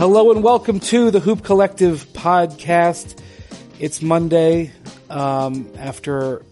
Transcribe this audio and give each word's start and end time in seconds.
Hello 0.00 0.30
and 0.30 0.42
welcome 0.42 0.80
to 0.80 1.10
the 1.10 1.20
Hoop 1.20 1.44
Collective 1.44 2.06
podcast. 2.14 3.20
It's 3.78 4.00
Monday 4.00 4.72
um, 5.10 5.70
after 5.76 6.42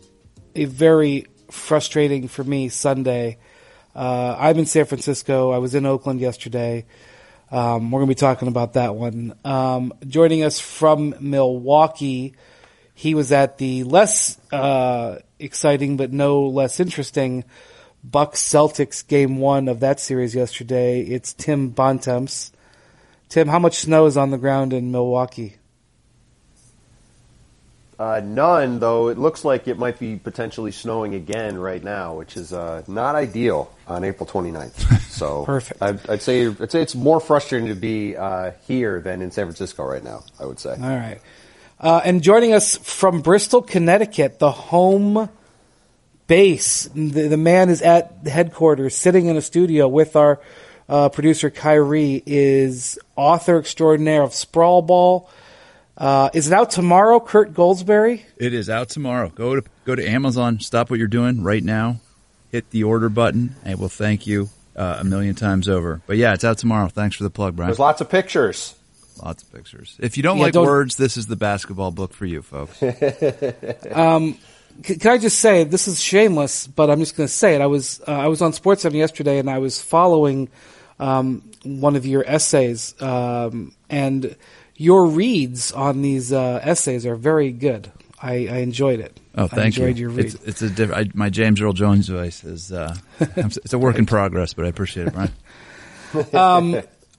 a 0.54 0.66
very 0.66 1.28
frustrating 1.50 2.28
for 2.28 2.44
me 2.44 2.68
Sunday. 2.68 3.38
Uh, 3.96 4.36
I'm 4.38 4.58
in 4.58 4.66
San 4.66 4.84
Francisco. 4.84 5.50
I 5.50 5.56
was 5.56 5.74
in 5.74 5.86
Oakland 5.86 6.20
yesterday. 6.20 6.84
Um, 7.50 7.90
we're 7.90 8.00
going 8.00 8.10
to 8.10 8.14
be 8.16 8.20
talking 8.20 8.48
about 8.48 8.74
that 8.74 8.94
one. 8.94 9.34
Um, 9.46 9.94
joining 10.06 10.42
us 10.42 10.60
from 10.60 11.14
Milwaukee, 11.18 12.34
he 12.92 13.14
was 13.14 13.32
at 13.32 13.56
the 13.56 13.82
less 13.84 14.38
uh, 14.52 15.20
exciting 15.38 15.96
but 15.96 16.12
no 16.12 16.48
less 16.48 16.80
interesting 16.80 17.44
Bucks 18.04 18.42
Celtics 18.42 19.08
game 19.08 19.38
one 19.38 19.68
of 19.68 19.80
that 19.80 20.00
series 20.00 20.34
yesterday. 20.34 21.00
It's 21.00 21.32
Tim 21.32 21.70
Bontemps. 21.70 22.52
Tim, 23.28 23.48
how 23.48 23.58
much 23.58 23.78
snow 23.78 24.06
is 24.06 24.16
on 24.16 24.30
the 24.30 24.38
ground 24.38 24.72
in 24.72 24.90
Milwaukee? 24.90 25.56
Uh, 27.98 28.20
none, 28.24 28.78
though 28.78 29.08
it 29.08 29.18
looks 29.18 29.44
like 29.44 29.66
it 29.66 29.76
might 29.76 29.98
be 29.98 30.16
potentially 30.16 30.70
snowing 30.70 31.14
again 31.14 31.58
right 31.58 31.82
now, 31.82 32.14
which 32.14 32.36
is 32.36 32.52
uh, 32.52 32.82
not 32.86 33.16
ideal 33.16 33.74
on 33.88 34.04
April 34.04 34.24
29th. 34.24 35.10
So 35.10 35.44
Perfect. 35.46 35.82
I'd, 35.82 36.08
I'd, 36.08 36.22
say 36.22 36.46
I'd 36.46 36.70
say 36.70 36.80
it's 36.80 36.94
more 36.94 37.18
frustrating 37.18 37.68
to 37.68 37.74
be 37.74 38.16
uh, 38.16 38.52
here 38.68 39.00
than 39.00 39.20
in 39.20 39.32
San 39.32 39.46
Francisco 39.46 39.84
right 39.84 40.04
now. 40.04 40.22
I 40.38 40.46
would 40.46 40.60
say. 40.60 40.70
All 40.70 40.76
right. 40.78 41.20
Uh, 41.80 42.00
and 42.04 42.22
joining 42.22 42.52
us 42.54 42.76
from 42.76 43.20
Bristol, 43.20 43.62
Connecticut, 43.62 44.38
the 44.38 44.52
home 44.52 45.28
base. 46.28 46.88
The, 46.94 47.26
the 47.26 47.36
man 47.36 47.68
is 47.68 47.82
at 47.82 48.22
the 48.22 48.30
headquarters, 48.30 48.94
sitting 48.94 49.26
in 49.26 49.36
a 49.36 49.42
studio 49.42 49.88
with 49.88 50.14
our 50.14 50.40
uh, 50.88 51.08
producer 51.08 51.50
Kyrie. 51.50 52.22
Is 52.26 52.98
author 53.16 53.58
extraordinaire 53.58 54.22
of 54.22 54.32
Sprawl 54.34 54.82
Ball. 54.82 55.28
Uh, 55.96 56.30
is 56.32 56.46
it 56.46 56.52
out 56.52 56.70
tomorrow, 56.70 57.18
Kirk 57.18 57.52
Goldsberry? 57.52 58.22
It 58.36 58.54
is 58.54 58.70
out 58.70 58.88
tomorrow. 58.88 59.30
Go 59.30 59.56
to 59.56 59.62
go 59.84 59.94
to 59.94 60.08
Amazon. 60.08 60.60
Stop 60.60 60.90
what 60.90 60.98
you're 60.98 61.08
doing 61.08 61.42
right 61.42 61.62
now. 61.64 62.00
Hit 62.52 62.70
the 62.70 62.84
order 62.84 63.08
button, 63.08 63.56
and 63.64 63.78
we'll 63.80 63.88
thank 63.88 64.26
you 64.26 64.48
uh, 64.76 64.98
a 65.00 65.04
million 65.04 65.34
times 65.34 65.68
over. 65.68 66.00
But 66.06 66.16
yeah, 66.16 66.34
it's 66.34 66.44
out 66.44 66.58
tomorrow. 66.58 66.88
Thanks 66.88 67.16
for 67.16 67.24
the 67.24 67.30
plug, 67.30 67.56
Brian. 67.56 67.68
There's 67.68 67.78
lots 67.80 68.00
of 68.00 68.08
pictures. 68.08 68.74
Lots 69.22 69.42
of 69.42 69.52
pictures. 69.52 69.96
If 69.98 70.16
you 70.16 70.22
don't 70.22 70.38
Yeah, 70.38 70.44
like 70.44 70.52
don't- 70.52 70.64
words, 70.66 70.94
this 70.96 71.16
is 71.16 71.26
the 71.26 71.34
basketball 71.34 71.90
book 71.90 72.14
for 72.14 72.24
you, 72.26 72.40
folks. 72.42 72.78
C- 74.84 74.94
Can 74.96 75.10
I 75.10 75.18
just 75.18 75.40
say 75.40 75.64
this 75.64 75.88
is 75.88 76.00
shameless, 76.00 76.68
but 76.68 76.88
I'm 76.90 77.00
just 77.00 77.16
going 77.16 77.26
to 77.26 77.32
say 77.32 77.54
it. 77.56 77.60
I 77.60 77.66
was 77.66 78.00
uh, 78.06 78.12
I 78.12 78.28
was 78.28 78.40
on 78.42 78.52
Sports 78.52 78.82
Seven 78.82 78.96
yesterday, 78.98 79.38
and 79.38 79.50
I 79.50 79.58
was 79.58 79.82
following 79.82 80.48
um, 80.98 81.42
one 81.64 81.96
of 81.96 82.06
your 82.06 82.24
essays, 82.26 83.00
um, 83.00 83.72
and 83.88 84.36
your 84.76 85.06
reads 85.06 85.72
on 85.72 86.02
these 86.02 86.32
uh, 86.32 86.60
essays 86.62 87.06
are 87.06 87.16
very 87.16 87.52
good. 87.52 87.90
I, 88.20 88.32
I 88.48 88.56
enjoyed 88.58 89.00
it. 89.00 89.18
Oh, 89.36 89.44
I 89.44 89.48
thank 89.48 89.76
enjoyed 89.76 89.96
you. 89.98 90.08
your 90.08 90.10
read. 90.10 90.26
It's, 90.26 90.34
it's 90.44 90.62
a 90.62 90.70
diff- 90.70 90.92
I, 90.92 91.08
my 91.14 91.30
James 91.30 91.60
Earl 91.60 91.72
Jones 91.72 92.08
voice 92.08 92.42
is 92.42 92.72
uh, 92.72 92.96
it's 93.20 93.72
a 93.72 93.78
work 93.78 93.98
in 93.98 94.06
progress, 94.06 94.54
but 94.54 94.64
I 94.64 94.68
appreciate 94.68 95.08
it, 95.08 95.14
Brian. 95.14 95.32
Um, 96.32 96.74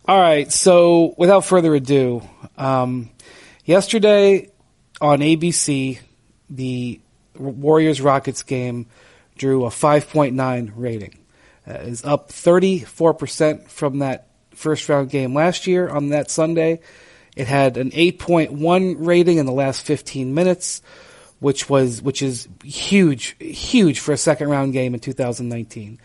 all 0.08 0.20
right. 0.20 0.52
So, 0.52 1.14
without 1.16 1.46
further 1.46 1.76
ado, 1.76 2.28
um, 2.58 3.12
yesterday 3.66 4.50
on 5.00 5.20
ABC, 5.20 6.00
the 6.50 7.00
Warriors 7.38 8.02
Rockets 8.02 8.42
game 8.42 8.88
drew 9.38 9.66
a 9.66 9.70
5.9 9.70 10.72
rating. 10.76 11.19
Uh, 11.68 11.74
is 11.74 12.04
up 12.04 12.30
34% 12.30 13.68
from 13.68 14.00
that 14.00 14.28
first 14.52 14.90
round 14.90 15.10
game 15.10 15.34
last 15.34 15.68
year 15.68 15.88
on 15.90 16.10
that 16.10 16.32
Sunday. 16.32 16.80
It 17.36 17.48
had 17.48 17.78
an 17.78 17.92
8.1 17.92 18.96
rating 19.00 19.38
in 19.38 19.46
the 19.46 19.52
last 19.52 19.86
15 19.86 20.34
minutes, 20.34 20.82
which 21.40 21.70
was 21.70 22.02
which 22.02 22.22
is 22.22 22.48
huge, 22.64 23.36
huge 23.40 24.00
for 24.00 24.12
a 24.12 24.18
second 24.18 24.50
round 24.50 24.74
game 24.74 24.94
in 24.94 25.00
2019. 25.00 26.00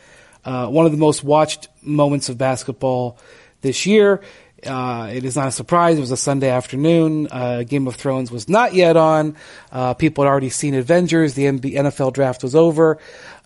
Uh, 0.44 0.68
one 0.68 0.86
of 0.86 0.92
the 0.92 0.98
most 0.98 1.24
watched 1.24 1.68
moments 1.82 2.28
of 2.28 2.38
basketball 2.38 3.18
this 3.62 3.86
year. 3.86 4.20
Uh, 4.64 5.10
it 5.12 5.24
is 5.24 5.36
not 5.36 5.48
a 5.48 5.52
surprise. 5.52 5.98
It 5.98 6.00
was 6.00 6.10
a 6.10 6.16
Sunday 6.16 6.48
afternoon. 6.48 7.28
Uh, 7.30 7.64
Game 7.64 7.86
of 7.86 7.96
Thrones 7.96 8.30
was 8.30 8.48
not 8.48 8.72
yet 8.74 8.96
on. 8.96 9.36
Uh, 9.70 9.94
people 9.94 10.24
had 10.24 10.30
already 10.30 10.48
seen 10.48 10.74
Avengers. 10.74 11.34
The 11.34 11.44
MB- 11.44 11.74
NFL 11.74 12.12
draft 12.12 12.42
was 12.42 12.54
over. 12.54 12.98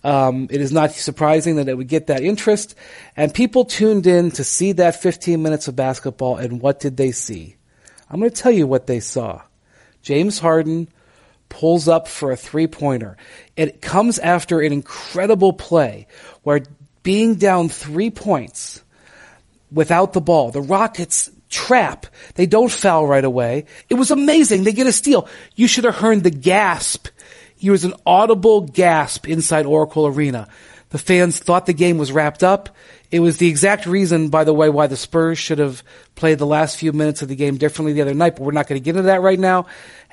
Um, 0.03 0.47
it 0.49 0.61
is 0.61 0.71
not 0.71 0.91
surprising 0.91 1.57
that 1.57 1.67
it 1.67 1.75
would 1.75 1.87
get 1.87 2.07
that 2.07 2.23
interest. 2.23 2.75
And 3.17 3.33
people 3.33 3.65
tuned 3.65 4.07
in 4.07 4.31
to 4.31 4.43
see 4.43 4.71
that 4.73 5.01
15 5.01 5.41
minutes 5.41 5.67
of 5.67 5.75
basketball. 5.75 6.37
And 6.37 6.61
what 6.61 6.79
did 6.79 6.97
they 6.97 7.11
see? 7.11 7.57
I'm 8.09 8.19
going 8.19 8.31
to 8.31 8.41
tell 8.41 8.51
you 8.51 8.65
what 8.65 8.87
they 8.87 8.99
saw. 8.99 9.41
James 10.01 10.39
Harden 10.39 10.87
pulls 11.49 11.87
up 11.87 12.07
for 12.07 12.31
a 12.31 12.37
three 12.37 12.67
pointer. 12.67 13.17
It 13.57 13.81
comes 13.81 14.19
after 14.19 14.61
an 14.61 14.71
incredible 14.71 15.53
play 15.53 16.07
where 16.43 16.61
being 17.03 17.35
down 17.35 17.69
three 17.69 18.09
points 18.09 18.83
without 19.71 20.13
the 20.13 20.21
ball, 20.21 20.51
the 20.51 20.61
Rockets 20.61 21.29
trap. 21.49 22.05
They 22.35 22.45
don't 22.45 22.71
foul 22.71 23.07
right 23.07 23.23
away. 23.23 23.65
It 23.89 23.95
was 23.95 24.11
amazing. 24.11 24.63
They 24.63 24.71
get 24.71 24.87
a 24.87 24.91
steal. 24.91 25.27
You 25.55 25.67
should 25.67 25.83
have 25.83 25.95
heard 25.95 26.23
the 26.23 26.29
gasp. 26.29 27.07
It 27.61 27.71
was 27.71 27.83
an 27.83 27.93
audible 28.05 28.61
gasp 28.61 29.27
inside 29.27 29.65
Oracle 29.65 30.07
Arena. 30.07 30.47
The 30.89 30.97
fans 30.97 31.37
thought 31.37 31.65
the 31.65 31.73
game 31.73 31.97
was 31.97 32.11
wrapped 32.11 32.43
up. 32.43 32.75
It 33.11 33.19
was 33.19 33.37
the 33.37 33.47
exact 33.47 33.85
reason, 33.85 34.29
by 34.29 34.43
the 34.43 34.53
way, 34.53 34.69
why 34.69 34.87
the 34.87 34.97
Spurs 34.97 35.37
should 35.37 35.59
have 35.59 35.83
played 36.15 36.37
the 36.37 36.45
last 36.45 36.77
few 36.77 36.93
minutes 36.93 37.21
of 37.21 37.27
the 37.27 37.35
game 37.35 37.57
differently 37.57 37.93
the 37.93 38.01
other 38.01 38.13
night, 38.13 38.35
but 38.35 38.43
we're 38.43 38.51
not 38.51 38.67
going 38.67 38.79
to 38.79 38.83
get 38.83 38.91
into 38.91 39.03
that 39.03 39.21
right 39.21 39.39
now. 39.39 39.65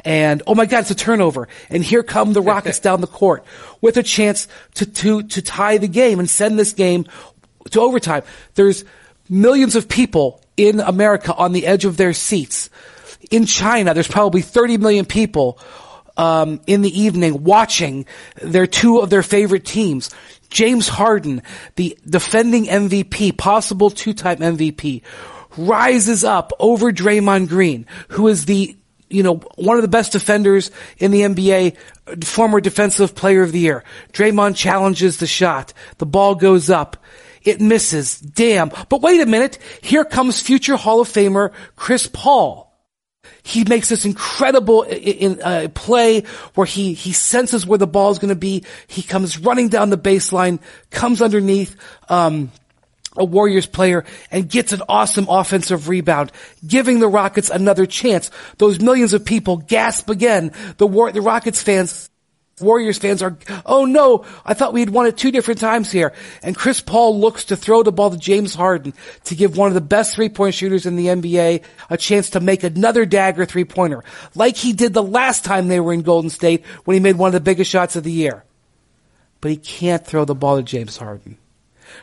And, 0.05 0.43
oh 0.47 0.55
my 0.55 0.67
God, 0.67 0.81
it's 0.81 0.91
a 0.91 0.95
turnover. 0.95 1.49
And 1.71 1.85
here 1.85 2.03
come 2.03 2.33
the 2.33 2.43
Rockets 2.43 2.79
down 2.81 3.01
the 3.01 3.07
court 3.07 3.45
with 3.81 3.97
a 3.97 4.03
chance 4.03 4.49
to, 4.75 4.87
to, 4.87 5.23
to 5.25 5.43
tie 5.43 5.79
the 5.79 5.89
game 5.89 6.19
and 6.19 6.29
send 6.29 6.59
this 6.59 6.73
game 6.73 7.07
to 7.71 7.81
overtime. 7.81 8.23
There's 8.55 8.85
millions 9.29 9.77
of 9.77 9.89
people 9.89 10.41
in 10.57 10.81
America 10.81 11.35
on 11.35 11.53
the 11.53 11.67
edge 11.67 11.85
of 11.85 11.97
their 11.97 12.13
seats. 12.13 12.71
In 13.31 13.45
China, 13.45 13.93
there's 13.93 14.09
probably 14.09 14.43
30 14.43 14.79
million 14.79 15.05
people 15.05 15.59
um, 16.17 16.61
in 16.67 16.83
the 16.83 17.01
evening 17.01 17.45
watching 17.45 18.07
their 18.43 18.67
two 18.67 18.99
of 18.99 19.11
their 19.11 19.23
favorite 19.23 19.65
teams. 19.65 20.11
James 20.49 20.89
Harden, 20.89 21.43
the 21.75 21.99
defending 22.09 22.67
MVP, 22.67 23.37
possible 23.37 23.91
two-time 23.91 24.39
MVP, 24.39 25.03
rises 25.57 26.25
up 26.25 26.53
over 26.59 26.93
Draymond 26.93 27.49
Green, 27.49 27.87
who 28.09 28.29
is 28.29 28.45
the 28.47 28.77
you 29.09 29.23
know, 29.23 29.37
one 29.55 29.77
of 29.77 29.83
the 29.83 29.89
best 29.89 30.13
defenders 30.13 30.71
in 30.99 31.11
the 31.13 31.21
NBA, 31.23 31.77
former 32.25 32.61
defensive 32.61 33.15
player 33.15 33.43
of 33.43 33.53
the 33.53 33.61
year. 33.61 33.85
Draymond 34.13 34.57
challenges 34.57 35.19
the 35.19 35.27
shot. 35.27 35.73
The 35.99 36.07
ball 36.07 36.35
goes 36.35 36.71
up. 36.71 36.97
It 37.43 37.61
misses. 37.61 38.19
Damn. 38.19 38.73
But 38.89 39.03
wait 39.03 39.21
a 39.21 39.27
minute. 39.27 39.59
Here 39.81 40.05
comes 40.05 40.43
future 40.43 40.77
Hall 40.77 41.01
of 41.01 41.09
Famer 41.09 41.53
Chris 41.77 42.09
Paul. 42.13 42.66
He 43.43 43.65
makes 43.65 43.89
this 43.89 44.05
incredible 44.05 44.87
i- 44.89 44.95
in, 44.95 45.41
uh, 45.43 45.69
play 45.75 46.23
where 46.55 46.67
he, 46.67 46.95
he 46.95 47.13
senses 47.13 47.67
where 47.67 47.79
the 47.79 47.87
ball 47.87 48.11
is 48.11 48.19
going 48.19 48.31
to 48.31 48.35
be. 48.35 48.65
He 48.87 49.03
comes 49.03 49.39
running 49.39 49.69
down 49.69 49.91
the 49.91 49.99
baseline, 49.99 50.59
comes 50.91 51.23
underneath, 51.23 51.77
um, 52.09 52.51
a 53.19 53.25
Warriors 53.25 53.67
player 53.67 54.05
and 54.31 54.47
gets 54.49 54.73
an 54.73 54.83
awesome 54.91 55.27
offensive 55.31 55.89
rebound, 55.89 56.31
giving 56.67 56.99
the 57.01 57.09
Rockets 57.09 57.49
another 57.49 57.87
chance. 57.87 58.31
Those 58.59 58.79
millions 58.81 59.15
of 59.15 59.25
people 59.25 59.57
gasp 59.57 60.11
again. 60.11 60.53
The 60.77 60.87
War- 60.87 61.13
the 61.13 61.23
Rockets 61.23 61.63
fans, 61.63 62.11
Warriors 62.59 62.97
fans 62.97 63.21
are, 63.21 63.37
oh 63.67 63.85
no, 63.85 64.25
I 64.43 64.55
thought 64.55 64.73
we 64.73 64.81
had 64.81 64.89
won 64.89 65.07
it 65.07 65.19
two 65.19 65.31
different 65.31 65.61
times 65.61 65.93
here. 65.93 66.15
And 66.43 66.57
Chris 66.57 66.81
Paul 66.81 67.21
looks 67.21 67.45
to 67.47 67.57
throw 67.57 67.83
the 67.83 67.93
ball 67.93 68.11
to 68.11 68.17
James 68.17 68.55
Harden 68.55 68.95
to 69.25 69.35
give 69.35 69.59
one 69.59 69.69
of 69.69 69.75
the 69.75 69.83
best 69.83 70.15
three-point 70.15 70.55
shooters 70.55 70.87
in 70.87 70.97
the 70.97 71.09
NBA 71.09 71.63
a 71.91 71.97
chance 71.99 72.31
to 72.31 72.41
make 72.41 72.65
another 72.65 73.05
dagger 73.05 73.45
three-pointer, 73.45 74.03
like 74.35 74.57
he 74.57 74.73
did 74.73 74.95
the 74.95 75.03
last 75.03 75.45
time 75.45 75.69
they 75.69 75.81
were 75.81 75.93
in 75.93 76.01
Golden 76.01 76.31
State 76.31 76.65
when 76.87 76.95
he 76.95 77.01
made 77.01 77.19
one 77.19 77.29
of 77.29 77.35
the 77.35 77.41
biggest 77.41 77.71
shots 77.71 77.95
of 77.95 78.05
the 78.05 78.11
year. 78.11 78.43
But 79.43 79.51
he 79.51 79.59
can't 79.59 80.07
throw 80.07 80.25
the 80.25 80.35
ball 80.35 80.57
to 80.57 80.63
James 80.63 80.97
Harden. 80.97 81.37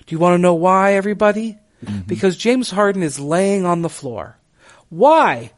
Do 0.06 0.16
you 0.16 0.20
want 0.20 0.36
to 0.36 0.42
know 0.42 0.54
why, 0.54 0.94
everybody? 0.94 1.58
Mm-hmm. 1.84 2.02
Because 2.02 2.38
James 2.38 2.70
Harden 2.70 3.02
is 3.02 3.20
laying 3.20 3.66
on 3.66 3.82
the 3.82 3.90
floor. 3.90 4.38
Why? 4.90 5.52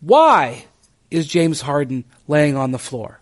Why 0.00 0.64
is 1.10 1.26
James 1.26 1.60
Harden 1.60 2.04
laying 2.26 2.56
on 2.56 2.70
the 2.70 2.78
floor? 2.78 3.20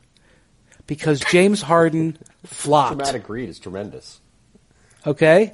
Because 0.87 1.21
James 1.21 1.63
Harden 1.63 2.19
flopped. 2.45 2.99
Dramatic 2.99 3.29
read 3.29 3.49
is 3.49 3.59
tremendous. 3.59 4.21
Okay? 5.07 5.53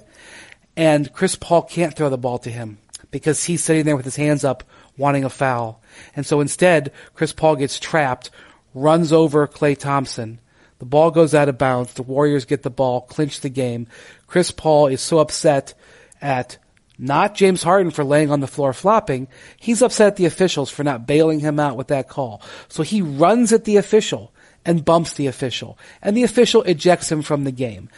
And 0.76 1.12
Chris 1.12 1.36
Paul 1.36 1.62
can't 1.62 1.94
throw 1.94 2.08
the 2.08 2.18
ball 2.18 2.38
to 2.38 2.50
him 2.50 2.78
because 3.10 3.44
he's 3.44 3.62
sitting 3.62 3.84
there 3.84 3.96
with 3.96 4.04
his 4.04 4.16
hands 4.16 4.44
up 4.44 4.64
wanting 4.96 5.24
a 5.24 5.30
foul. 5.30 5.82
And 6.14 6.24
so 6.24 6.40
instead, 6.40 6.92
Chris 7.14 7.32
Paul 7.32 7.56
gets 7.56 7.78
trapped, 7.78 8.30
runs 8.74 9.12
over 9.12 9.46
Klay 9.46 9.76
Thompson. 9.76 10.40
The 10.78 10.86
ball 10.86 11.10
goes 11.10 11.34
out 11.34 11.48
of 11.48 11.58
bounds. 11.58 11.94
The 11.94 12.02
Warriors 12.02 12.44
get 12.44 12.62
the 12.62 12.70
ball, 12.70 13.02
clinch 13.02 13.40
the 13.40 13.48
game. 13.48 13.86
Chris 14.26 14.50
Paul 14.50 14.86
is 14.86 15.00
so 15.00 15.18
upset 15.18 15.74
at 16.22 16.58
not 16.98 17.34
James 17.34 17.62
Harden 17.62 17.90
for 17.90 18.04
laying 18.04 18.30
on 18.30 18.40
the 18.40 18.46
floor 18.46 18.72
flopping. 18.72 19.28
He's 19.58 19.82
upset 19.82 20.08
at 20.08 20.16
the 20.16 20.26
officials 20.26 20.70
for 20.70 20.84
not 20.84 21.06
bailing 21.06 21.40
him 21.40 21.58
out 21.58 21.76
with 21.76 21.88
that 21.88 22.08
call. 22.08 22.42
So 22.68 22.82
he 22.82 23.02
runs 23.02 23.52
at 23.52 23.64
the 23.64 23.78
official 23.78 24.32
and 24.64 24.84
bumps 24.84 25.14
the 25.14 25.26
official, 25.26 25.78
and 26.02 26.16
the 26.16 26.22
official 26.22 26.62
ejects 26.62 27.10
him 27.10 27.22
from 27.22 27.44
the 27.44 27.52
game. 27.52 27.88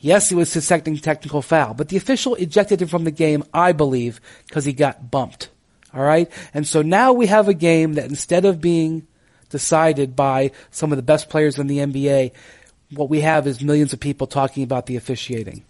Yes, 0.00 0.28
he 0.28 0.34
was 0.34 0.50
second 0.50 1.00
technical 1.02 1.42
foul, 1.42 1.74
but 1.74 1.88
the 1.88 1.96
official 1.96 2.34
ejected 2.34 2.82
him 2.82 2.88
from 2.88 3.04
the 3.04 3.12
game, 3.12 3.44
I 3.54 3.70
believe, 3.70 4.20
because 4.48 4.64
he 4.64 4.72
got 4.72 5.12
bumped. 5.12 5.48
All 5.94 6.02
right? 6.02 6.28
And 6.52 6.66
so 6.66 6.82
now 6.82 7.12
we 7.12 7.26
have 7.26 7.46
a 7.46 7.54
game 7.54 7.94
that 7.94 8.06
instead 8.06 8.44
of 8.44 8.60
being 8.60 9.06
decided 9.50 10.16
by 10.16 10.50
some 10.72 10.90
of 10.90 10.96
the 10.96 11.02
best 11.02 11.28
players 11.28 11.56
in 11.56 11.68
the 11.68 11.78
NBA, 11.78 12.32
what 12.90 13.10
we 13.10 13.20
have 13.20 13.46
is 13.46 13.62
millions 13.62 13.92
of 13.92 14.00
people 14.00 14.26
talking 14.26 14.64
about 14.64 14.86
the 14.86 14.96
officiating. 14.96 15.62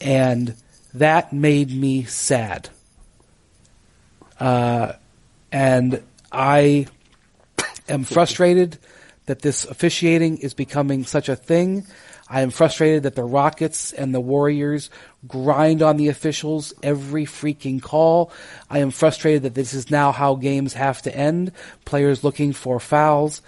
And 0.00 0.54
that 0.92 1.32
made 1.32 1.72
me 1.72 2.04
sad. 2.04 2.68
Uh, 4.38 4.92
and 5.50 6.00
I 6.30 6.86
am 7.88 8.04
frustrated 8.04 8.78
that 9.26 9.42
this 9.42 9.64
officiating 9.64 10.38
is 10.38 10.54
becoming 10.54 11.04
such 11.04 11.28
a 11.28 11.36
thing. 11.36 11.86
I 12.28 12.40
am 12.40 12.50
frustrated 12.50 13.02
that 13.02 13.16
the 13.16 13.24
Rockets 13.24 13.92
and 13.92 14.14
the 14.14 14.20
Warriors 14.20 14.90
grind 15.28 15.82
on 15.82 15.96
the 15.96 16.08
officials 16.08 16.72
every 16.82 17.26
freaking 17.26 17.82
call. 17.82 18.32
I 18.70 18.78
am 18.78 18.90
frustrated 18.90 19.42
that 19.42 19.54
this 19.54 19.74
is 19.74 19.90
now 19.90 20.12
how 20.12 20.34
games 20.34 20.72
have 20.72 21.02
to 21.02 21.14
end. 21.14 21.52
Players 21.84 22.24
looking 22.24 22.52
for 22.52 22.80
fouls. 22.80 23.42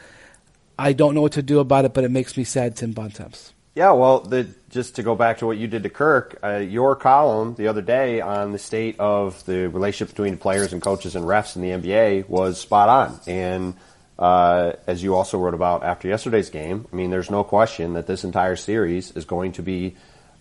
I 0.78 0.93
don't 0.93 1.14
know 1.14 1.23
what 1.23 1.32
to 1.32 1.43
do 1.43 1.58
about 1.58 1.87
it, 1.87 1.94
but 1.94 2.05
it 2.05 2.11
makes 2.11 2.37
me 2.37 2.44
sad, 2.44 2.76
Tim 2.76 2.93
Bontemps. 2.93 3.55
Yeah, 3.75 3.93
well, 3.93 4.20
the, 4.20 4.49
just 4.70 4.96
to 4.96 5.02
go 5.02 5.14
back 5.14 5.38
to 5.38 5.46
what 5.46 5.58
you 5.58 5.67
did 5.67 5.82
to 5.82 5.90
Kirk, 5.90 6.38
uh, 6.43 6.56
your 6.56 6.96
column 6.96 7.55
the 7.56 7.69
other 7.69 7.82
day 7.82 8.22
on 8.22 8.52
the 8.52 8.58
state 8.58 8.99
of 8.99 9.44
the 9.44 9.69
relationship 9.69 10.14
between 10.14 10.38
players 10.38 10.72
and 10.72 10.81
coaches 10.81 11.14
and 11.14 11.26
refs 11.26 11.56
in 11.56 11.62
the 11.62 11.70
NBA 11.70 12.29
was 12.29 12.58
spot 12.58 12.88
on. 12.88 13.20
And 13.26 13.75
uh, 14.18 14.72
as 14.86 15.02
you 15.02 15.14
also 15.14 15.38
wrote 15.38 15.54
about 15.54 15.82
after 15.82 16.08
yesterday's 16.08 16.50
game, 16.50 16.86
I 16.92 16.96
mean, 16.96 17.10
there's 17.10 17.30
no 17.30 17.44
question 17.44 17.94
that 17.94 18.06
this 18.06 18.24
entire 18.24 18.56
series 18.56 19.10
is 19.12 19.24
going 19.24 19.52
to 19.52 19.62
be, 19.62 19.94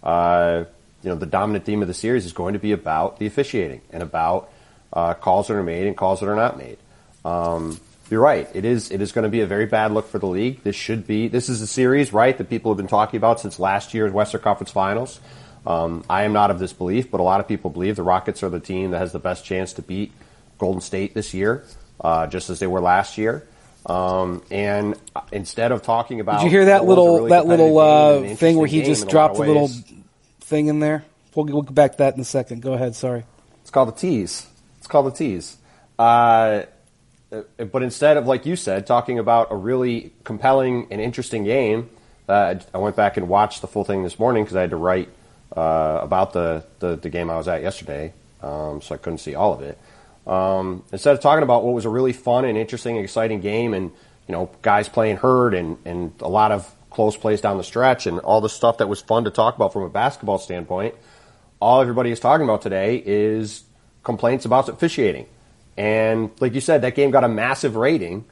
uh, 0.04 0.63
you 1.04 1.10
know, 1.10 1.16
the 1.16 1.25
dominant 1.25 1.66
theme 1.66 1.81
of 1.81 1.88
the 1.88 1.94
series 1.94 2.25
is 2.25 2.33
going 2.33 2.54
to 2.54 2.60
be 2.60 2.72
about 2.72 3.19
the 3.19 3.25
officiating 3.25 3.81
and 3.92 4.01
about 4.01 4.50
uh, 4.94 5.13
calls 5.13 5.48
that 5.48 5.56
are 5.56 5.63
made 5.63 5.88
and 5.88 5.98
calls 5.98 6.22
that 6.22 6.30
are 6.30 6.36
not 6.36 6.57
made. 6.57 6.77
Um, 7.25 7.80
you're 8.10 8.22
right. 8.22 8.48
It 8.54 8.66
is. 8.66 8.92
It 8.92 9.01
is 9.01 9.12
going 9.12 9.24
to 9.24 9.30
be 9.30 9.42
a 9.42 9.48
very 9.48 9.66
bad 9.66 9.92
look 9.92 10.07
for 10.07 10.19
the 10.19 10.28
league. 10.28 10.63
This 10.63 10.75
should 10.75 11.07
be. 11.07 11.28
This 11.28 11.50
is 11.50 11.62
a 11.62 11.68
series, 11.68 12.13
right, 12.13 12.38
that 12.38 12.50
people 12.50 12.71
have 12.71 12.78
been 12.78 12.88
talking 12.88 13.18
about 13.18 13.39
since 13.39 13.60
last 13.60 13.94
year's 13.94 14.12
Western 14.12 14.42
Conference 14.42 14.71
Finals. 14.71 15.19
Um, 15.66 16.06
I 16.07 16.24
am 16.24 16.31
not 16.31 16.51
of 16.51 16.60
this 16.60 16.71
belief, 16.71 17.10
but 17.10 17.19
a 17.19 17.24
lot 17.24 17.39
of 17.39 17.48
people 17.48 17.71
believe 17.71 17.95
the 17.95 18.04
Rockets 18.04 18.44
are 18.44 18.50
the 18.50 18.60
team 18.60 18.92
that 18.92 19.00
has 19.00 19.12
the 19.12 19.19
best 19.19 19.44
chance 19.44 19.74
to 19.74 19.81
beat 19.81 20.12
Golden 20.60 20.81
State 20.81 21.16
this 21.16 21.33
year, 21.33 21.66
uh, 22.00 22.28
just 22.28 22.51
as 22.51 22.60
they 22.60 22.68
were 22.68 22.80
last 22.80 23.18
year. 23.18 23.48
Um, 23.86 24.44
and 24.50 24.96
instead 25.32 25.72
of 25.72 25.84
talking 25.84 26.20
about, 26.20 26.40
did 26.40 26.46
you 26.46 26.50
hear 26.50 26.66
that 26.66 26.86
little 26.86 27.18
really 27.18 27.30
that 27.30 27.46
little 27.46 27.78
uh, 27.78 28.36
thing 28.36 28.58
where 28.58 28.68
he 28.68 28.82
just 28.82 29.08
dropped 29.08 29.38
a, 29.38 29.42
a 29.42 29.46
little 29.46 29.70
thing 30.42 30.68
in 30.68 30.80
there? 30.80 31.06
We'll, 31.36 31.46
we'll 31.46 31.62
get 31.62 31.76
back 31.76 31.92
to 31.94 31.98
that 32.00 32.16
in 32.16 32.20
a 32.20 32.26
second. 32.26 32.62
Go 32.62 32.74
ahead. 32.74 32.96
Sorry. 32.96 33.24
It's 33.62 33.70
called 33.70 33.90
a 33.90 33.92
tease. 33.92 34.48
It's 34.80 34.88
called 34.88 35.08
a 35.08 35.16
tease. 35.16 35.58
Uh, 36.00 36.64
but 37.58 37.84
instead 37.84 38.18
of, 38.18 38.28
like 38.28 38.46
you 38.46 38.56
said, 38.56 38.88
talking 38.88 39.20
about 39.20 39.52
a 39.52 39.56
really 39.56 40.14
compelling 40.24 40.88
and 40.92 41.02
interesting 41.02 41.44
game, 41.44 41.90
uh, 42.28 42.56
I 42.74 42.78
went 42.78 42.96
back 42.96 43.18
and 43.18 43.28
watched 43.28 43.62
the 43.62 43.68
full 43.68 43.84
thing 43.84 44.04
this 44.04 44.18
morning 44.18 44.44
because 44.44 44.56
I 44.56 44.62
had 44.62 44.70
to 44.72 44.78
write 44.78 45.10
uh, 45.56 46.00
about 46.02 46.34
the, 46.34 46.66
the, 46.80 46.96
the, 46.96 47.10
game 47.10 47.30
I 47.30 47.38
was 47.38 47.48
at 47.48 47.62
yesterday, 47.62 48.14
um, 48.42 48.81
so 48.81 48.96
I 48.96 48.98
couldn't 48.98 49.20
see 49.20 49.36
all 49.36 49.54
of 49.54 49.62
it. 49.62 49.78
Um, 50.27 50.83
instead 50.92 51.13
of 51.13 51.22
talking 51.22 51.44
about 51.44 51.63
what 51.63 51.74
was 51.74 51.86
a 51.86 51.89
really 51.89 52.13
fun 52.13 52.45
and 52.45 52.57
interesting, 52.57 52.98
exciting 52.98 53.42
game, 53.42 53.74
and 53.74 53.92
you 54.27 54.31
know, 54.31 54.50
guys 54.62 54.89
playing 54.89 55.18
hurt 55.18 55.54
and 55.54 55.77
and 55.86 56.13
a 56.19 56.30
lot 56.30 56.51
of 56.51 56.74
close 56.89 57.18
plays 57.18 57.42
down 57.42 57.57
the 57.57 57.63
stretch, 57.63 58.07
and 58.07 58.19
all 58.19 58.42
the 58.42 58.50
stuff 58.50 58.80
that 58.80 58.88
was 58.88 59.01
fun 59.01 59.25
to 59.25 59.31
talk 59.31 59.56
about 59.56 59.74
from 59.74 59.83
a 59.83 59.89
basketball 59.89 60.38
standpoint, 60.38 60.95
all 61.60 61.81
everybody 61.81 62.12
is 62.12 62.19
talking 62.19 62.44
about 62.44 62.62
today 62.62 63.01
is 63.06 63.63
complaints 64.04 64.45
about 64.45 64.69
officiating. 64.69 65.27
And 65.77 66.31
like 66.39 66.54
you 66.54 66.62
said, 66.62 66.81
that 66.83 66.95
game 66.95 67.12
got 67.12 67.24
a 67.24 67.28
massive 67.28 67.75
rating, 67.75 68.25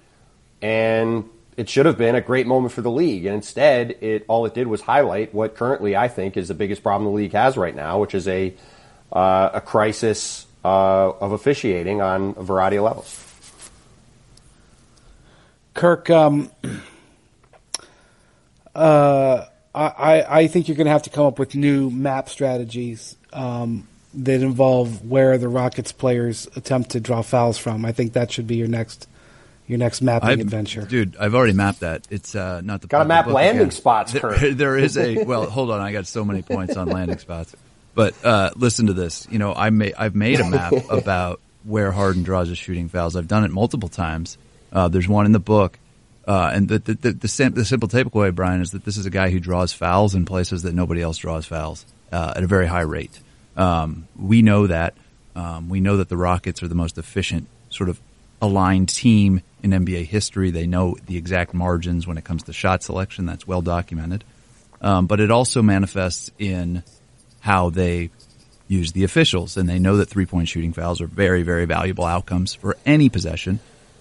and 0.62 1.30
it 1.58 1.70
should 1.70 1.86
have 1.86 1.98
been 1.98 2.16
a 2.16 2.22
great 2.22 2.48
moment 2.48 2.74
for 2.74 2.82
the 2.82 2.92
league. 2.92 3.26
And 3.26 3.36
instead, 3.36 3.98
it 4.02 4.26
all 4.28 4.46
it 4.46 4.54
did 4.54 4.68
was 4.68 4.82
highlight 4.82 5.34
what 5.34 5.56
currently 5.56 5.96
I 5.96 6.08
think 6.08 6.38
is 6.38 6.48
the 6.48 6.54
biggest 6.54 6.82
problem 6.82 7.12
the 7.12 7.16
league 7.16 7.34
has 7.34 7.58
right 7.58 7.76
now, 7.76 8.00
which 8.00 8.16
is 8.16 8.28
a 8.28 8.54
uh, 9.12 9.52
a 9.54 9.62
crisis 9.62 10.48
uh, 10.64 11.12
of 11.20 11.32
officiating 11.32 12.02
on 12.02 12.36
a 12.38 12.44
variety 12.44 12.78
of 12.78 12.84
levels. 12.84 13.20
Kirk, 15.74 16.10
um, 16.10 16.52
uh, 18.76 19.46
I, 19.76 20.40
I 20.40 20.48
think 20.48 20.68
you're 20.68 20.78
going 20.78 20.86
to 20.86 20.92
have 20.92 21.04
to 21.04 21.10
come 21.10 21.26
up 21.26 21.40
with 21.40 21.56
new 21.56 21.90
map 21.90 22.30
strategies 22.30 23.18
um, 23.34 23.88
that 24.14 24.42
involve 24.42 25.10
where 25.10 25.38
the 25.38 25.50
Rockets 25.50 25.92
players 25.92 26.48
attempt 26.56 26.92
to 26.92 27.00
draw 27.00 27.22
fouls 27.22 27.58
from. 27.58 27.86
I 27.86 27.92
think 27.92 28.14
that 28.14 28.32
should 28.32 28.48
be 28.48 28.56
your 28.56 28.68
next 28.68 29.08
your 29.66 29.80
next 29.80 30.02
mapping 30.02 30.30
I've, 30.30 30.40
adventure. 30.40 30.82
Dude, 30.82 31.16
I've 31.18 31.34
already 31.34 31.54
mapped 31.54 31.80
that. 31.80 32.06
It's 32.10 32.36
uh, 32.36 32.62
not 32.62 32.82
the 32.82 32.88
got 32.88 33.00
to 33.00 33.06
map 33.06 33.28
landing 33.28 33.62
again. 33.62 33.72
spots. 33.72 34.12
There, 34.12 34.32
there 34.54 34.78
is 34.78 34.98
a 34.98 35.24
well. 35.26 35.50
hold 35.50 35.72
on, 35.72 35.82
I 35.82 35.92
got 35.92 36.06
so 36.06 36.24
many 36.24 36.42
points 36.42 36.76
on 36.76 36.88
landing 36.88 37.18
spots. 37.18 37.56
But 37.96 38.14
uh, 38.26 38.52
listen 38.56 38.88
to 38.88 38.94
this. 38.94 39.28
You 39.30 39.40
know, 39.40 39.54
I 39.54 39.70
may, 39.70 39.94
I've 39.94 40.16
made 40.16 40.40
a 40.40 40.50
map 40.50 40.74
about 40.90 41.40
where 41.64 41.92
Harden 41.92 42.24
draws 42.24 42.50
his 42.50 42.58
shooting 42.58 42.90
fouls. 42.90 43.16
I've 43.16 43.28
done 43.28 43.44
it 43.44 43.52
multiple 43.52 43.90
times. 43.90 44.38
Uh, 44.72 44.88
there's 44.88 45.08
one 45.08 45.26
in 45.26 45.32
the 45.32 45.40
book. 45.40 45.78
Uh, 46.26 46.52
and 46.54 46.70
the 46.70 46.80
the, 46.80 46.94
the, 46.94 47.12
the, 47.12 47.28
sim- 47.28 47.54
the, 47.54 47.66
simple 47.66 47.90
takeaway, 47.90 48.34
Brian, 48.34 48.62
is 48.62 48.72
that 48.72 48.86
this 48.86 48.96
is 48.96 49.06
a 49.06 49.10
guy 49.10 49.30
who 49.30 49.40
draws 49.40 49.74
fouls 49.74 50.16
in 50.16 50.26
places 50.26 50.64
that 50.64 50.74
nobody 50.74 51.02
else 51.02 51.18
draws 51.18 51.46
fouls 51.46 51.86
uh, 52.14 52.34
at 52.36 52.44
a 52.44 52.48
very 52.48 52.66
high 52.66 52.82
rate. 52.82 53.20
Um, 53.58 54.08
we 54.18 54.42
know 54.42 54.68
that. 54.68 54.96
Um, 55.36 55.68
we 55.68 55.82
know 55.82 55.98
that 55.98 56.10
the 56.10 56.18
Rockets 56.18 56.64
are 56.64 56.68
the 56.68 56.76
most 56.76 56.98
efficient 56.98 57.48
sort 57.70 57.90
of 57.90 58.00
aligned 58.42 58.90
team 58.90 59.42
in 59.64 59.72
NBA 59.72 60.06
history. 60.06 60.52
They 60.52 60.68
know 60.68 60.96
the 61.08 61.18
exact 61.18 61.54
margins 61.54 62.06
when 62.06 62.18
it 62.18 62.24
comes 62.24 62.44
to 62.44 62.54
shot 62.54 62.84
selection. 62.84 63.26
That's 63.26 63.48
well 63.48 63.62
documented. 63.62 64.24
Um, 64.82 65.08
but 65.08 65.20
it 65.20 65.32
also 65.32 65.62
manifests 65.62 66.30
in 66.38 66.84
how 67.44 67.70
they 67.70 68.10
use 68.70 68.94
the 68.94 69.04
officials. 69.04 69.58
And 69.58 69.68
they 69.68 69.78
know 69.78 69.98
that 69.98 70.10
three 70.10 70.26
point 70.26 70.48
shooting 70.48 70.72
fouls 70.72 71.02
are 71.02 71.08
very, 71.08 71.44
very 71.44 71.66
valuable 71.66 72.06
outcomes 72.06 72.54
for 72.54 72.78
any 72.86 73.10
possession. 73.10 73.60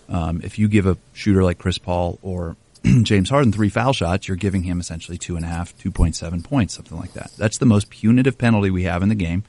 Um, 0.09 0.40
if 0.45 0.59
you 0.61 0.69
give 0.69 0.87
a 0.87 0.97
shooter 1.12 1.43
like 1.43 1.59
Chris 1.59 1.76
Paul 1.76 2.21
or 2.23 2.57
James 3.02 3.31
Harden 3.31 3.52
three 3.52 3.69
foul 3.69 3.93
shots, 3.93 4.28
you're 4.28 4.37
giving 4.37 4.62
him 4.62 4.78
essentially 4.78 5.19
two 5.19 5.35
and 5.35 5.45
a 5.45 5.49
half, 5.49 5.76
2.7 5.78 6.45
points, 6.45 6.75
something 6.75 6.97
like 6.97 7.14
that. 7.14 7.33
That's 7.37 7.59
the 7.59 7.67
most 7.67 7.90
punitive 7.90 8.38
penalty 8.38 8.71
we 8.71 8.85
have 8.85 9.02
in 9.02 9.09
the 9.09 9.17
game. 9.17 9.43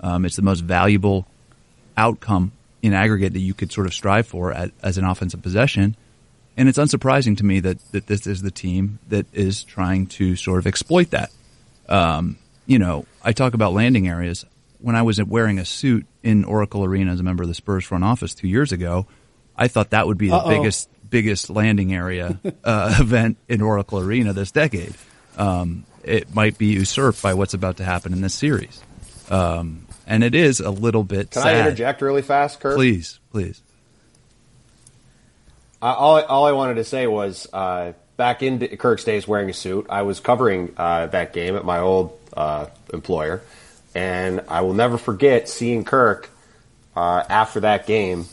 Um, 0.00 0.24
it's 0.24 0.36
the 0.36 0.42
most 0.42 0.60
valuable 0.60 1.26
outcome 1.96 2.52
in 2.80 2.94
aggregate 2.94 3.32
that 3.32 3.40
you 3.40 3.54
could 3.54 3.72
sort 3.72 3.88
of 3.88 3.94
strive 3.94 4.28
for 4.28 4.52
at, 4.52 4.70
as 4.84 4.98
an 4.98 5.04
offensive 5.04 5.42
possession. 5.42 5.96
And 6.56 6.68
it's 6.68 6.78
unsurprising 6.78 7.38
to 7.38 7.44
me 7.44 7.58
that, 7.60 7.78
that 7.90 8.06
this 8.06 8.26
is 8.28 8.42
the 8.42 8.50
team 8.52 9.00
that 9.08 9.26
is 9.32 9.64
trying 9.64 10.06
to 10.18 10.36
sort 10.36 10.60
of 10.60 10.66
exploit 10.68 11.10
that. 11.10 11.32
Um, 11.88 12.36
you 12.66 12.78
know, 12.78 13.04
I 13.22 13.32
talk 13.32 13.54
about 13.54 13.72
landing 13.72 14.08
areas. 14.08 14.44
When 14.78 14.96
I 14.96 15.02
was 15.02 15.22
wearing 15.22 15.58
a 15.58 15.64
suit 15.64 16.06
in 16.22 16.44
Oracle 16.44 16.84
Arena 16.84 17.12
as 17.12 17.20
a 17.20 17.22
member 17.22 17.42
of 17.42 17.48
the 17.48 17.54
Spurs 17.54 17.84
front 17.84 18.04
office 18.04 18.34
two 18.34 18.48
years 18.48 18.72
ago, 18.72 19.06
I 19.56 19.68
thought 19.68 19.90
that 19.90 20.06
would 20.06 20.18
be 20.18 20.28
the 20.28 20.36
Uh-oh. 20.36 20.48
biggest 20.48 20.88
biggest 21.08 21.50
landing 21.50 21.94
area 21.94 22.38
uh, 22.64 22.96
event 22.98 23.36
in 23.48 23.60
Oracle 23.60 23.98
Arena 24.00 24.32
this 24.32 24.50
decade. 24.50 24.94
Um, 25.36 25.84
it 26.02 26.34
might 26.34 26.58
be 26.58 26.66
usurped 26.66 27.22
by 27.22 27.34
what's 27.34 27.54
about 27.54 27.76
to 27.76 27.84
happen 27.84 28.12
in 28.12 28.20
this 28.22 28.34
series, 28.34 28.80
um, 29.30 29.86
and 30.06 30.24
it 30.24 30.34
is 30.34 30.60
a 30.60 30.70
little 30.70 31.04
bit. 31.04 31.30
Can 31.30 31.42
sad. 31.42 31.54
I 31.54 31.60
interject 31.60 32.02
really 32.02 32.22
fast, 32.22 32.58
Kirk? 32.60 32.74
Please, 32.74 33.20
please. 33.30 33.62
Uh, 35.80 35.94
all, 35.98 36.22
all 36.22 36.44
I 36.44 36.52
wanted 36.52 36.74
to 36.74 36.84
say 36.84 37.06
was 37.06 37.48
uh, 37.52 37.92
back 38.16 38.42
in 38.42 38.60
Kirk's 38.76 39.04
days 39.04 39.26
wearing 39.26 39.50
a 39.50 39.52
suit, 39.52 39.86
I 39.90 40.02
was 40.02 40.20
covering 40.20 40.74
uh, 40.76 41.06
that 41.06 41.32
game 41.32 41.56
at 41.56 41.64
my 41.64 41.80
old 41.80 42.18
uh, 42.36 42.66
employer, 42.92 43.42
and 43.94 44.42
I 44.48 44.62
will 44.62 44.74
never 44.74 44.98
forget 44.98 45.48
seeing 45.48 45.84
Kirk 45.84 46.30
uh, 46.96 47.24
after 47.28 47.60
that 47.60 47.86
game. 47.86 48.26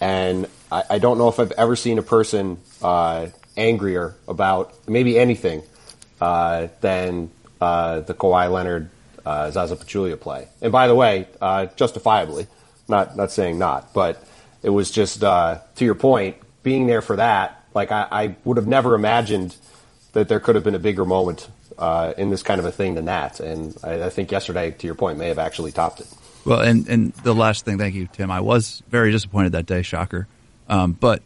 And 0.00 0.48
I, 0.70 0.84
I, 0.90 0.98
don't 0.98 1.18
know 1.18 1.28
if 1.28 1.38
I've 1.38 1.52
ever 1.52 1.76
seen 1.76 1.98
a 1.98 2.02
person 2.02 2.58
uh, 2.82 3.28
angrier 3.56 4.14
about 4.26 4.88
maybe 4.88 5.18
anything 5.18 5.62
uh, 6.20 6.68
than 6.80 7.30
uh, 7.60 8.00
the 8.00 8.14
Kawhi 8.14 8.50
Leonard 8.50 8.90
uh, 9.24 9.50
Zaza 9.50 9.76
Pachulia 9.76 10.18
play. 10.18 10.48
And 10.60 10.72
by 10.72 10.88
the 10.88 10.94
way, 10.94 11.28
justifiably, 11.76 12.48
not 12.88 13.16
not 13.16 13.30
saying 13.30 13.58
not, 13.58 13.94
but 13.94 14.24
it 14.62 14.70
was 14.70 14.90
just 14.90 15.20
to 15.20 15.60
your 15.78 15.94
point, 15.94 16.36
being 16.62 16.86
there 16.86 17.02
for 17.02 17.16
that. 17.16 17.64
Like 17.74 17.92
I, 17.92 18.08
I 18.10 18.36
would 18.44 18.56
have 18.56 18.66
never 18.66 18.94
imagined 18.94 19.56
that 20.12 20.28
there 20.28 20.40
could 20.40 20.56
have 20.56 20.64
been 20.64 20.74
a 20.74 20.80
bigger 20.80 21.04
moment 21.04 21.48
uh, 21.78 22.14
in 22.16 22.30
this 22.30 22.42
kind 22.42 22.58
of 22.58 22.64
a 22.64 22.72
thing 22.72 22.94
than 22.94 23.06
that. 23.06 23.40
And 23.40 23.76
I, 23.82 24.04
I, 24.04 24.10
think 24.10 24.30
yesterday, 24.30 24.70
to 24.70 24.86
your 24.86 24.94
point, 24.94 25.18
may 25.18 25.28
have 25.28 25.38
actually 25.38 25.72
topped 25.72 26.00
it. 26.00 26.08
Well, 26.44 26.60
and 26.60 26.88
and 26.88 27.12
the 27.14 27.34
last 27.34 27.64
thing, 27.64 27.78
thank 27.78 27.94
you, 27.94 28.08
Tim. 28.12 28.30
I 28.30 28.40
was 28.40 28.82
very 28.88 29.12
disappointed 29.12 29.52
that 29.52 29.66
day, 29.66 29.82
shocker. 29.82 30.26
Um, 30.68 30.92
but 30.92 31.22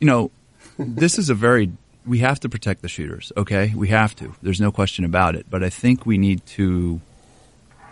you 0.00 0.06
know, 0.06 0.30
this 0.78 1.18
is 1.18 1.30
a 1.30 1.34
very 1.34 1.72
we 2.06 2.18
have 2.20 2.40
to 2.40 2.48
protect 2.48 2.82
the 2.82 2.88
shooters. 2.88 3.32
Okay, 3.36 3.72
we 3.74 3.88
have 3.88 4.16
to. 4.16 4.34
There's 4.42 4.60
no 4.60 4.72
question 4.72 5.04
about 5.04 5.34
it. 5.34 5.46
But 5.48 5.62
I 5.62 5.70
think 5.70 6.06
we 6.06 6.18
need 6.18 6.44
to 6.46 7.00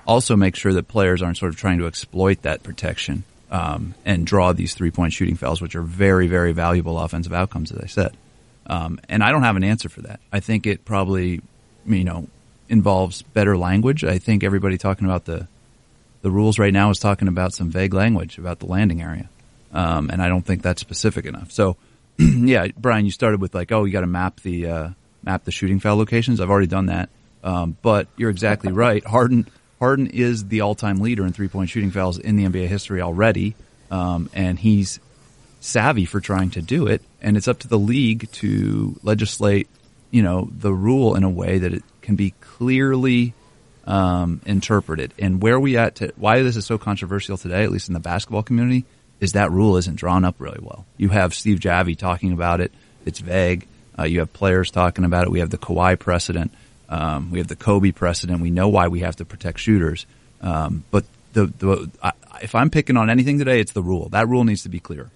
also 0.06 0.36
make 0.36 0.56
sure 0.56 0.72
that 0.72 0.88
players 0.88 1.22
aren't 1.22 1.36
sort 1.36 1.50
of 1.50 1.56
trying 1.56 1.78
to 1.78 1.86
exploit 1.86 2.42
that 2.42 2.62
protection 2.62 3.24
um, 3.50 3.94
and 4.04 4.26
draw 4.26 4.52
these 4.52 4.74
three 4.74 4.90
point 4.90 5.12
shooting 5.12 5.36
fouls, 5.36 5.60
which 5.60 5.76
are 5.76 5.82
very, 5.82 6.26
very 6.26 6.52
valuable 6.52 6.98
offensive 6.98 7.32
outcomes, 7.32 7.72
as 7.72 7.78
I 7.78 7.86
said. 7.86 8.16
Um, 8.66 8.98
and 9.08 9.22
I 9.22 9.30
don't 9.30 9.42
have 9.42 9.56
an 9.56 9.64
answer 9.64 9.88
for 9.88 10.02
that. 10.02 10.20
I 10.32 10.40
think 10.40 10.66
it 10.66 10.84
probably, 10.84 11.40
you 11.86 12.04
know, 12.04 12.28
involves 12.68 13.22
better 13.22 13.56
language. 13.56 14.04
I 14.04 14.18
think 14.18 14.44
everybody 14.44 14.78
talking 14.78 15.06
about 15.06 15.24
the 15.24 15.46
the 16.22 16.30
rules 16.30 16.58
right 16.58 16.72
now 16.72 16.90
is 16.90 16.98
talking 16.98 17.28
about 17.28 17.52
some 17.52 17.70
vague 17.70 17.94
language 17.94 18.38
about 18.38 18.58
the 18.58 18.66
landing 18.66 19.02
area, 19.02 19.28
um, 19.72 20.10
and 20.10 20.20
I 20.20 20.28
don't 20.28 20.42
think 20.42 20.62
that's 20.62 20.80
specific 20.80 21.24
enough. 21.24 21.52
So, 21.52 21.76
yeah, 22.18 22.68
Brian, 22.76 23.04
you 23.04 23.10
started 23.10 23.40
with 23.40 23.54
like, 23.54 23.70
oh, 23.72 23.84
you 23.84 23.92
got 23.92 24.00
to 24.00 24.06
map 24.06 24.40
the 24.40 24.66
uh, 24.66 24.88
map 25.22 25.44
the 25.44 25.52
shooting 25.52 25.80
foul 25.80 25.96
locations. 25.96 26.40
I've 26.40 26.50
already 26.50 26.66
done 26.66 26.86
that, 26.86 27.10
um, 27.44 27.76
but 27.82 28.08
you're 28.16 28.30
exactly 28.30 28.72
right. 28.86 29.04
Harden 29.04 29.46
Harden 29.78 30.06
is 30.06 30.46
the 30.48 30.62
all 30.62 30.74
time 30.74 30.98
leader 30.98 31.26
in 31.26 31.32
three 31.32 31.48
point 31.48 31.70
shooting 31.70 31.90
fouls 31.90 32.18
in 32.18 32.36
the 32.36 32.44
NBA 32.44 32.66
history 32.66 33.02
already, 33.02 33.54
um, 33.90 34.30
and 34.32 34.58
he's 34.58 35.00
savvy 35.60 36.04
for 36.04 36.20
trying 36.20 36.50
to 36.50 36.62
do 36.62 36.86
it. 36.86 37.02
And 37.20 37.36
it's 37.36 37.48
up 37.48 37.58
to 37.60 37.68
the 37.68 37.78
league 37.78 38.30
to 38.32 38.98
legislate, 39.02 39.68
you 40.10 40.22
know, 40.22 40.48
the 40.50 40.72
rule 40.72 41.14
in 41.14 41.24
a 41.24 41.30
way 41.30 41.58
that 41.58 41.72
it 41.72 41.82
can 42.02 42.16
be 42.16 42.32
clearly 42.40 43.34
um, 43.86 44.40
interpreted. 44.46 45.12
And 45.18 45.42
where 45.42 45.58
we 45.60 45.76
at, 45.76 45.96
to, 45.96 46.12
why 46.16 46.42
this 46.42 46.56
is 46.56 46.66
so 46.66 46.78
controversial 46.78 47.36
today, 47.36 47.62
at 47.64 47.70
least 47.70 47.88
in 47.88 47.94
the 47.94 48.00
basketball 48.00 48.42
community, 48.42 48.84
is 49.20 49.32
that 49.32 49.50
rule 49.50 49.76
isn't 49.76 49.96
drawn 49.96 50.24
up 50.24 50.36
really 50.38 50.58
well. 50.60 50.84
You 50.96 51.08
have 51.10 51.34
Steve 51.34 51.58
Javie 51.58 51.96
talking 51.96 52.32
about 52.32 52.60
it; 52.60 52.72
it's 53.04 53.20
vague. 53.20 53.66
Uh, 53.98 54.04
you 54.04 54.18
have 54.20 54.32
players 54.32 54.70
talking 54.70 55.04
about 55.04 55.24
it. 55.24 55.30
We 55.30 55.40
have 55.40 55.50
the 55.50 55.58
Kawhi 55.58 55.98
precedent. 55.98 56.52
Um, 56.88 57.30
we 57.30 57.38
have 57.38 57.48
the 57.48 57.56
Kobe 57.56 57.92
precedent. 57.92 58.40
We 58.40 58.50
know 58.50 58.68
why 58.68 58.88
we 58.88 59.00
have 59.00 59.16
to 59.16 59.24
protect 59.24 59.58
shooters. 59.58 60.06
Um, 60.42 60.84
but 60.90 61.04
the, 61.32 61.46
the 61.46 61.90
I, 62.02 62.12
if 62.42 62.54
I'm 62.54 62.70
picking 62.70 62.96
on 62.96 63.08
anything 63.08 63.38
today, 63.38 63.60
it's 63.60 63.72
the 63.72 63.82
rule. 63.82 64.08
That 64.10 64.28
rule 64.28 64.44
needs 64.44 64.62
to 64.64 64.68
be 64.68 64.80
clear. 64.80 65.10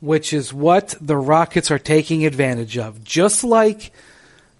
Which 0.00 0.32
is 0.32 0.52
what 0.52 0.94
the 1.00 1.16
Rockets 1.16 1.70
are 1.70 1.78
taking 1.78 2.24
advantage 2.24 2.78
of. 2.78 3.04
Just 3.04 3.44
like 3.44 3.92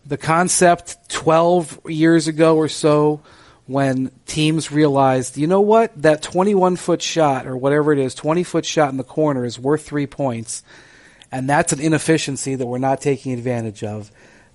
the 0.07 0.16
concept 0.16 1.11
12 1.11 1.80
years 1.88 2.28
ago 2.28 2.57
or 2.57 2.69
so 2.69 3.21
when 3.66 4.11
teams 4.26 4.73
realized, 4.73 5.37
you 5.37 5.47
know 5.47 5.61
what, 5.61 5.92
that 6.02 6.23
21 6.23 6.76
foot 6.76 7.00
shot 7.00 7.47
or 7.47 7.57
whatever 7.57 7.92
it 7.92 7.99
is, 8.00 8.14
20 8.14 8.42
foot 8.42 8.66
shot 8.66 8.90
in 8.90 8.97
the 8.97 9.04
corner 9.04 9.45
is 9.45 9.59
worth 9.59 9.87
three 9.87 10.09
points. 10.09 10.64
And 11.30 11.49
that's 11.49 11.73
an 11.73 11.80
inefficiency 11.80 12.57
that 12.57 12.66
we're 12.66 12.78
not 12.78 13.00
taking 13.00 13.33
advantage 13.33 13.85
of. 13.85 14.11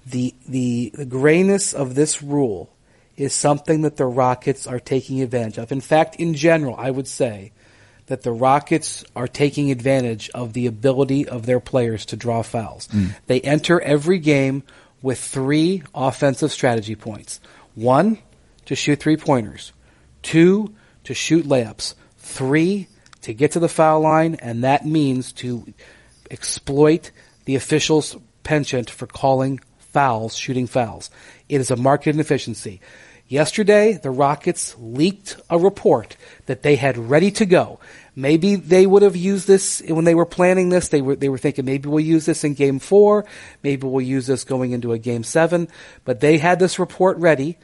The, 0.06 0.36
the, 0.48 0.92
the 0.94 1.06
grayness 1.06 1.74
of 1.74 1.96
this 1.96 2.22
rule 2.22 2.70
is 3.16 3.34
something 3.34 3.84
that 3.84 3.96
the 3.96 4.06
Rockets 4.06 4.68
are 4.68 4.80
taking 4.80 5.22
advantage 5.22 5.58
of. 5.58 5.72
In 5.72 5.82
fact, 5.82 6.18
in 6.18 6.34
general, 6.34 6.76
I 6.78 6.92
would 6.92 7.08
say 7.08 7.54
that 8.08 8.24
the 8.24 8.32
Rockets 8.32 9.04
are 9.16 9.28
taking 9.28 9.72
advantage 9.72 10.30
of 10.32 10.54
the 10.54 10.68
ability 10.68 11.28
of 11.28 11.46
their 11.46 11.60
players 11.60 12.06
to 12.08 12.16
draw 12.16 12.42
fouls. 12.42 12.88
Mm. 12.90 13.16
They 13.28 13.42
enter 13.42 13.80
every 13.80 14.20
game 14.20 14.64
with 15.06 15.20
three 15.20 15.84
offensive 15.94 16.52
strategy 16.52 16.96
points. 16.96 17.40
One, 17.76 18.18
to 18.66 18.74
shoot 18.74 19.00
three 19.00 19.18
pointers. 19.18 19.72
Two, 20.24 20.74
to 21.04 21.14
shoot 21.14 21.46
layups. 21.46 21.94
Three, 22.18 22.88
to 23.22 23.32
get 23.32 23.52
to 23.52 23.60
the 23.60 23.70
foul 23.70 24.00
line, 24.00 24.34
and 24.40 24.64
that 24.64 24.84
means 24.84 25.32
to 25.34 25.72
exploit 26.32 27.12
the 27.46 27.54
officials' 27.54 28.18
penchant 28.42 28.90
for 28.90 29.06
calling 29.06 29.60
fouls, 29.78 30.36
shooting 30.36 30.66
fouls. 30.66 31.12
It 31.50 31.62
is 31.62 31.70
a 31.70 31.76
market 31.76 32.16
inefficiency. 32.16 32.82
Yesterday, 33.28 33.94
the 33.94 34.12
Rockets 34.12 34.76
leaked 34.78 35.38
a 35.50 35.58
report 35.58 36.16
that 36.46 36.62
they 36.62 36.76
had 36.76 36.98
ready 36.98 37.32
to 37.32 37.46
go. 37.46 37.80
Maybe 38.16 38.56
they 38.56 38.86
would 38.86 39.02
have 39.02 39.16
used 39.16 39.48
this 39.48 39.82
when 39.88 40.06
they 40.06 40.14
were 40.14 40.28
planning 40.28 40.70
this. 40.70 40.90
They 40.90 41.02
were 41.02 41.16
they 41.16 41.30
were 41.30 41.40
thinking 41.40 41.66
maybe 41.66 41.90
we'll 41.90 42.02
use 42.02 42.26
this 42.26 42.44
in 42.44 42.54
Game 42.54 42.78
Four, 42.78 43.26
maybe 43.64 43.88
we'll 43.88 44.06
use 44.06 44.28
this 44.28 44.44
going 44.44 44.72
into 44.72 44.94
a 44.94 45.00
Game 45.00 45.24
Seven. 45.24 45.68
But 46.06 46.20
they 46.20 46.38
had 46.38 46.60
this 46.60 46.78
report 46.78 47.18
ready 47.18 47.58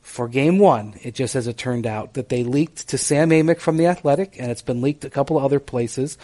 for 0.00 0.26
Game 0.26 0.58
One. 0.58 0.94
It 1.02 1.14
just 1.14 1.36
as 1.36 1.46
it 1.46 1.58
turned 1.58 1.86
out 1.86 2.14
that 2.14 2.30
they 2.30 2.42
leaked 2.42 2.88
to 2.88 2.98
Sam 2.98 3.28
Amick 3.28 3.60
from 3.60 3.76
the 3.76 3.86
Athletic, 3.86 4.36
and 4.40 4.50
it's 4.50 4.62
been 4.62 4.80
leaked 4.80 5.04
a 5.04 5.10
couple 5.10 5.36
of 5.36 5.44
other 5.44 5.60
places 5.60 6.16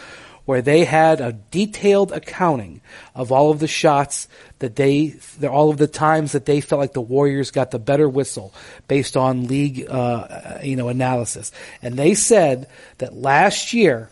where 0.51 0.63
they 0.63 0.85
had 0.85 1.21
a 1.21 1.33
detailed 1.53 2.11
accounting 2.11 2.81
of 3.15 3.31
all 3.31 3.53
of 3.53 3.61
the 3.61 3.69
shots 3.69 4.27
that 4.59 4.75
they, 4.75 5.15
all 5.49 5.71
of 5.71 5.77
the 5.77 5.87
times 5.87 6.33
that 6.33 6.45
they 6.45 6.61
felt 6.61 6.81
like 6.81 6.93
the 6.93 7.01
Warriors 7.01 7.53
got 7.53 7.71
the 7.71 7.79
better 7.79 8.09
whistle 8.09 8.53
based 8.89 9.17
on 9.17 9.47
league, 9.47 9.87
uh, 9.89 10.59
you 10.61 10.75
know, 10.75 10.89
analysis. 10.89 11.53
And 11.83 11.97
they 11.97 12.15
said 12.15 12.69
that 12.99 13.15
last 13.15 13.73
year, 13.73 14.11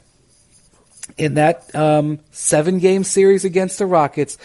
in 1.16 1.34
that 1.34 1.74
um, 1.74 2.20
seven 2.30 2.78
game 2.78 3.02
series 3.02 3.44
against 3.44 3.80
the 3.80 3.86
Rockets, 3.86 4.38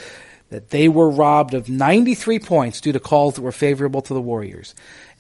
that 0.50 0.72
they 0.72 0.88
were 0.88 1.12
robbed 1.12 1.54
of 1.54 1.70
93 1.70 2.40
points 2.40 2.82
due 2.82 2.92
to 2.92 3.00
calls 3.00 3.36
that 3.36 3.44
were 3.44 3.52
favorable 3.52 4.02
to 4.02 4.16
the 4.16 4.22
Warriors. 4.22 4.74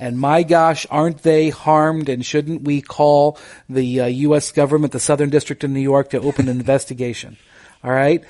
And 0.04 0.20
my 0.20 0.44
gosh, 0.44 0.86
aren't 0.92 1.24
they 1.24 1.50
harmed? 1.50 2.10
And 2.10 2.26
shouldn't 2.26 2.64
we 2.64 2.82
call 2.82 3.38
the 3.70 4.02
uh, 4.02 4.06
U.S. 4.08 4.52
government, 4.52 4.92
the 4.92 5.00
Southern 5.00 5.30
District 5.30 5.64
of 5.64 5.70
New 5.70 5.80
York, 5.80 6.10
to 6.10 6.20
open 6.20 6.50
an 6.50 6.60
investigation? 6.60 7.38
All 7.86 7.90
right. 7.90 8.22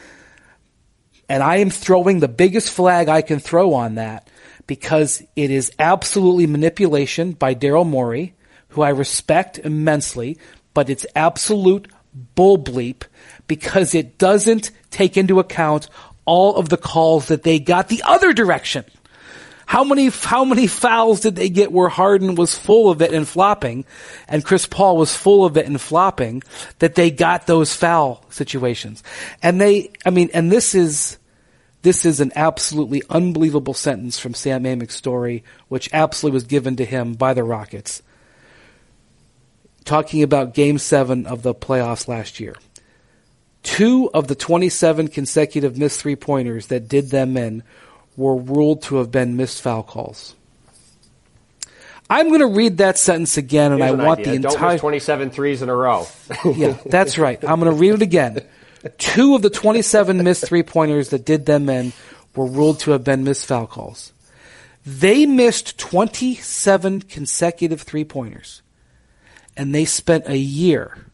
And 1.28 1.42
I 1.42 1.56
am 1.58 1.72
throwing 1.72 2.20
the 2.20 2.28
biggest 2.28 2.70
flag 2.70 3.10
I 3.10 3.24
can 3.24 3.40
throw 3.40 3.74
on 3.74 3.96
that 3.96 4.30
because 4.68 5.24
it 5.36 5.50
is 5.50 5.72
absolutely 5.80 6.46
manipulation 6.46 7.32
by 7.32 7.56
Daryl 7.56 7.90
Morey, 7.90 8.36
who 8.68 8.84
I 8.84 8.90
respect 8.90 9.58
immensely, 9.58 10.38
but 10.76 10.92
it's 10.92 11.08
absolute 11.16 11.88
bull 12.36 12.60
bleep 12.60 13.02
because 13.48 13.96
it 13.96 14.20
doesn't 14.20 14.70
take 14.92 15.18
into 15.18 15.40
account 15.40 15.90
all 16.26 16.56
of 16.56 16.70
the 16.70 16.78
calls 16.78 17.30
that 17.30 17.42
they 17.42 17.58
got 17.58 17.88
the 17.88 18.04
other 18.06 18.32
direction. 18.32 18.86
How 19.74 19.84
many, 19.84 20.10
how 20.10 20.46
many 20.46 20.68
fouls 20.68 21.22
did 21.22 21.36
they 21.36 21.50
get 21.50 21.72
where 21.72 21.90
Harden 21.90 22.36
was 22.36 22.56
full 22.56 22.92
of 22.92 23.02
it 23.02 23.12
and 23.12 23.28
flopping 23.28 23.86
and 24.28 24.46
Chris 24.46 24.68
Paul 24.68 24.98
was 24.98 25.16
full 25.16 25.46
of 25.46 25.58
it 25.58 25.66
and 25.66 25.82
flopping 25.82 26.44
that 26.78 26.94
they 26.94 27.10
got 27.10 27.48
those 27.48 27.74
foul 27.74 28.24
situations? 28.30 29.02
And 29.42 29.60
they, 29.60 29.92
I 30.06 30.12
mean, 30.12 30.30
and 30.32 30.52
this 30.52 30.76
is, 30.76 31.18
this 31.82 32.06
is 32.06 32.20
an 32.20 32.32
absolutely 32.36 33.02
unbelievable 33.10 33.74
sentence 33.74 34.20
from 34.20 34.36
Sam 34.36 34.64
Amick's 34.64 34.94
story, 34.94 35.44
which 35.70 35.90
absolutely 35.92 36.36
was 36.36 36.44
given 36.44 36.76
to 36.76 36.86
him 36.86 37.16
by 37.16 37.34
the 37.34 37.44
Rockets. 37.44 38.04
Talking 39.86 40.22
about 40.22 40.54
game 40.54 40.78
seven 40.78 41.26
of 41.26 41.42
the 41.42 41.56
playoffs 41.56 42.08
last 42.08 42.40
year. 42.40 42.54
Two 43.64 44.12
of 44.14 44.28
the 44.28 44.36
27 44.36 45.08
consecutive 45.08 45.80
missed 45.80 46.00
three 46.00 46.16
pointers 46.16 46.68
that 46.68 46.88
did 46.88 47.10
them 47.10 47.38
in 47.38 47.64
were 48.16 48.36
ruled 48.36 48.84
to 48.84 48.98
have 48.98 49.12
been 49.12 49.36
missed 49.36 49.62
foul 49.62 49.84
calls. 49.84 50.36
I'm 52.10 52.28
going 52.28 52.42
to 52.42 52.48
read 52.48 52.78
that 52.78 52.98
sentence 52.98 53.38
again, 53.38 53.72
and 53.72 53.82
Here's 53.82 54.00
I 54.00 54.04
want 54.04 54.20
idea. 54.20 54.40
the 54.40 54.48
entire 54.48 54.60
Don't 54.60 54.72
miss 54.74 54.82
27 54.82 55.30
threes 55.32 55.62
in 55.62 55.70
a 55.70 55.76
row. 55.76 56.06
yeah, 56.56 56.78
that's 56.86 57.18
right. 57.18 57.42
I'm 57.44 57.60
going 57.60 57.72
to 57.72 57.78
read 57.78 57.94
it 57.94 58.02
again. 58.02 58.42
Two 58.98 59.36
of 59.36 59.42
the 59.42 59.50
27 59.50 60.24
missed 60.24 60.46
three 60.46 60.64
pointers 60.64 61.10
that 61.10 61.26
did 61.26 61.46
them 61.46 61.70
in 61.70 61.94
were 62.36 62.46
ruled 62.46 62.82
to 62.82 62.92
have 62.92 63.04
been 63.04 63.24
missed 63.24 63.46
foul 63.46 63.68
calls. 63.68 64.12
They 64.86 65.26
missed 65.26 65.78
27 65.80 67.04
consecutive 67.04 67.82
three 67.82 68.04
pointers, 68.04 68.62
and 69.56 69.74
they 69.74 69.86
spent 69.86 70.28
a 70.28 70.38
year 70.38 71.08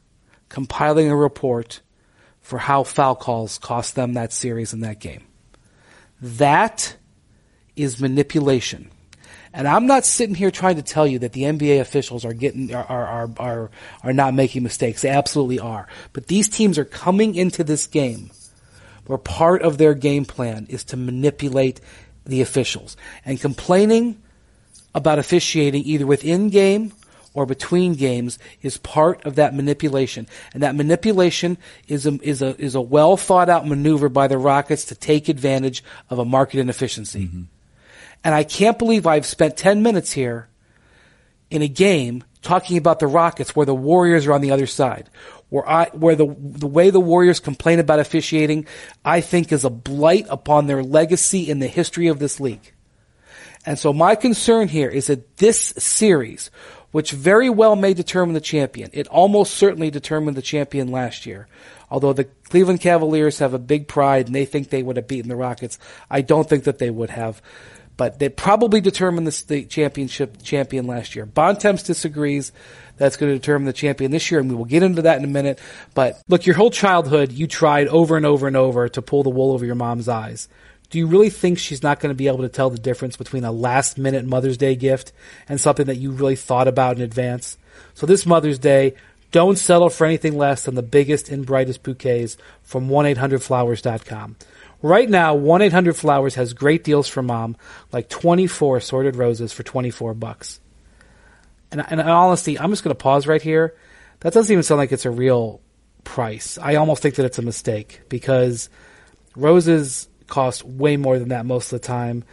compiling 0.49 1.09
a 1.09 1.15
report 1.15 1.81
for 2.41 2.57
how 2.57 2.83
foul 2.83 3.15
calls 3.15 3.59
cost 3.59 3.93
them 3.93 4.13
that 4.13 4.33
series 4.33 4.73
and 4.73 4.83
that 4.83 4.99
game. 4.99 5.23
That 6.21 6.95
is 7.75 7.99
manipulation. 7.99 8.91
And 9.51 9.67
I'm 9.67 9.87
not 9.87 10.05
sitting 10.05 10.35
here 10.35 10.51
trying 10.51 10.75
to 10.75 10.83
tell 10.83 11.07
you 11.07 11.19
that 11.19 11.33
the 11.33 11.43
NBA 11.43 11.79
officials 11.79 12.23
are 12.23 12.33
getting 12.33 12.73
are 12.73 12.85
are 12.85 13.29
are 13.39 13.71
are 14.03 14.13
not 14.13 14.33
making 14.33 14.61
mistakes. 14.61 15.01
They 15.01 15.09
absolutely 15.09 15.59
are. 15.59 15.87
But 16.13 16.27
these 16.27 16.47
teams 16.47 16.77
are 16.77 16.85
coming 16.85 17.35
into 17.35 17.63
this 17.63 17.87
game 17.87 18.29
where 19.07 19.17
part 19.17 19.63
of 19.63 19.79
their 19.79 19.95
game 19.95 20.25
plan 20.25 20.67
is 20.69 20.83
to 20.85 20.97
manipulate 20.97 21.81
the 22.25 22.41
officials 22.41 22.95
and 23.25 23.41
complaining 23.41 24.21
about 24.93 25.17
officiating 25.17 25.83
either 25.83 26.05
within 26.05 26.49
game 26.49 26.93
or 27.33 27.45
between 27.45 27.93
games 27.93 28.39
is 28.61 28.77
part 28.77 29.25
of 29.25 29.35
that 29.35 29.53
manipulation. 29.53 30.27
And 30.53 30.63
that 30.63 30.75
manipulation 30.75 31.57
is 31.87 32.05
a, 32.05 32.19
is 32.21 32.41
a, 32.41 32.59
is 32.59 32.75
a 32.75 32.81
well 32.81 33.17
thought 33.17 33.49
out 33.49 33.67
maneuver 33.67 34.09
by 34.09 34.27
the 34.27 34.37
Rockets 34.37 34.85
to 34.85 34.95
take 34.95 35.29
advantage 35.29 35.83
of 36.09 36.19
a 36.19 36.25
market 36.25 36.59
inefficiency. 36.59 37.25
Mm-hmm. 37.25 37.43
And 38.23 38.35
I 38.35 38.43
can't 38.43 38.77
believe 38.77 39.07
I've 39.07 39.25
spent 39.25 39.57
10 39.57 39.81
minutes 39.81 40.11
here 40.11 40.49
in 41.49 41.61
a 41.61 41.67
game 41.67 42.23
talking 42.41 42.77
about 42.77 42.99
the 42.99 43.07
Rockets 43.07 43.55
where 43.55 43.65
the 43.65 43.75
Warriors 43.75 44.27
are 44.27 44.33
on 44.33 44.41
the 44.41 44.51
other 44.51 44.67
side. 44.67 45.09
Where 45.49 45.67
I, 45.67 45.85
where 45.93 46.15
the, 46.15 46.27
the 46.37 46.67
way 46.67 46.91
the 46.91 46.99
Warriors 46.99 47.39
complain 47.39 47.79
about 47.79 47.99
officiating, 47.99 48.67
I 49.03 49.21
think 49.21 49.51
is 49.51 49.65
a 49.65 49.69
blight 49.69 50.27
upon 50.29 50.67
their 50.67 50.83
legacy 50.83 51.49
in 51.49 51.59
the 51.59 51.67
history 51.67 52.07
of 52.07 52.19
this 52.19 52.39
league. 52.39 52.73
And 53.65 53.77
so 53.77 53.91
my 53.91 54.15
concern 54.15 54.67
here 54.67 54.89
is 54.89 55.07
that 55.07 55.37
this 55.37 55.59
series, 55.77 56.51
which 56.91 57.11
very 57.11 57.49
well 57.49 57.75
may 57.75 57.93
determine 57.93 58.33
the 58.33 58.41
champion, 58.41 58.89
it 58.93 59.07
almost 59.07 59.53
certainly 59.53 59.91
determined 59.91 60.35
the 60.35 60.41
champion 60.41 60.91
last 60.91 61.25
year. 61.25 61.47
Although 61.91 62.13
the 62.13 62.25
Cleveland 62.25 62.81
Cavaliers 62.81 63.39
have 63.39 63.53
a 63.53 63.59
big 63.59 63.87
pride 63.87 64.27
and 64.27 64.35
they 64.35 64.45
think 64.45 64.69
they 64.69 64.83
would 64.83 64.97
have 64.97 65.07
beaten 65.07 65.29
the 65.29 65.35
Rockets, 65.35 65.79
I 66.09 66.21
don't 66.21 66.47
think 66.47 66.65
that 66.65 66.77
they 66.77 66.89
would 66.89 67.09
have 67.09 67.41
but 67.99 68.17
they 68.17 68.29
probably 68.29 68.79
determined 68.79 69.27
the 69.27 69.31
state 69.31 69.69
championship 69.69 70.41
champion 70.41 70.87
last 70.87 71.17
year. 71.17 71.25
Bontemps 71.25 71.83
disagrees. 71.83 72.53
That's 72.95 73.17
going 73.17 73.29
to 73.29 73.37
determine 73.37 73.65
the 73.65 73.73
champion 73.73 74.11
this 74.11 74.31
year, 74.31 74.39
and 74.39 74.49
we 74.49 74.55
will 74.55 74.63
get 74.63 74.83
into 74.83 75.01
that 75.01 75.17
in 75.17 75.25
a 75.25 75.27
minute. 75.27 75.59
But 75.93 76.15
look, 76.29 76.45
your 76.45 76.55
whole 76.55 76.71
childhood, 76.71 77.33
you 77.33 77.45
tried 77.45 77.89
over 77.89 78.15
and 78.15 78.25
over 78.25 78.47
and 78.47 78.55
over 78.55 78.87
to 78.87 79.01
pull 79.01 79.23
the 79.23 79.29
wool 79.29 79.51
over 79.51 79.65
your 79.65 79.75
mom's 79.75 80.07
eyes. 80.07 80.47
Do 80.89 80.97
you 80.97 81.05
really 81.05 81.29
think 81.29 81.59
she's 81.59 81.83
not 81.83 81.99
going 81.99 82.09
to 82.09 82.17
be 82.17 82.27
able 82.27 82.39
to 82.39 82.49
tell 82.49 82.69
the 82.69 82.79
difference 82.79 83.15
between 83.15 83.43
a 83.43 83.51
last 83.51 83.97
minute 83.97 84.25
Mother's 84.25 84.57
Day 84.57 84.75
gift 84.75 85.11
and 85.47 85.61
something 85.61 85.85
that 85.85 85.97
you 85.97 86.11
really 86.11 86.35
thought 86.35 86.67
about 86.67 86.95
in 86.95 87.03
advance? 87.03 87.57
So 87.93 88.05
this 88.05 88.25
Mother's 88.25 88.59
Day, 88.59 88.95
don't 89.31 89.57
settle 89.57 89.89
for 89.89 90.05
anything 90.05 90.37
less 90.37 90.63
than 90.63 90.73
the 90.73 90.81
biggest 90.81 91.29
and 91.29 91.45
brightest 91.45 91.83
bouquets 91.83 92.37
from 92.63 92.89
1-800-Flowers.com. 92.89 94.35
Right 94.81 95.09
now, 95.09 95.37
1-800-Flowers 95.37 96.35
has 96.35 96.53
great 96.53 96.83
deals 96.83 97.07
for 97.07 97.21
mom, 97.21 97.55
like 97.91 98.09
24 98.09 98.77
assorted 98.77 99.15
roses 99.15 99.53
for 99.53 99.61
24 99.61 100.15
bucks. 100.15 100.59
And, 101.71 101.85
and 101.89 101.99
in 101.99 102.07
honesty, 102.07 102.57
I'm 102.57 102.71
just 102.71 102.83
going 102.83 102.95
to 102.95 103.01
pause 103.01 103.27
right 103.27 103.41
here. 103.41 103.75
That 104.21 104.33
doesn't 104.33 104.51
even 104.51 104.63
sound 104.63 104.79
like 104.79 104.91
it's 104.91 105.05
a 105.05 105.11
real 105.11 105.61
price. 106.03 106.57
I 106.59 106.75
almost 106.75 107.03
think 107.03 107.15
that 107.15 107.25
it's 107.25 107.37
a 107.37 107.43
mistake 107.43 108.01
because 108.09 108.69
roses 109.35 110.07
cost 110.29 110.63
way 110.63 110.97
more 110.97 111.19
than 111.19 111.29
that 111.29 111.45
most 111.45 111.73
of 111.73 111.81
the 111.81 111.87
time. 111.87 112.23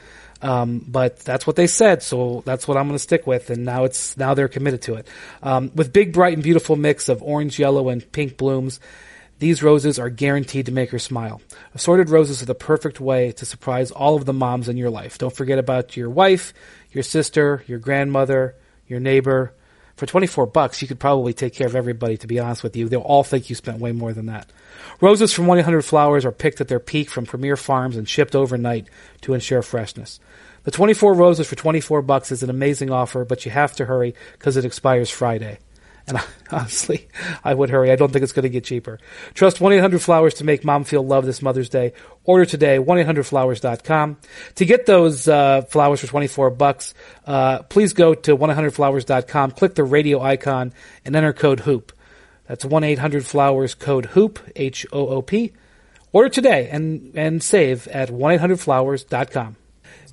Um, 0.43 0.85
but 0.87 1.19
that's 1.21 1.47
what 1.47 1.57
they 1.57 1.67
said, 1.67 2.03
so 2.03 2.43
that's 2.45 2.69
what 2.69 2.77
I'm 2.77 2.87
going 2.87 2.97
to 2.97 3.03
stick 3.03 3.27
with. 3.27 3.51
And 3.51 3.65
now 3.65 3.85
it's 3.85 4.17
now 4.17 4.35
they're 4.35 4.49
committed 4.49 4.83
to 4.83 4.95
it. 4.95 5.09
Um, 5.43 5.71
with 5.75 5.93
big, 5.93 6.13
bright, 6.13 6.35
and 6.35 6.43
beautiful 6.43 6.77
mix 6.77 7.09
of 7.09 7.23
orange, 7.23 7.59
yellow, 7.59 7.89
and 7.89 8.11
pink 8.13 8.37
blooms, 8.37 8.79
these 9.39 9.63
roses 9.63 9.99
are 9.99 10.09
guaranteed 10.09 10.67
to 10.67 10.73
make 10.73 10.91
her 10.91 10.99
smile. 10.99 11.41
Assorted 11.75 12.11
roses 12.11 12.43
are 12.43 12.47
the 12.47 12.55
perfect 12.55 13.01
way 13.01 13.33
to 13.33 13.45
surprise 13.45 13.91
all 13.91 14.17
of 14.17 14.25
the 14.25 14.33
moms 14.33 14.69
in 14.69 14.77
your 14.77 14.91
life. 14.91 15.19
Don't 15.19 15.35
forget 15.35 15.59
about 15.59 15.97
your 15.97 16.09
wife, 16.09 16.55
your 16.93 17.03
sister, 17.03 17.63
your 17.67 17.79
grandmother, 17.79 18.55
your 18.87 19.01
neighbor. 19.01 19.53
For 19.97 20.07
24 20.07 20.47
bucks, 20.47 20.83
you 20.83 20.89
could 20.89 21.01
probably 21.01 21.33
take 21.33 21.55
care 21.55 21.67
of 21.67 21.77
everybody, 21.77 22.19
to 22.19 22.27
be 22.27 22.39
honest 22.39 22.63
with 22.63 22.77
you. 22.77 22.89
They'll 22.89 23.01
all 23.01 23.25
think 23.25 23.49
you 23.49 23.57
spent 23.57 23.79
way 23.79 23.93
more 23.93 24.13
than 24.13 24.27
that. 24.27 24.51
Roses 25.01 25.33
from 25.33 25.47
1-800-Flowers 25.47 26.25
are 26.25 26.33
picked 26.33 26.61
at 26.61 26.69
their 26.69 26.81
peak 26.81 27.11
from 27.11 27.27
premier 27.27 27.57
farms 27.57 27.97
and 27.97 28.09
shipped 28.09 28.35
overnight 28.35 28.89
to 29.23 29.35
ensure 29.35 29.63
freshness. 29.63 30.21
The 30.65 30.71
24 30.71 31.15
roses 31.15 31.47
for 31.47 31.55
24 31.55 32.03
bucks 32.03 32.33
is 32.33 32.43
an 32.43 32.51
amazing 32.51 32.91
offer, 32.91 33.25
but 33.25 33.45
you 33.45 33.53
have 33.53 33.75
to 33.77 33.85
hurry 33.85 34.15
because 34.33 34.57
it 34.57 34.65
expires 34.65 35.11
Friday. 35.11 35.59
And 36.09 36.19
honestly, 36.51 37.09
I 37.45 37.53
would 37.53 37.71
hurry. 37.71 37.91
I 37.91 37.97
don't 37.97 38.13
think 38.13 38.23
it's 38.23 38.33
going 38.33 38.45
to 38.45 38.49
get 38.49 38.65
cheaper. 38.65 38.99
Trust 39.35 39.59
1-800-Flowers 39.59 40.35
to 40.35 40.45
make 40.45 40.65
mom 40.65 40.85
feel 40.85 41.05
loved 41.05 41.27
this 41.27 41.43
Mother's 41.43 41.69
Day. 41.69 41.93
Order 42.25 42.47
today, 42.47 42.79
1-800-Flowers.com. 42.79 44.17
To 44.57 44.65
get 44.65 44.87
those 44.87 45.29
uh, 45.29 45.63
flowers 45.63 46.01
for 46.01 46.07
24 46.07 46.51
bucks, 46.51 46.95
uh, 47.27 47.63
please 47.65 47.93
go 47.93 48.15
to 48.15 48.37
1-800-Flowers.com, 48.37 49.53
click 49.53 49.75
the 49.75 49.85
radio 49.85 50.21
icon, 50.21 50.73
and 51.05 51.15
enter 51.15 51.33
code 51.33 51.61
HOOP. 51.61 51.93
That's 52.47 52.65
1-800-Flowers 52.65 53.75
code 53.75 54.07
HOOP, 54.07 54.39
H-O-O-P. 54.55 55.53
Order 56.13 56.29
today 56.29 56.69
and, 56.71 57.13
and 57.15 57.43
save 57.43 57.89
at 57.89 58.09
1-800-Flowers.com. 58.09 59.57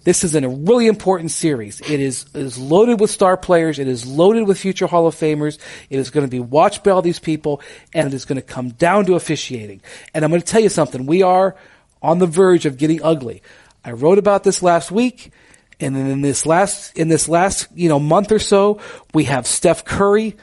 This 0.04 0.26
is 0.26 0.36
in 0.36 0.44
a 0.44 0.50
really 0.50 0.88
important 0.88 1.32
series. 1.32 1.80
It 1.80 2.02
is, 2.02 2.26
is 2.34 2.58
loaded 2.58 3.00
with 3.00 3.10
star 3.10 3.38
players. 3.38 3.80
It 3.80 3.88
is 3.88 4.06
loaded 4.06 4.46
with 4.46 4.60
future 4.60 4.86
Hall 4.86 5.08
of 5.08 5.16
Famers. 5.16 5.60
It 5.90 5.98
is 5.98 6.10
going 6.10 6.26
to 6.26 6.30
be 6.32 6.42
watched 6.42 6.84
by 6.84 6.92
all 6.92 7.02
these 7.02 7.20
people, 7.20 7.62
and 7.94 8.08
it 8.08 8.14
is 8.14 8.26
going 8.26 8.36
to 8.36 8.42
come 8.42 8.70
down 8.72 9.06
to 9.06 9.16
officiating. 9.16 9.82
And 10.14 10.26
I'm 10.26 10.32
going 10.32 10.42
to 10.42 10.48
tell 10.48 10.62
you 10.62 10.68
something. 10.68 11.06
We 11.06 11.22
are 11.22 11.56
on 12.02 12.20
the 12.20 12.28
verge 12.28 12.66
of 12.66 12.78
getting 12.78 13.02
ugly. 13.02 13.44
I 13.86 13.92
wrote 13.92 14.18
about 14.18 14.44
this 14.44 14.62
last 14.62 14.92
week, 14.92 15.32
and 15.80 15.96
then 15.96 16.08
in 16.08 16.22
this 16.22 16.46
last 16.46 16.98
in 16.98 17.08
this 17.08 17.30
last 17.30 17.68
you 17.74 17.88
know 17.88 18.00
month 18.00 18.32
or 18.32 18.40
so, 18.40 18.82
we 19.14 19.26
have 19.26 19.48
Steph 19.48 19.86
Curry 19.86 20.36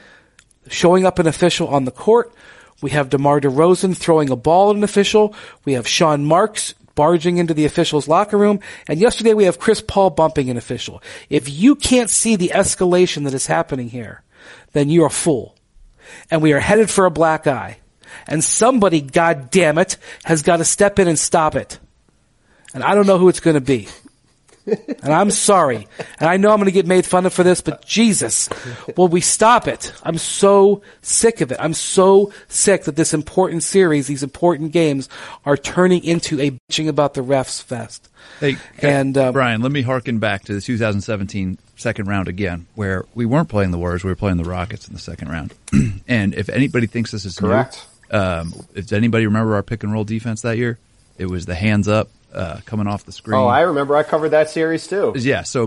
showing 0.68 1.05
up 1.05 1.18
an 1.18 1.27
official 1.27 1.68
on 1.68 1.85
the 1.85 1.90
court. 1.90 2.33
We 2.83 2.90
have 2.90 3.11
DeMar 3.11 3.40
DeRozan 3.40 3.96
throwing 3.96 4.31
a 4.31 4.37
ball 4.37 4.70
at 4.70 4.77
an 4.77 4.85
official. 4.85 5.35
We 5.64 5.75
have 5.75 5.87
Sean 5.87 6.25
Marks 6.25 6.75
barging 6.94 7.38
into 7.38 7.55
the 7.55 7.64
official's 7.64 8.09
locker 8.09 8.37
room. 8.37 8.61
And 8.88 9.01
yesterday 9.01 9.35
we 9.35 9.44
have 9.44 9.59
Chris 9.59 9.81
Paul 9.81 10.11
bumping 10.11 10.51
an 10.51 10.57
official. 10.57 11.03
If 11.29 11.49
you 11.49 11.75
can't 11.75 12.11
see 12.11 12.37
the 12.37 12.53
escalation 12.55 13.25
that 13.25 13.35
is 13.35 13.46
happening 13.46 13.88
here, 13.88 14.23
then 14.73 14.88
you're 14.90 15.07
a 15.07 15.11
fool. 15.11 15.57
And 16.31 16.42
we 16.42 16.53
are 16.53 16.61
headed 16.61 16.90
for 16.90 17.07
a 17.07 17.11
black 17.11 17.46
eye. 17.46 17.79
And 18.27 18.42
somebody, 18.42 19.01
god 19.01 19.51
damn 19.51 19.79
it, 19.79 19.96
has 20.25 20.42
got 20.42 20.57
to 20.57 20.64
step 20.64 20.99
in 20.99 21.09
and 21.09 21.18
stop 21.18 21.55
it. 21.55 21.79
And 22.75 22.83
I 22.83 22.94
don't 22.94 23.07
know 23.07 23.18
who 23.18 23.29
it's 23.29 23.40
going 23.40 23.55
to 23.55 23.61
be 23.61 23.88
and 24.66 25.12
I'm 25.12 25.31
sorry. 25.31 25.88
And 26.18 26.29
I 26.29 26.37
know 26.37 26.51
I'm 26.51 26.57
going 26.57 26.66
to 26.66 26.73
get 26.73 26.87
made 26.87 27.07
fun 27.07 27.27
of 27.27 27.33
for 27.33 27.42
this, 27.42 27.61
but 27.61 27.85
Jesus, 27.85 28.49
will 28.96 29.09
we 29.09 29.20
stop 29.20 29.66
it? 29.66 29.92
I'm 30.03 30.18
so 30.18 30.83
sick 31.03 31.40
of 31.40 31.53
it. 31.53 31.59
I'm 31.61 31.75
so 31.75 32.33
sick 32.49 32.85
that 32.85 32.96
this 32.96 33.14
important 33.14 33.62
series, 33.62 34.07
these 34.07 34.23
important 34.23 34.73
games, 34.73 35.09
are 35.44 35.57
turning 35.57 36.05
into 36.05 36.40
a 36.40 36.51
bitching 36.51 36.88
about 36.88 37.14
the 37.14 37.23
refs 37.23 37.62
fest. 37.62 38.09
Hey, 38.38 38.57
and 38.79 39.16
uh, 39.16 39.33
Brian, 39.33 39.62
let 39.62 39.73
me 39.73 39.83
harken 39.83 40.18
back 40.18 40.44
to 40.44 40.55
the 40.55 40.61
2017 40.61 41.59
second 41.77 42.07
round 42.07 42.29
again, 42.29 42.66
where 42.75 43.05
we 43.14 43.27
weren't 43.27 43.49
playing 43.49 43.70
the 43.70 43.79
Warriors, 43.79 44.05
we 44.05 44.11
were 44.11 44.16
playing 44.16 44.37
the 44.37 44.44
Rockets 44.44 44.87
in 44.87 44.94
the 44.94 45.01
second 45.01 45.29
round. 45.29 45.55
and 46.09 46.35
if 46.35 46.49
anybody 46.49 46.87
thinks 46.87 47.11
this 47.11 47.25
is 47.25 47.38
correct, 47.38 47.87
new, 48.12 48.18
um, 48.18 48.53
if 48.75 48.92
anybody 48.92 49.27
remember 49.27 49.55
our 49.55 49.62
pick 49.62 49.83
and 49.83 49.92
roll 49.92 50.05
defense 50.05 50.42
that 50.42 50.59
year, 50.59 50.79
it 51.18 51.27
was 51.27 51.46
the 51.46 51.55
hands 51.55 51.88
up 51.88 52.09
uh, 52.33 52.61
coming 52.64 52.87
off 52.87 53.05
the 53.05 53.12
screen. 53.12 53.38
Oh, 53.38 53.47
I 53.47 53.62
remember. 53.62 53.97
I 53.97 54.03
covered 54.03 54.31
that 54.31 54.51
series 54.51 54.87
too. 54.87 55.14
Yeah. 55.16 55.43
So, 55.43 55.66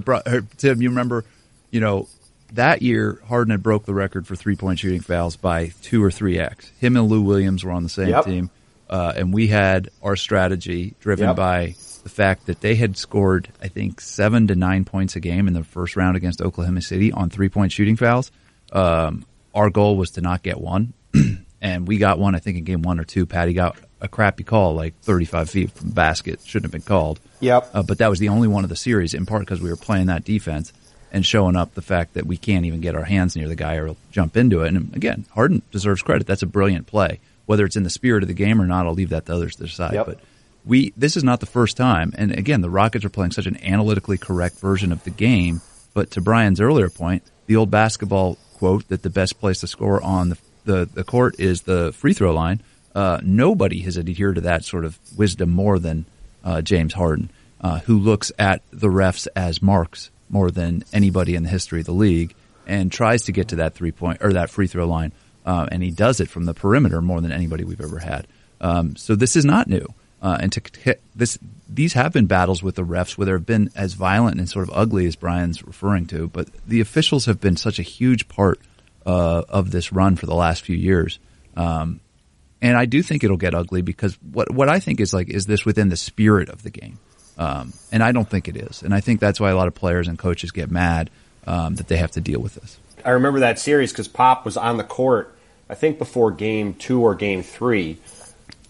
Tim, 0.57 0.81
you 0.81 0.89
remember, 0.89 1.25
you 1.71 1.79
know, 1.79 2.07
that 2.53 2.81
year 2.81 3.19
Harden 3.27 3.51
had 3.51 3.63
broke 3.63 3.85
the 3.85 3.93
record 3.93 4.27
for 4.27 4.35
three 4.35 4.55
point 4.55 4.79
shooting 4.79 5.01
fouls 5.01 5.35
by 5.35 5.73
two 5.81 6.03
or 6.03 6.11
three 6.11 6.39
x. 6.39 6.71
Him 6.79 6.95
and 6.95 7.07
Lou 7.07 7.21
Williams 7.21 7.63
were 7.63 7.71
on 7.71 7.83
the 7.83 7.89
same 7.89 8.09
yep. 8.09 8.25
team, 8.25 8.49
uh, 8.89 9.13
and 9.15 9.33
we 9.33 9.47
had 9.47 9.89
our 10.01 10.15
strategy 10.15 10.95
driven 10.99 11.27
yep. 11.27 11.35
by 11.35 11.75
the 12.03 12.09
fact 12.09 12.47
that 12.47 12.61
they 12.61 12.75
had 12.75 12.97
scored, 12.97 13.49
I 13.61 13.69
think, 13.69 14.01
seven 14.01 14.47
to 14.47 14.55
nine 14.55 14.85
points 14.85 15.15
a 15.15 15.19
game 15.19 15.47
in 15.47 15.53
the 15.53 15.63
first 15.63 15.95
round 15.95 16.17
against 16.17 16.41
Oklahoma 16.41 16.81
City 16.81 17.11
on 17.11 17.29
three 17.29 17.49
point 17.49 17.71
shooting 17.71 17.95
fouls. 17.95 18.31
Um, 18.71 19.25
our 19.53 19.69
goal 19.69 19.97
was 19.97 20.11
to 20.11 20.21
not 20.21 20.43
get 20.43 20.59
one, 20.59 20.93
and 21.63 21.87
we 21.87 21.97
got 21.97 22.19
one. 22.19 22.35
I 22.35 22.39
think 22.39 22.57
in 22.57 22.65
game 22.65 22.83
one 22.83 22.99
or 22.99 23.05
two, 23.05 23.25
Patty 23.25 23.53
got 23.53 23.77
a 24.01 24.07
crappy 24.09 24.43
call, 24.43 24.75
like 24.75 24.99
35 24.99 25.49
feet 25.49 25.71
from 25.71 25.87
the 25.89 25.95
basket, 25.95 26.41
shouldn't 26.43 26.65
have 26.65 26.71
been 26.73 26.87
called. 26.87 27.21
Yep. 27.39 27.69
Uh, 27.73 27.83
but 27.83 27.97
that 27.99 28.09
was 28.09 28.19
the 28.19 28.29
only 28.29 28.49
one 28.49 28.65
of 28.65 28.69
the 28.69 28.75
series, 28.75 29.13
in 29.13 29.25
part 29.25 29.41
because 29.41 29.61
we 29.61 29.69
were 29.69 29.77
playing 29.77 30.07
that 30.07 30.25
defense 30.25 30.73
and 31.11 31.25
showing 31.25 31.55
up 31.55 31.73
the 31.73 31.81
fact 31.81 32.15
that 32.15 32.25
we 32.25 32.35
can't 32.35 32.65
even 32.65 32.81
get 32.81 32.95
our 32.95 33.05
hands 33.05 33.35
near 33.35 33.47
the 33.47 33.55
guy 33.55 33.75
or 33.75 33.95
jump 34.11 34.35
into 34.35 34.61
it. 34.61 34.73
And 34.73 34.93
again, 34.93 35.25
Harden 35.31 35.61
deserves 35.71 36.01
credit. 36.01 36.27
That's 36.27 36.43
a 36.43 36.47
brilliant 36.47 36.85
play. 36.85 37.21
Whether 37.45 37.65
it's 37.65 37.77
in 37.77 37.83
the 37.83 37.89
spirit 37.89 38.23
of 38.23 38.27
the 38.27 38.33
game 38.33 38.61
or 38.61 38.65
not, 38.65 38.85
I'll 38.85 38.93
leave 38.93 39.09
that 39.09 39.25
to 39.27 39.33
others 39.33 39.55
to 39.55 39.63
decide. 39.63 39.93
Yep. 39.93 40.05
But 40.05 40.19
we 40.65 40.93
this 40.97 41.15
is 41.15 41.23
not 41.23 41.39
the 41.39 41.45
first 41.45 41.77
time. 41.77 42.13
And 42.17 42.31
again, 42.31 42.61
the 42.61 42.69
Rockets 42.69 43.05
are 43.05 43.09
playing 43.09 43.31
such 43.31 43.45
an 43.45 43.57
analytically 43.63 44.17
correct 44.17 44.59
version 44.59 44.91
of 44.91 45.03
the 45.03 45.11
game. 45.11 45.61
But 45.93 46.11
to 46.11 46.21
Brian's 46.21 46.59
earlier 46.59 46.89
point, 46.89 47.23
the 47.45 47.55
old 47.55 47.71
basketball 47.71 48.37
quote 48.55 48.87
that 48.89 49.03
the 49.03 49.09
best 49.09 49.39
place 49.39 49.59
to 49.59 49.67
score 49.67 50.01
on 50.01 50.29
the 50.29 50.37
the, 50.65 50.89
the 50.91 51.03
court 51.03 51.35
is 51.39 51.63
the 51.63 51.91
free 51.93 52.13
throw 52.13 52.33
line 52.33 52.61
uh, 52.95 53.19
nobody 53.23 53.79
has 53.81 53.97
adhered 53.97 54.35
to 54.35 54.41
that 54.41 54.63
sort 54.63 54.85
of 54.85 54.99
wisdom 55.17 55.49
more 55.49 55.79
than 55.79 56.05
uh, 56.43 56.61
James 56.61 56.93
Harden, 56.93 57.29
uh, 57.61 57.79
who 57.79 57.97
looks 57.97 58.31
at 58.37 58.61
the 58.71 58.87
refs 58.87 59.27
as 59.35 59.61
marks 59.61 60.11
more 60.29 60.51
than 60.51 60.83
anybody 60.93 61.35
in 61.35 61.43
the 61.43 61.49
history 61.49 61.79
of 61.79 61.85
the 61.85 61.93
league, 61.93 62.35
and 62.67 62.91
tries 62.91 63.23
to 63.23 63.31
get 63.31 63.49
to 63.49 63.57
that 63.57 63.73
three 63.73 63.91
point 63.91 64.19
or 64.21 64.33
that 64.33 64.49
free 64.49 64.67
throw 64.67 64.85
line, 64.85 65.11
uh, 65.45 65.67
and 65.71 65.81
he 65.81 65.91
does 65.91 66.19
it 66.19 66.29
from 66.29 66.45
the 66.45 66.53
perimeter 66.53 67.01
more 67.01 67.21
than 67.21 67.31
anybody 67.31 67.63
we've 67.63 67.81
ever 67.81 67.99
had. 67.99 68.27
Um, 68.61 68.95
so 68.95 69.15
this 69.15 69.35
is 69.35 69.43
not 69.43 69.67
new, 69.67 69.85
uh, 70.21 70.37
and 70.39 70.51
to 70.51 70.97
this 71.15 71.39
these 71.67 71.93
have 71.93 72.13
been 72.13 72.27
battles 72.27 72.61
with 72.61 72.75
the 72.75 72.83
refs 72.83 73.17
where 73.17 73.25
they've 73.25 73.45
been 73.45 73.71
as 73.75 73.93
violent 73.93 74.37
and 74.37 74.47
sort 74.47 74.67
of 74.67 74.75
ugly 74.75 75.07
as 75.07 75.15
Brian's 75.15 75.63
referring 75.63 76.05
to, 76.07 76.27
but 76.27 76.47
the 76.67 76.81
officials 76.81 77.25
have 77.25 77.41
been 77.41 77.57
such 77.57 77.79
a 77.79 77.83
huge 77.83 78.27
part 78.27 78.59
uh, 79.05 79.43
of 79.49 79.71
this 79.71 79.91
run 79.91 80.15
for 80.15 80.25
the 80.25 80.35
last 80.35 80.61
few 80.63 80.75
years. 80.75 81.19
Um, 81.55 81.99
and 82.61 82.77
I 82.77 82.85
do 82.85 83.03
think 83.03 83.23
it'll 83.23 83.37
get 83.37 83.53
ugly 83.53 83.81
because 83.81 84.17
what 84.31 84.49
what 84.51 84.69
I 84.69 84.79
think 84.79 85.01
is 85.01 85.13
like 85.13 85.29
is 85.29 85.45
this 85.45 85.65
within 85.65 85.89
the 85.89 85.97
spirit 85.97 86.49
of 86.49 86.63
the 86.63 86.69
game, 86.69 86.97
um, 87.37 87.73
and 87.91 88.01
I 88.01 88.13
don't 88.13 88.27
think 88.27 88.47
it 88.47 88.55
is, 88.55 88.81
and 88.81 88.93
I 88.93 89.01
think 89.01 89.19
that's 89.19 89.39
why 89.39 89.49
a 89.49 89.55
lot 89.55 89.67
of 89.67 89.75
players 89.75 90.07
and 90.07 90.17
coaches 90.17 90.51
get 90.51 90.71
mad 90.71 91.09
um, 91.45 91.75
that 91.75 91.89
they 91.89 91.97
have 91.97 92.11
to 92.11 92.21
deal 92.21 92.39
with 92.39 92.55
this. 92.55 92.79
I 93.03 93.11
remember 93.11 93.41
that 93.41 93.59
series 93.59 93.91
because 93.91 94.07
Pop 94.07 94.45
was 94.45 94.55
on 94.55 94.77
the 94.77 94.83
court, 94.85 95.35
I 95.69 95.75
think 95.75 95.97
before 95.97 96.31
game 96.31 96.73
two 96.73 97.01
or 97.01 97.15
game 97.15 97.43
three, 97.43 97.97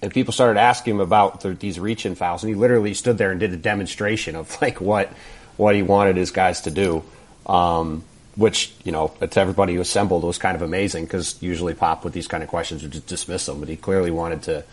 and 0.01 0.11
people 0.11 0.33
started 0.33 0.59
asking 0.59 0.95
him 0.95 0.99
about 0.99 1.41
the, 1.41 1.49
these 1.53 1.79
reach-in 1.79 2.15
fouls, 2.15 2.43
and 2.43 2.49
he 2.49 2.55
literally 2.55 2.95
stood 2.95 3.19
there 3.19 3.29
and 3.29 3.39
did 3.39 3.53
a 3.53 3.57
demonstration 3.57 4.35
of 4.35 4.59
like 4.59 4.81
what 4.81 5.13
what 5.55 5.75
he 5.75 5.83
wanted 5.83 6.17
his 6.17 6.31
guys 6.31 6.61
to 6.61 6.71
do. 6.71 7.03
Um, 7.45 8.03
which 8.35 8.73
you 8.83 8.91
know, 8.91 9.09
to 9.19 9.39
everybody 9.39 9.75
who 9.75 9.81
assembled 9.81 10.23
was 10.23 10.37
kind 10.37 10.55
of 10.55 10.61
amazing 10.61 11.05
because 11.05 11.41
usually 11.41 11.73
Pop 11.73 12.03
with 12.03 12.13
these 12.13 12.27
kind 12.27 12.43
of 12.43 12.49
questions 12.49 12.81
would 12.83 12.91
just 12.91 13.07
dismiss 13.07 13.45
them, 13.45 13.59
but 13.59 13.69
he 13.69 13.75
clearly 13.75 14.11
wanted 14.11 14.43
to 14.43 14.63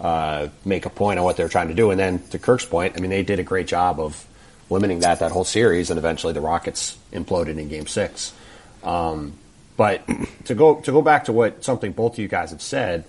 uh, 0.00 0.48
make 0.64 0.84
a 0.84 0.90
point 0.90 1.18
on 1.18 1.24
what 1.24 1.36
they 1.36 1.42
were 1.42 1.48
trying 1.48 1.68
to 1.68 1.74
do. 1.74 1.90
And 1.90 1.98
then 1.98 2.22
to 2.28 2.38
Kirk's 2.38 2.66
point, 2.66 2.94
I 2.96 3.00
mean, 3.00 3.10
they 3.10 3.22
did 3.22 3.38
a 3.38 3.42
great 3.42 3.66
job 3.66 3.98
of 3.98 4.26
limiting 4.68 5.00
that 5.00 5.20
that 5.20 5.32
whole 5.32 5.44
series, 5.44 5.90
and 5.90 5.98
eventually 5.98 6.32
the 6.32 6.40
Rockets 6.40 6.98
imploded 7.12 7.58
in 7.58 7.68
Game 7.68 7.86
Six. 7.86 8.34
Um, 8.82 9.34
but 9.76 10.06
to 10.44 10.54
go 10.54 10.80
to 10.80 10.92
go 10.92 11.02
back 11.02 11.24
to 11.24 11.32
what 11.32 11.64
something 11.64 11.92
both 11.92 12.14
of 12.14 12.18
you 12.18 12.28
guys 12.28 12.50
have 12.50 12.62
said, 12.62 13.04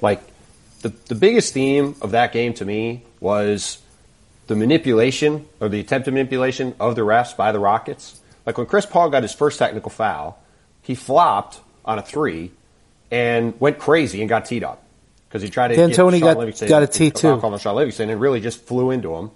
like 0.00 0.22
the 0.80 0.90
the 1.06 1.14
biggest 1.14 1.52
theme 1.52 1.96
of 2.00 2.12
that 2.12 2.32
game 2.32 2.54
to 2.54 2.64
me 2.64 3.02
was 3.20 3.80
the 4.46 4.54
manipulation 4.54 5.46
or 5.60 5.68
the 5.68 5.80
attempted 5.80 6.12
manipulation 6.12 6.74
of 6.78 6.94
the 6.94 7.02
refs 7.02 7.36
by 7.36 7.52
the 7.52 7.58
Rockets. 7.58 8.20
Like 8.46 8.58
when 8.58 8.66
Chris 8.66 8.86
Paul 8.86 9.10
got 9.10 9.22
his 9.22 9.32
first 9.32 9.58
technical 9.58 9.90
foul, 9.90 10.42
he 10.82 10.94
flopped 10.94 11.60
on 11.84 11.98
a 11.98 12.02
three 12.02 12.52
and 13.10 13.58
went 13.60 13.78
crazy 13.78 14.20
and 14.20 14.28
got 14.28 14.44
teed 14.44 14.64
up 14.64 14.82
because 15.28 15.42
he 15.42 15.48
tried 15.48 15.68
to 15.68 15.76
D'Antoni 15.76 16.18
get 16.18 16.20
got- 16.20 16.36
Livingston, 16.38 16.68
got 16.68 16.82
a 16.82 16.86
tee, 16.86 17.10
too. 17.10 17.38
Call 17.38 17.52
on 17.52 17.58
Shaun 17.58 17.76
Livingston 17.76 18.10
and 18.10 18.20
really 18.20 18.40
just 18.40 18.62
flew 18.62 18.90
into 18.90 19.14
him. 19.14 19.30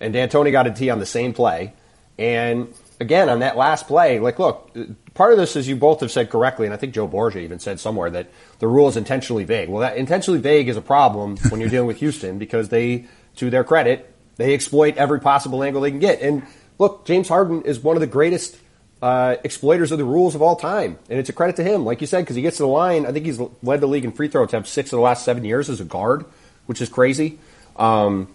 And 0.00 0.12
D'Antoni 0.12 0.52
got 0.52 0.66
a 0.66 0.70
tee 0.70 0.90
on 0.90 0.98
the 0.98 1.06
same 1.06 1.32
play. 1.32 1.72
And 2.18 2.72
again, 3.00 3.28
on 3.28 3.40
that 3.40 3.56
last 3.56 3.86
play, 3.86 4.18
like, 4.18 4.38
look, 4.38 4.70
part 5.14 5.32
of 5.32 5.38
this 5.38 5.56
is 5.56 5.68
you 5.68 5.76
both 5.76 6.00
have 6.00 6.10
said 6.10 6.30
correctly, 6.30 6.66
and 6.66 6.74
I 6.74 6.76
think 6.76 6.94
Joe 6.94 7.06
Borgia 7.06 7.40
even 7.40 7.58
said 7.58 7.80
somewhere 7.80 8.10
that 8.10 8.28
the 8.58 8.68
rule 8.68 8.88
is 8.88 8.96
intentionally 8.96 9.44
vague. 9.44 9.68
Well, 9.68 9.80
that 9.80 9.96
intentionally 9.96 10.40
vague 10.40 10.68
is 10.68 10.76
a 10.76 10.82
problem 10.82 11.36
when 11.48 11.60
you're 11.60 11.70
dealing 11.70 11.86
with 11.88 11.98
Houston 11.98 12.38
because 12.38 12.68
they, 12.68 13.06
to 13.36 13.50
their 13.50 13.64
credit, 13.64 14.12
they 14.36 14.54
exploit 14.54 14.96
every 14.96 15.20
possible 15.20 15.62
angle 15.62 15.82
they 15.82 15.90
can 15.90 16.00
get. 16.00 16.20
And 16.20 16.42
look, 16.78 17.04
James 17.04 17.28
Harden 17.28 17.62
is 17.62 17.80
one 17.80 17.96
of 17.96 18.00
the 18.00 18.06
greatest 18.06 18.56
uh, 19.00 19.36
exploiters 19.42 19.90
of 19.92 19.98
the 19.98 20.04
rules 20.04 20.34
of 20.34 20.42
all 20.42 20.56
time, 20.56 20.98
and 21.10 21.18
it's 21.18 21.28
a 21.28 21.32
credit 21.32 21.56
to 21.56 21.64
him, 21.64 21.84
like 21.84 22.00
you 22.00 22.06
said, 22.06 22.20
because 22.20 22.36
he 22.36 22.42
gets 22.42 22.58
to 22.58 22.62
the 22.62 22.68
line. 22.68 23.04
I 23.04 23.12
think 23.12 23.26
he's 23.26 23.40
led 23.62 23.80
the 23.80 23.86
league 23.86 24.04
in 24.04 24.12
free 24.12 24.28
throw 24.28 24.44
attempts 24.44 24.70
six 24.70 24.92
of 24.92 24.96
the 24.96 25.02
last 25.02 25.24
seven 25.24 25.44
years 25.44 25.68
as 25.68 25.80
a 25.80 25.84
guard, 25.84 26.24
which 26.66 26.80
is 26.80 26.88
crazy. 26.88 27.38
Um, 27.76 28.32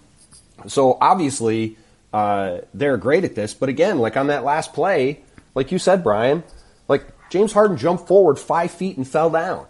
so 0.67 0.97
obviously, 0.99 1.77
uh, 2.11 2.59
they're 2.73 2.97
great 2.97 3.23
at 3.23 3.35
this. 3.35 3.53
But 3.53 3.69
again, 3.69 3.99
like 3.99 4.17
on 4.17 4.27
that 4.27 4.43
last 4.43 4.73
play, 4.73 5.21
like 5.55 5.71
you 5.71 5.79
said, 5.79 6.03
Brian, 6.03 6.43
like 6.87 7.05
James 7.29 7.53
Harden 7.53 7.77
jumped 7.77 8.07
forward 8.07 8.39
five 8.39 8.71
feet 8.71 8.97
and 8.97 9.07
fell 9.07 9.29
down. 9.29 9.65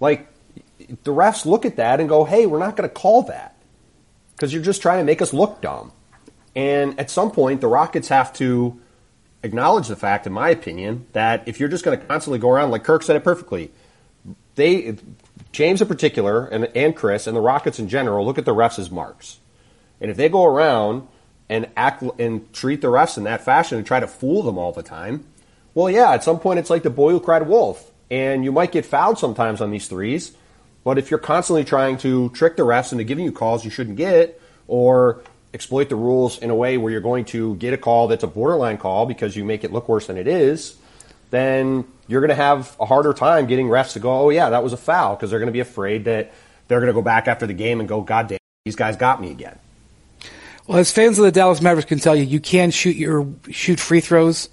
Like 0.00 0.28
the 0.78 1.12
refs 1.12 1.46
look 1.46 1.64
at 1.64 1.76
that 1.76 2.00
and 2.00 2.08
go, 2.08 2.24
"Hey, 2.24 2.46
we're 2.46 2.58
not 2.58 2.76
going 2.76 2.88
to 2.88 2.94
call 2.94 3.22
that 3.22 3.56
because 4.36 4.52
you're 4.52 4.62
just 4.62 4.82
trying 4.82 4.98
to 4.98 5.04
make 5.04 5.22
us 5.22 5.32
look 5.32 5.60
dumb." 5.60 5.92
And 6.58 6.98
at 6.98 7.08
some 7.08 7.30
point, 7.30 7.60
the 7.60 7.68
Rockets 7.68 8.08
have 8.08 8.32
to 8.32 8.80
acknowledge 9.44 9.86
the 9.86 9.94
fact, 9.94 10.26
in 10.26 10.32
my 10.32 10.48
opinion, 10.48 11.06
that 11.12 11.46
if 11.46 11.60
you're 11.60 11.68
just 11.68 11.84
going 11.84 11.96
to 11.96 12.04
constantly 12.04 12.40
go 12.40 12.50
around, 12.50 12.72
like 12.72 12.82
Kirk 12.82 13.04
said 13.04 13.14
it 13.14 13.22
perfectly, 13.22 13.70
they, 14.56 14.96
James 15.52 15.80
in 15.80 15.86
particular, 15.86 16.46
and, 16.46 16.64
and 16.74 16.96
Chris, 16.96 17.28
and 17.28 17.36
the 17.36 17.40
Rockets 17.40 17.78
in 17.78 17.88
general, 17.88 18.26
look 18.26 18.38
at 18.38 18.44
the 18.44 18.56
refs 18.56 18.80
as 18.80 18.90
marks. 18.90 19.38
And 20.00 20.10
if 20.10 20.16
they 20.16 20.28
go 20.28 20.44
around 20.44 21.06
and 21.48 21.68
act 21.76 22.02
and 22.18 22.52
treat 22.52 22.80
the 22.80 22.88
refs 22.88 23.16
in 23.16 23.22
that 23.22 23.44
fashion 23.44 23.78
and 23.78 23.86
try 23.86 24.00
to 24.00 24.08
fool 24.08 24.42
them 24.42 24.58
all 24.58 24.72
the 24.72 24.82
time, 24.82 25.26
well, 25.74 25.88
yeah, 25.88 26.10
at 26.10 26.24
some 26.24 26.40
point 26.40 26.58
it's 26.58 26.70
like 26.70 26.82
the 26.82 26.90
boy 26.90 27.12
who 27.12 27.20
cried 27.20 27.46
wolf. 27.46 27.88
And 28.10 28.42
you 28.42 28.50
might 28.50 28.72
get 28.72 28.84
fouled 28.84 29.20
sometimes 29.20 29.60
on 29.60 29.70
these 29.70 29.86
threes, 29.86 30.32
but 30.82 30.98
if 30.98 31.08
you're 31.08 31.20
constantly 31.20 31.62
trying 31.62 31.98
to 31.98 32.30
trick 32.30 32.56
the 32.56 32.64
refs 32.64 32.90
into 32.90 33.04
giving 33.04 33.24
you 33.24 33.30
calls 33.30 33.64
you 33.64 33.70
shouldn't 33.70 33.96
get, 33.96 34.40
or 34.66 35.22
exploit 35.54 35.88
the 35.88 35.96
rules 35.96 36.38
in 36.38 36.50
a 36.50 36.54
way 36.54 36.76
where 36.76 36.92
you're 36.92 37.00
going 37.00 37.24
to 37.24 37.56
get 37.56 37.72
a 37.72 37.78
call 37.78 38.08
that's 38.08 38.24
a 38.24 38.26
borderline 38.26 38.78
call 38.78 39.06
because 39.06 39.36
you 39.36 39.44
make 39.44 39.64
it 39.64 39.72
look 39.72 39.88
worse 39.88 40.06
than 40.06 40.16
it 40.16 40.28
is, 40.28 40.76
then 41.30 41.84
you're 42.06 42.20
going 42.20 42.30
to 42.30 42.34
have 42.34 42.76
a 42.80 42.86
harder 42.86 43.12
time 43.12 43.46
getting 43.46 43.66
refs 43.66 43.92
to 43.94 44.00
go, 44.00 44.26
oh, 44.26 44.30
yeah, 44.30 44.50
that 44.50 44.62
was 44.62 44.72
a 44.72 44.76
foul, 44.76 45.14
because 45.14 45.30
they're 45.30 45.38
going 45.38 45.48
to 45.48 45.52
be 45.52 45.60
afraid 45.60 46.04
that 46.04 46.32
they're 46.68 46.80
going 46.80 46.88
to 46.88 46.94
go 46.94 47.02
back 47.02 47.28
after 47.28 47.46
the 47.46 47.54
game 47.54 47.80
and 47.80 47.88
go, 47.88 48.00
God 48.00 48.28
damn, 48.28 48.38
these 48.64 48.76
guys 48.76 48.96
got 48.96 49.20
me 49.20 49.30
again. 49.30 49.58
Well, 50.66 50.78
as 50.78 50.92
fans 50.92 51.18
of 51.18 51.24
the 51.24 51.32
Dallas 51.32 51.62
Mavericks 51.62 51.88
can 51.88 51.98
tell 51.98 52.14
you, 52.14 52.24
you 52.24 52.40
can 52.40 52.70
shoot 52.70 52.96
your 52.96 53.26
shoot 53.50 53.80
free 53.80 54.00
throws. 54.00 54.50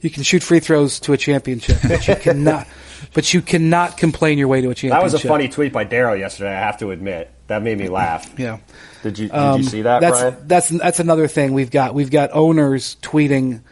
You 0.00 0.08
can 0.08 0.22
shoot 0.22 0.44
free 0.44 0.60
throws 0.60 1.00
to 1.00 1.12
a 1.12 1.16
championship, 1.16 1.78
but 1.82 2.06
you 2.06 2.14
cannot. 2.14 2.68
But 3.14 3.32
you 3.32 3.42
cannot 3.42 3.96
complain 3.96 4.38
your 4.38 4.48
way 4.48 4.60
to 4.60 4.70
a 4.70 4.74
championship. 4.74 4.98
That 4.98 5.02
was 5.02 5.14
a 5.14 5.26
funny 5.26 5.48
tweet 5.48 5.72
by 5.72 5.84
Daryl 5.84 6.18
yesterday, 6.18 6.50
I 6.54 6.60
have 6.60 6.78
to 6.78 6.90
admit. 6.90 7.30
That 7.46 7.62
made 7.62 7.78
me 7.78 7.88
laugh. 7.88 8.30
Yeah. 8.38 8.58
Did 9.02 9.18
you, 9.18 9.28
did 9.28 9.34
Um, 9.36 9.60
you 9.62 9.66
see 9.66 9.82
that, 9.82 10.00
that's 10.00 10.20
Brian? 10.20 10.36
that's 10.46 10.68
that's 10.68 11.00
another 11.00 11.28
thing 11.28 11.52
we've 11.54 11.70
got. 11.70 11.94
We've 11.94 12.10
got 12.10 12.30
owners 12.32 12.96
tweeting 13.00 13.62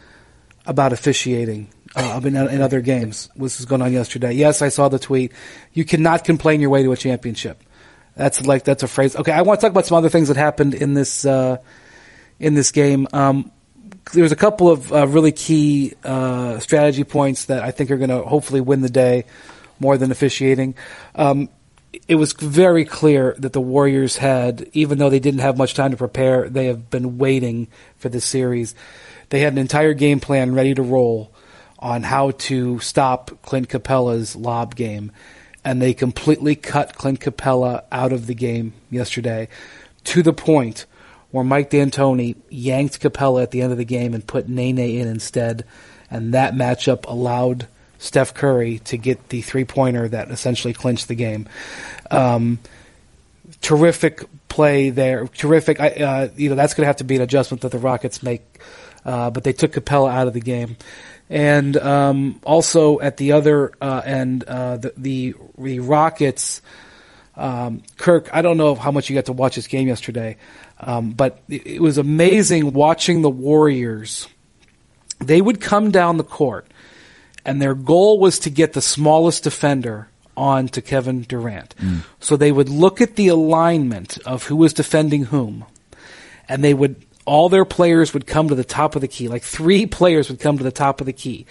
about 0.64 0.92
officiating 0.92 1.68
uh, 1.94 2.20
in, 2.24 2.36
in 2.36 2.62
other 2.62 2.80
games. 2.80 3.28
This 3.36 3.60
is 3.60 3.66
going 3.66 3.82
on 3.82 3.92
yesterday. 3.92 4.32
Yes, 4.32 4.62
I 4.62 4.68
saw 4.68 4.88
the 4.88 4.98
tweet. 4.98 5.32
You 5.72 5.84
cannot 5.84 6.24
complain 6.24 6.60
your 6.60 6.70
way 6.70 6.82
to 6.84 6.92
a 6.92 6.96
championship. 6.96 7.62
That's 8.16 8.46
like 8.46 8.64
that's 8.64 8.82
a 8.82 8.88
phrase. 8.88 9.14
Okay, 9.14 9.32
I 9.32 9.42
want 9.42 9.60
to 9.60 9.66
talk 9.66 9.72
about 9.72 9.84
some 9.86 9.98
other 9.98 10.08
things 10.08 10.28
that 10.28 10.36
happened 10.38 10.72
in 10.74 10.94
this 10.94 11.26
uh, 11.26 11.58
in 12.40 12.54
this 12.54 12.70
game. 12.70 13.06
Um, 13.12 13.50
there's 14.12 14.32
a 14.32 14.36
couple 14.36 14.70
of 14.70 14.92
uh, 14.92 15.06
really 15.06 15.32
key 15.32 15.94
uh, 16.04 16.58
strategy 16.58 17.04
points 17.04 17.46
that 17.46 17.62
I 17.62 17.70
think 17.70 17.90
are 17.90 17.96
going 17.96 18.10
to 18.10 18.22
hopefully 18.22 18.60
win 18.60 18.80
the 18.80 18.90
day 18.90 19.24
more 19.78 19.98
than 19.98 20.10
officiating. 20.10 20.74
Um, 21.14 21.48
it 22.08 22.16
was 22.16 22.32
very 22.32 22.84
clear 22.84 23.34
that 23.38 23.52
the 23.52 23.60
Warriors 23.60 24.16
had, 24.16 24.68
even 24.72 24.98
though 24.98 25.10
they 25.10 25.18
didn't 25.18 25.40
have 25.40 25.56
much 25.56 25.74
time 25.74 25.90
to 25.90 25.96
prepare, 25.96 26.48
they 26.48 26.66
have 26.66 26.90
been 26.90 27.18
waiting 27.18 27.68
for 27.96 28.08
this 28.08 28.24
series. 28.24 28.74
They 29.30 29.40
had 29.40 29.52
an 29.52 29.58
entire 29.58 29.94
game 29.94 30.20
plan 30.20 30.54
ready 30.54 30.74
to 30.74 30.82
roll 30.82 31.32
on 31.78 32.02
how 32.02 32.30
to 32.32 32.78
stop 32.80 33.42
Clint 33.42 33.68
Capela's 33.68 34.36
lob 34.36 34.76
game, 34.76 35.10
and 35.64 35.80
they 35.80 35.94
completely 35.94 36.54
cut 36.54 36.94
Clint 36.94 37.20
Capela 37.20 37.84
out 37.90 38.12
of 38.12 38.26
the 38.26 38.34
game 38.34 38.72
yesterday 38.90 39.48
to 40.04 40.22
the 40.22 40.32
point 40.32 40.86
where 41.30 41.44
Mike 41.44 41.70
D'Antoni 41.70 42.36
yanked 42.48 43.00
Capela 43.00 43.42
at 43.42 43.50
the 43.50 43.62
end 43.62 43.72
of 43.72 43.78
the 43.78 43.84
game 43.84 44.14
and 44.14 44.26
put 44.26 44.48
Nene 44.48 44.78
in 44.78 45.08
instead, 45.08 45.64
and 46.10 46.34
that 46.34 46.54
matchup 46.54 47.06
allowed 47.06 47.66
Steph 47.98 48.34
Curry 48.34 48.78
to 48.80 48.96
get 48.96 49.28
the 49.30 49.42
three 49.42 49.64
pointer 49.64 50.08
that 50.08 50.30
essentially 50.30 50.72
clinched 50.72 51.08
the 51.08 51.14
game. 51.14 51.48
Um, 52.10 52.58
terrific 53.60 54.24
play 54.48 54.90
there. 54.90 55.26
Terrific. 55.26 55.80
Uh, 55.80 56.28
you 56.36 56.48
know 56.48 56.54
that's 56.54 56.74
going 56.74 56.82
to 56.82 56.88
have 56.88 56.96
to 56.96 57.04
be 57.04 57.16
an 57.16 57.22
adjustment 57.22 57.62
that 57.62 57.72
the 57.72 57.78
Rockets 57.78 58.22
make, 58.22 58.42
uh, 59.04 59.30
but 59.30 59.44
they 59.44 59.52
took 59.52 59.72
Capela 59.72 60.10
out 60.12 60.26
of 60.26 60.34
the 60.34 60.40
game. 60.40 60.76
And 61.28 61.76
um, 61.76 62.40
also 62.44 63.00
at 63.00 63.16
the 63.16 63.32
other 63.32 63.72
uh, 63.80 64.02
end, 64.04 64.44
uh, 64.44 64.76
the, 64.76 64.92
the 64.96 65.34
the 65.58 65.80
Rockets. 65.80 66.62
Um, 67.36 67.82
Kirk, 67.98 68.30
I 68.32 68.40
don't 68.42 68.56
know 68.56 68.74
how 68.74 68.90
much 68.90 69.10
you 69.10 69.14
got 69.14 69.26
to 69.26 69.32
watch 69.32 69.56
this 69.56 69.66
game 69.66 69.88
yesterday, 69.88 70.36
um, 70.80 71.10
but 71.10 71.42
it, 71.48 71.66
it 71.66 71.82
was 71.82 71.98
amazing 71.98 72.72
watching 72.72 73.22
the 73.22 73.30
Warriors. 73.30 74.26
They 75.18 75.40
would 75.40 75.60
come 75.60 75.90
down 75.90 76.16
the 76.16 76.24
court, 76.24 76.66
and 77.44 77.60
their 77.60 77.74
goal 77.74 78.18
was 78.18 78.38
to 78.40 78.50
get 78.50 78.72
the 78.72 78.80
smallest 78.80 79.44
defender 79.44 80.08
on 80.36 80.68
to 80.68 80.82
Kevin 80.82 81.22
Durant. 81.22 81.74
So 82.20 82.36
they 82.36 82.52
would 82.52 82.68
look 82.68 83.00
at 83.00 83.16
the 83.16 83.28
alignment 83.28 84.18
of 84.26 84.44
who 84.44 84.56
was 84.56 84.72
defending 84.72 85.24
whom, 85.24 85.64
and 86.48 86.64
they 86.64 86.74
would 86.74 87.02
all 87.26 87.48
their 87.48 87.64
players 87.64 88.14
would 88.14 88.26
come 88.26 88.48
to 88.48 88.54
the 88.54 88.64
top 88.64 88.94
of 88.94 89.00
the 89.00 89.08
key. 89.08 89.28
Like 89.28 89.42
three 89.42 89.84
players 89.98 90.30
would 90.30 90.40
come 90.40 90.56
to 90.56 90.64
the 90.64 90.70
top 90.70 91.00
of 91.00 91.06
the 91.06 91.12
key, 91.12 91.44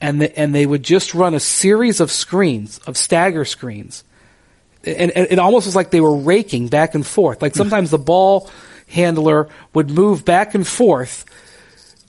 and 0.00 0.20
the, 0.20 0.38
and 0.38 0.54
they 0.54 0.66
would 0.66 0.84
just 0.84 1.12
run 1.12 1.34
a 1.34 1.40
series 1.40 2.00
of 2.00 2.12
screens 2.12 2.78
of 2.86 2.96
stagger 2.96 3.44
screens 3.44 4.04
and, 4.86 5.10
and 5.10 5.26
it 5.30 5.38
almost 5.38 5.66
was 5.66 5.76
like 5.76 5.90
they 5.90 6.00
were 6.00 6.16
raking 6.16 6.68
back 6.68 6.94
and 6.94 7.06
forth. 7.06 7.42
Like 7.42 7.54
sometimes 7.54 7.90
the 7.90 7.98
ball 7.98 8.50
handler 8.88 9.48
would 9.72 9.90
move 9.90 10.24
back 10.24 10.54
and 10.54 10.66
forth 10.66 11.24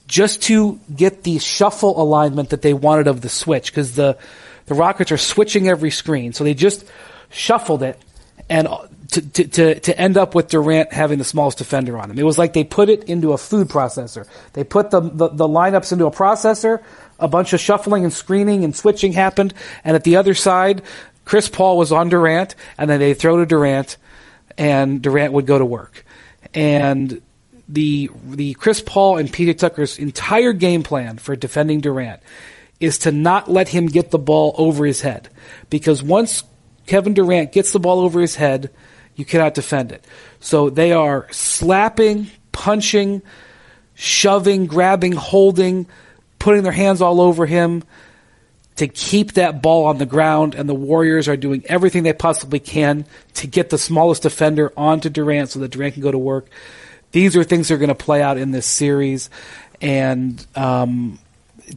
just 0.06 0.42
to 0.42 0.78
get 0.94 1.24
the 1.24 1.38
shuffle 1.38 2.00
alignment 2.00 2.50
that 2.50 2.62
they 2.62 2.74
wanted 2.74 3.06
of 3.08 3.20
the 3.20 3.28
switch 3.28 3.70
because 3.70 3.94
the 3.94 4.16
the 4.66 4.74
Rockets 4.74 5.12
are 5.12 5.16
switching 5.16 5.68
every 5.68 5.90
screen, 5.90 6.32
so 6.32 6.42
they 6.42 6.54
just 6.54 6.84
shuffled 7.30 7.82
it 7.82 8.00
and 8.48 8.66
uh, 8.68 8.86
to, 9.12 9.22
to 9.22 9.44
to 9.48 9.80
to 9.80 9.98
end 9.98 10.16
up 10.16 10.34
with 10.34 10.48
Durant 10.48 10.92
having 10.92 11.18
the 11.18 11.24
smallest 11.24 11.58
defender 11.58 11.96
on 11.98 12.10
him. 12.10 12.18
It 12.18 12.24
was 12.24 12.38
like 12.38 12.52
they 12.52 12.64
put 12.64 12.88
it 12.88 13.04
into 13.04 13.32
a 13.32 13.38
food 13.38 13.68
processor. 13.68 14.26
They 14.52 14.64
put 14.64 14.90
the 14.90 15.00
the, 15.00 15.28
the 15.28 15.48
lineups 15.48 15.92
into 15.92 16.06
a 16.06 16.10
processor. 16.10 16.82
A 17.18 17.28
bunch 17.28 17.54
of 17.54 17.60
shuffling 17.60 18.04
and 18.04 18.12
screening 18.12 18.62
and 18.62 18.76
switching 18.76 19.12
happened, 19.12 19.54
and 19.84 19.96
at 19.96 20.04
the 20.04 20.16
other 20.16 20.34
side, 20.34 20.82
Chris 21.26 21.48
Paul 21.48 21.76
was 21.76 21.92
on 21.92 22.08
Durant, 22.08 22.54
and 22.78 22.88
then 22.88 23.00
they 23.00 23.12
throw 23.12 23.36
to 23.38 23.46
Durant, 23.46 23.98
and 24.56 25.02
Durant 25.02 25.34
would 25.34 25.44
go 25.44 25.58
to 25.58 25.64
work. 25.66 26.06
And 26.54 27.20
the 27.68 28.10
the 28.24 28.54
Chris 28.54 28.80
Paul 28.80 29.18
and 29.18 29.28
PJ 29.30 29.58
Tucker's 29.58 29.98
entire 29.98 30.54
game 30.54 30.84
plan 30.84 31.18
for 31.18 31.36
defending 31.36 31.80
Durant 31.80 32.22
is 32.78 32.98
to 32.98 33.12
not 33.12 33.50
let 33.50 33.68
him 33.68 33.86
get 33.86 34.10
the 34.10 34.18
ball 34.18 34.54
over 34.56 34.86
his 34.86 35.00
head. 35.00 35.28
Because 35.68 36.02
once 36.02 36.44
Kevin 36.86 37.12
Durant 37.12 37.52
gets 37.52 37.72
the 37.72 37.80
ball 37.80 38.00
over 38.00 38.20
his 38.20 38.36
head, 38.36 38.70
you 39.16 39.24
cannot 39.24 39.54
defend 39.54 39.90
it. 39.90 40.04
So 40.38 40.70
they 40.70 40.92
are 40.92 41.26
slapping, 41.32 42.30
punching, 42.52 43.22
shoving, 43.94 44.66
grabbing, 44.66 45.12
holding, 45.12 45.86
putting 46.38 46.62
their 46.62 46.72
hands 46.72 47.02
all 47.02 47.20
over 47.20 47.46
him 47.46 47.82
to 48.76 48.88
keep 48.88 49.32
that 49.32 49.62
ball 49.62 49.86
on 49.86 49.98
the 49.98 50.06
ground, 50.06 50.54
and 50.54 50.68
the 50.68 50.74
Warriors 50.74 51.28
are 51.28 51.36
doing 51.36 51.64
everything 51.66 52.02
they 52.02 52.12
possibly 52.12 52.60
can 52.60 53.06
to 53.34 53.46
get 53.46 53.70
the 53.70 53.78
smallest 53.78 54.22
defender 54.22 54.72
onto 54.76 55.08
Durant 55.08 55.50
so 55.50 55.60
that 55.60 55.70
Durant 55.70 55.94
can 55.94 56.02
go 56.02 56.10
to 56.10 56.18
work. 56.18 56.48
These 57.12 57.36
are 57.36 57.44
things 57.44 57.68
that 57.68 57.74
are 57.74 57.78
going 57.78 57.88
to 57.88 57.94
play 57.94 58.22
out 58.22 58.36
in 58.36 58.50
this 58.50 58.66
series, 58.66 59.30
and 59.80 60.44
um, 60.54 61.18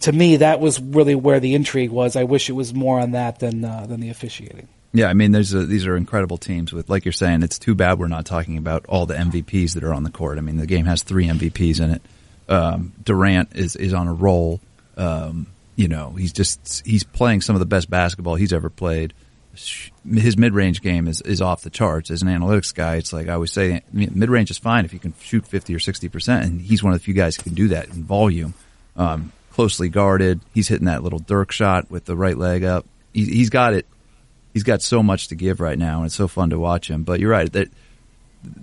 to 0.01 0.11
me, 0.11 0.37
that 0.37 0.59
was 0.59 0.79
really 0.79 1.15
where 1.15 1.39
the 1.39 1.55
intrigue 1.55 1.91
was. 1.91 2.15
I 2.15 2.23
wish 2.25 2.49
it 2.49 2.53
was 2.53 2.73
more 2.73 2.99
on 2.99 3.11
that 3.11 3.39
than 3.39 3.63
uh, 3.63 3.85
than 3.87 4.01
the 4.01 4.09
officiating. 4.09 4.67
Yeah, 4.91 5.07
I 5.07 5.13
mean, 5.13 5.31
there's 5.31 5.53
a, 5.53 5.65
these 5.65 5.85
are 5.85 5.95
incredible 5.95 6.37
teams. 6.37 6.73
With 6.73 6.89
like 6.89 7.05
you're 7.05 7.11
saying, 7.11 7.43
it's 7.43 7.59
too 7.59 7.75
bad 7.75 7.99
we're 7.99 8.07
not 8.07 8.25
talking 8.25 8.57
about 8.57 8.85
all 8.87 9.05
the 9.05 9.13
MVPs 9.13 9.73
that 9.75 9.83
are 9.83 9.93
on 9.93 10.03
the 10.03 10.09
court. 10.09 10.37
I 10.37 10.41
mean, 10.41 10.57
the 10.57 10.67
game 10.67 10.85
has 10.85 11.03
three 11.03 11.27
MVPs 11.27 11.79
in 11.79 11.91
it. 11.91 12.01
Um, 12.49 12.93
Durant 13.03 13.55
is 13.55 13.75
is 13.75 13.93
on 13.93 14.07
a 14.07 14.13
roll. 14.13 14.59
Um, 14.97 15.47
you 15.79 15.87
know, 15.87 16.09
he's 16.09 16.33
just 16.33 16.85
he's 16.85 17.05
playing 17.05 17.39
some 17.39 17.55
of 17.55 17.61
the 17.61 17.65
best 17.65 17.89
basketball 17.89 18.35
he's 18.35 18.51
ever 18.51 18.69
played. 18.69 19.13
His 19.55 20.37
mid 20.37 20.53
range 20.53 20.81
game 20.81 21.07
is, 21.07 21.21
is 21.21 21.41
off 21.41 21.61
the 21.61 21.69
charts. 21.69 22.11
As 22.11 22.21
an 22.21 22.27
analytics 22.27 22.75
guy, 22.75 22.97
it's 22.97 23.13
like 23.13 23.29
I 23.29 23.33
always 23.35 23.53
say, 23.53 23.81
mid 23.93 24.29
range 24.29 24.51
is 24.51 24.57
fine 24.57 24.83
if 24.83 24.91
you 24.91 24.99
can 24.99 25.13
shoot 25.21 25.47
fifty 25.47 25.73
or 25.73 25.79
sixty 25.79 26.09
percent, 26.09 26.43
and 26.43 26.59
he's 26.59 26.83
one 26.83 26.91
of 26.91 26.99
the 26.99 27.03
few 27.03 27.13
guys 27.13 27.37
who 27.37 27.43
can 27.43 27.53
do 27.53 27.69
that 27.69 27.87
in 27.87 28.03
volume. 28.03 28.55
Um, 28.97 29.31
closely 29.51 29.87
guarded, 29.87 30.41
he's 30.53 30.67
hitting 30.67 30.87
that 30.87 31.01
little 31.01 31.19
Dirk 31.19 31.53
shot 31.53 31.89
with 31.89 32.03
the 32.03 32.17
right 32.17 32.37
leg 32.37 32.65
up. 32.65 32.85
He, 33.13 33.23
he's 33.23 33.49
got 33.49 33.73
it 33.73 33.85
he's 34.53 34.63
got 34.63 34.81
so 34.81 35.01
much 35.01 35.29
to 35.29 35.35
give 35.35 35.61
right 35.61 35.79
now, 35.79 35.99
and 35.99 36.07
it's 36.07 36.15
so 36.15 36.27
fun 36.27 36.49
to 36.49 36.59
watch 36.59 36.89
him. 36.89 37.03
But 37.03 37.21
you're 37.21 37.31
right 37.31 37.49
that 37.53 37.69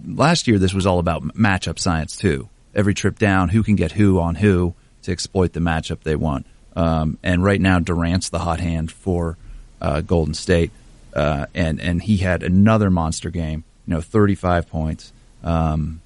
last 0.07 0.49
year 0.49 0.59
this 0.59 0.75
was 0.75 0.85
all 0.85 0.99
about 0.99 1.23
matchup 1.29 1.79
science 1.79 2.15
too. 2.15 2.51
Every 2.75 2.93
trip 2.93 3.19
down, 3.19 3.49
who 3.49 3.63
can 3.63 3.75
get 3.75 3.93
who 3.93 4.21
on 4.21 4.35
who 4.35 4.75
to 5.05 5.13
exploit 5.13 5.55
the 5.55 5.61
matchup 5.61 6.03
they 6.03 6.15
want. 6.15 6.45
Um, 6.77 7.19
and 7.23 7.43
right 7.43 7.61
now, 7.61 7.81
Durant's 7.81 8.29
the 8.29 8.39
hot 8.39 8.61
hand 8.61 8.93
for 8.93 9.37
uh, 9.81 10.03
Golden 10.03 10.35
State, 10.35 10.71
uh, 11.15 11.47
and 11.55 11.81
and 11.81 12.03
he 12.03 12.19
had 12.19 12.43
another 12.43 12.91
monster 12.91 13.31
game. 13.31 13.65
You 13.87 13.95
know, 13.95 14.01
35 14.01 14.69
points. 14.69 15.13
Um, 15.43 16.01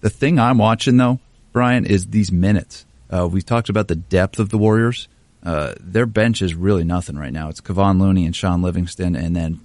the 0.00 0.10
thing 0.10 0.38
I'm 0.38 0.58
watching 0.58 0.96
though, 0.96 1.18
Brian, 1.52 1.84
is 1.84 2.06
these 2.06 2.30
minutes. 2.30 2.86
Uh, 3.10 3.28
we've 3.30 3.44
talked 3.44 3.68
about 3.68 3.88
the 3.88 3.96
depth 3.96 4.38
of 4.38 4.50
the 4.50 4.58
Warriors. 4.58 5.08
Uh, 5.44 5.74
their 5.80 6.06
bench 6.06 6.40
is 6.40 6.54
really 6.54 6.84
nothing 6.84 7.16
right 7.16 7.32
now. 7.32 7.48
It's 7.48 7.60
Kevon 7.60 8.00
Looney 8.00 8.26
and 8.26 8.34
Shaun 8.34 8.62
Livingston, 8.62 9.16
and 9.16 9.34
then 9.34 9.60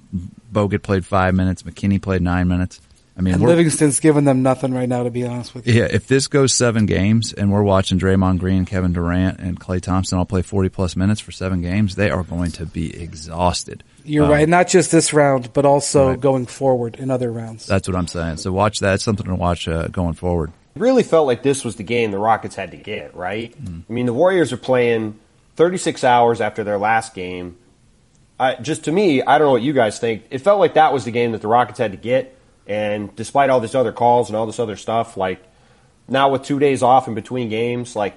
Bogut 0.51 0.81
played 0.81 1.05
five 1.05 1.35
minutes. 1.35 1.63
McKinnie 1.63 2.01
played 2.01 2.21
nine 2.21 2.47
minutes. 2.47 2.81
I 3.17 3.21
mean, 3.21 3.34
and 3.34 3.43
Livingston's 3.43 3.99
giving 3.99 4.25
them 4.25 4.43
nothing 4.43 4.73
right 4.73 4.88
now, 4.88 5.01
to 5.01 5.10
be 5.10 5.25
honest 5.25 5.56
with 5.56 5.65
you. 5.65 5.73
Yeah, 5.73 5.88
if 5.89 6.06
this 6.06 6.27
goes 6.27 6.53
seven 6.53 6.86
games 6.86 7.34
and 7.34 7.51
we're 7.51 7.63
watching 7.63 7.97
Draymond 7.97 8.38
Green, 8.38 8.65
Kevin 8.65 8.93
Durant, 8.93 9.39
and 9.39 9.60
Klay 9.60 9.82
Thompson 9.82 10.19
all 10.19 10.25
play 10.25 10.43
40 10.43 10.69
plus 10.69 10.95
minutes 10.95 11.19
for 11.19 11.32
seven 11.32 11.62
games, 11.62 11.95
they 11.95 12.12
are 12.12 12.21
going 12.21 12.51
to 12.51 12.67
be 12.67 12.95
exhausted. 12.95 13.84
You're 14.06 14.25
um, 14.25 14.32
right. 14.32 14.47
Not 14.47 14.67
just 14.67 14.91
this 14.91 15.13
round, 15.13 15.51
but 15.53 15.65
also 15.65 16.10
right. 16.10 16.19
going 16.19 16.45
forward 16.45 16.97
in 16.97 17.10
other 17.10 17.32
rounds. 17.32 17.65
That's 17.65 17.88
what 17.88 17.97
I'm 17.97 18.08
saying. 18.08 18.38
So 18.38 18.51
watch 18.51 18.82
that. 18.82 18.95
It's 18.95 19.03
something 19.03 19.25
to 19.25 19.36
watch 19.36 19.67
uh, 19.67 19.88
going 19.88 20.13
forward. 20.13 20.51
It 20.75 20.80
really 20.80 21.03
felt 21.03 21.25
like 21.25 21.41
this 21.41 21.65
was 21.65 21.75
the 21.75 21.84
game 21.84 22.12
the 22.12 22.19
Rockets 22.19 22.56
had 22.56 22.69
to 22.69 22.77
get, 22.77 23.15
right? 23.15 23.51
Mm. 23.63 23.82
I 23.89 23.93
mean, 23.93 24.06
the 24.06 24.13
Warriors 24.13 24.53
are 24.53 24.58
playing 24.58 25.19
36 25.56 26.03
hours 26.03 26.39
after 26.39 26.63
their 26.63 26.77
last 26.77 27.15
game. 27.15 27.58
I, 28.39 28.53
just 28.56 28.84
to 28.84 28.91
me, 28.91 29.23
I 29.23 29.39
don't 29.39 29.47
know 29.47 29.53
what 29.53 29.63
you 29.63 29.73
guys 29.73 29.97
think. 29.97 30.25
It 30.30 30.39
felt 30.39 30.60
like 30.60 30.75
that 30.75 30.93
was 30.93 31.03
the 31.03 31.12
game 31.12 31.32
that 31.32 31.41
the 31.41 31.47
Rockets 31.47 31.80
had 31.80 31.93
to 31.93 31.97
get. 31.97 32.37
And 32.67 33.15
despite 33.15 33.49
all 33.49 33.60
this 33.60 33.75
other 33.75 33.93
calls 33.93 34.30
and 34.30 34.36
all 34.36 34.45
this 34.45 34.60
other 34.60 34.75
stuff, 34.75 35.17
like 35.17 35.41
now 36.08 36.30
with 36.30 36.43
two 36.43 36.60
days 36.60 36.84
off 36.84 37.08
in 37.08 37.15
between 37.15 37.49
games, 37.49 37.95
like 37.95 38.15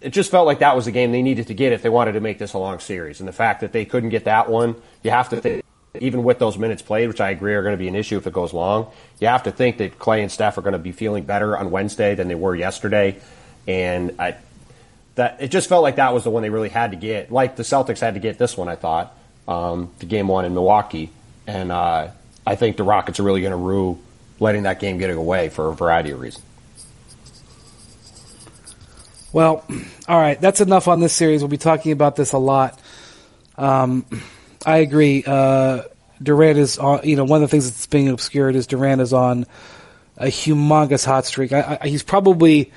it 0.00 0.10
just 0.10 0.30
felt 0.30 0.46
like 0.46 0.60
that 0.60 0.76
was 0.76 0.84
the 0.84 0.92
game 0.92 1.12
they 1.12 1.22
needed 1.22 1.48
to 1.48 1.54
get 1.54 1.72
if 1.72 1.82
they 1.82 1.88
wanted 1.88 2.12
to 2.12 2.20
make 2.20 2.38
this 2.38 2.52
a 2.52 2.58
long 2.58 2.78
series. 2.78 3.20
And 3.20 3.28
the 3.28 3.32
fact 3.32 3.60
that 3.60 3.72
they 3.72 3.84
couldn't 3.84 4.10
get 4.10 4.24
that 4.24 4.48
one, 4.48 4.76
you 5.02 5.10
have 5.10 5.28
to 5.30 5.40
think, 5.40 5.64
even 5.98 6.22
with 6.24 6.38
those 6.38 6.58
minutes 6.58 6.82
played, 6.82 7.08
which 7.08 7.20
I 7.20 7.30
agree 7.30 7.54
are 7.54 7.62
going 7.62 7.72
to 7.72 7.78
be 7.78 7.88
an 7.88 7.94
issue 7.94 8.18
if 8.18 8.26
it 8.26 8.32
goes 8.32 8.52
long, 8.52 8.90
you 9.18 9.28
have 9.28 9.44
to 9.44 9.50
think 9.50 9.78
that 9.78 9.98
Klay 9.98 10.20
and 10.20 10.30
Steph 10.30 10.58
are 10.58 10.62
going 10.62 10.72
to 10.72 10.78
be 10.78 10.92
feeling 10.92 11.24
better 11.24 11.56
on 11.56 11.70
Wednesday 11.70 12.14
than 12.14 12.28
they 12.28 12.34
were 12.34 12.54
yesterday. 12.54 13.18
And 13.66 14.14
I, 14.18 14.36
that 15.14 15.38
it 15.40 15.48
just 15.48 15.68
felt 15.68 15.82
like 15.82 15.96
that 15.96 16.12
was 16.12 16.24
the 16.24 16.30
one 16.30 16.42
they 16.42 16.50
really 16.50 16.68
had 16.68 16.90
to 16.90 16.96
get. 16.96 17.32
Like 17.32 17.56
the 17.56 17.62
Celtics 17.62 18.00
had 18.00 18.14
to 18.14 18.20
get 18.20 18.38
this 18.38 18.56
one, 18.56 18.68
I 18.68 18.76
thought, 18.76 19.16
um, 19.48 19.90
the 19.98 20.06
game 20.06 20.28
one 20.28 20.44
in 20.44 20.54
Milwaukee, 20.54 21.10
and 21.46 21.72
uh, 21.72 22.08
I 22.46 22.54
think 22.54 22.76
the 22.76 22.84
Rockets 22.84 23.18
are 23.18 23.24
really 23.24 23.40
going 23.40 23.50
to 23.50 23.56
rue 23.56 23.98
letting 24.38 24.64
that 24.64 24.80
game 24.80 24.98
get 24.98 25.10
away 25.10 25.48
for 25.48 25.68
a 25.70 25.74
variety 25.74 26.10
of 26.10 26.20
reasons. 26.20 26.44
Well, 29.32 29.64
all 30.08 30.18
right, 30.18 30.40
that's 30.40 30.60
enough 30.60 30.88
on 30.88 31.00
this 31.00 31.12
series. 31.12 31.42
We'll 31.42 31.48
be 31.48 31.58
talking 31.58 31.92
about 31.92 32.16
this 32.16 32.32
a 32.32 32.38
lot. 32.38 32.80
Um, 33.56 34.06
I 34.64 34.78
agree. 34.78 35.24
Uh, 35.26 35.82
Durant 36.22 36.58
is 36.58 36.78
on. 36.78 37.00
You 37.04 37.16
know, 37.16 37.24
one 37.24 37.42
of 37.42 37.48
the 37.48 37.54
things 37.54 37.70
that's 37.70 37.86
being 37.86 38.08
obscured 38.08 38.56
is 38.56 38.66
Durant 38.66 39.00
is 39.00 39.12
on 39.12 39.46
a 40.16 40.26
humongous 40.26 41.04
hot 41.04 41.26
streak. 41.26 41.52
I, 41.52 41.78
I, 41.80 41.88
he's 41.88 42.02
probably 42.02 42.72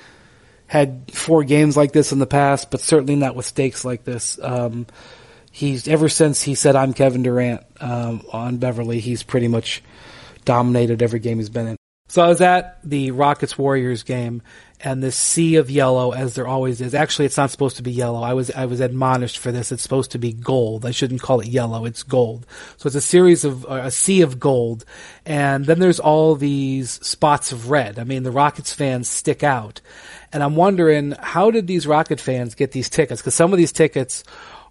had 0.66 1.10
four 1.12 1.42
games 1.42 1.76
like 1.76 1.92
this 1.92 2.12
in 2.12 2.18
the 2.18 2.26
past, 2.26 2.70
but 2.70 2.80
certainly 2.80 3.16
not 3.16 3.34
with 3.34 3.46
stakes 3.46 3.84
like 3.84 4.04
this. 4.04 4.38
Um, 4.42 4.86
he's 5.50 5.88
ever 5.88 6.08
since 6.08 6.42
he 6.42 6.54
said 6.54 6.76
I'm 6.76 6.94
Kevin 6.94 7.22
Durant 7.22 7.62
um, 7.80 8.22
on 8.32 8.58
Beverley, 8.58 9.00
he's 9.00 9.22
pretty 9.22 9.48
much 9.48 9.82
dominated 10.44 11.02
every 11.02 11.20
game 11.20 11.38
he's 11.38 11.50
been 11.50 11.66
in. 11.68 11.76
So 12.10 12.22
I 12.22 12.28
was 12.28 12.40
at 12.40 12.80
the 12.82 13.12
Rockets 13.12 13.56
Warriors 13.56 14.02
game, 14.02 14.42
and 14.80 15.00
this 15.00 15.14
sea 15.14 15.56
of 15.56 15.70
yellow, 15.70 16.10
as 16.10 16.34
there 16.34 16.46
always 16.46 16.80
is. 16.80 16.92
Actually, 16.92 17.26
it's 17.26 17.36
not 17.36 17.52
supposed 17.52 17.76
to 17.76 17.84
be 17.84 17.92
yellow. 17.92 18.20
I 18.20 18.34
was 18.34 18.50
I 18.50 18.66
was 18.66 18.80
admonished 18.80 19.38
for 19.38 19.52
this. 19.52 19.70
It's 19.70 19.84
supposed 19.84 20.10
to 20.10 20.18
be 20.18 20.32
gold. 20.32 20.84
I 20.84 20.90
shouldn't 20.90 21.22
call 21.22 21.38
it 21.38 21.46
yellow. 21.46 21.84
It's 21.84 22.02
gold. 22.02 22.48
So 22.78 22.88
it's 22.88 22.96
a 22.96 23.00
series 23.00 23.44
of 23.44 23.64
uh, 23.64 23.82
a 23.84 23.92
sea 23.92 24.22
of 24.22 24.40
gold, 24.40 24.84
and 25.24 25.66
then 25.66 25.78
there's 25.78 26.00
all 26.00 26.34
these 26.34 26.90
spots 26.90 27.52
of 27.52 27.70
red. 27.70 28.00
I 28.00 28.02
mean, 28.02 28.24
the 28.24 28.32
Rockets 28.32 28.72
fans 28.72 29.06
stick 29.08 29.44
out, 29.44 29.80
and 30.32 30.42
I'm 30.42 30.56
wondering 30.56 31.12
how 31.12 31.52
did 31.52 31.68
these 31.68 31.86
Rocket 31.86 32.20
fans 32.20 32.56
get 32.56 32.72
these 32.72 32.88
tickets? 32.88 33.20
Because 33.20 33.36
some 33.36 33.52
of 33.52 33.56
these 33.56 33.70
tickets 33.70 34.24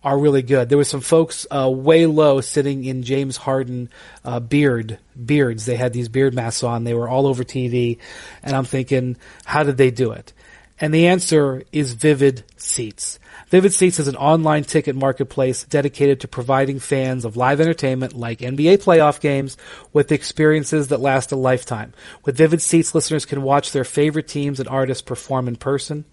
are 0.04 0.18
really 0.18 0.42
good. 0.42 0.70
There 0.70 0.78
was 0.78 0.88
some 0.88 1.02
folks 1.02 1.46
uh, 1.52 1.70
way 1.70 2.06
low 2.06 2.42
sitting 2.42 2.86
in 2.86 3.04
James 3.04 3.38
Harden 3.38 3.90
uh, 4.24 4.40
beard 4.40 4.98
beards. 5.26 5.66
They 5.66 5.76
had 5.76 5.94
these 5.94 6.08
beard 6.08 6.34
masks 6.34 6.64
on. 6.64 6.84
They 6.84 6.94
were 6.94 7.10
all 7.10 7.28
over 7.28 7.44
TV, 7.44 7.98
and 8.42 8.56
I'm 8.56 8.66
thinking, 8.66 9.18
how 9.46 9.64
did 9.64 9.78
they 9.78 9.92
do 9.92 10.12
it? 10.12 10.34
And 10.82 10.94
the 10.94 11.08
answer 11.08 11.64
is 11.74 11.92
Vivid 11.92 12.44
Seats. 12.56 13.20
Vivid 13.50 13.74
Seats 13.74 14.00
is 14.00 14.08
an 14.08 14.16
online 14.16 14.64
ticket 14.64 14.96
marketplace 14.96 15.64
dedicated 15.64 16.22
to 16.22 16.28
providing 16.28 16.80
fans 16.80 17.26
of 17.26 17.36
live 17.36 17.60
entertainment 17.60 18.14
like 18.14 18.40
NBA 18.40 18.84
playoff 18.84 19.20
games 19.20 19.58
with 19.92 20.12
experiences 20.12 20.88
that 20.88 21.02
last 21.02 21.32
a 21.32 21.36
lifetime. 21.36 21.94
With 22.24 22.38
Vivid 22.38 22.62
Seats, 22.62 22.96
listeners 22.96 23.26
can 23.26 23.42
watch 23.42 23.72
their 23.72 23.84
favorite 23.84 24.28
teams 24.28 24.60
and 24.60 24.70
artists 24.70 25.02
perform 25.02 25.48
in 25.48 25.56
person. 25.58 26.06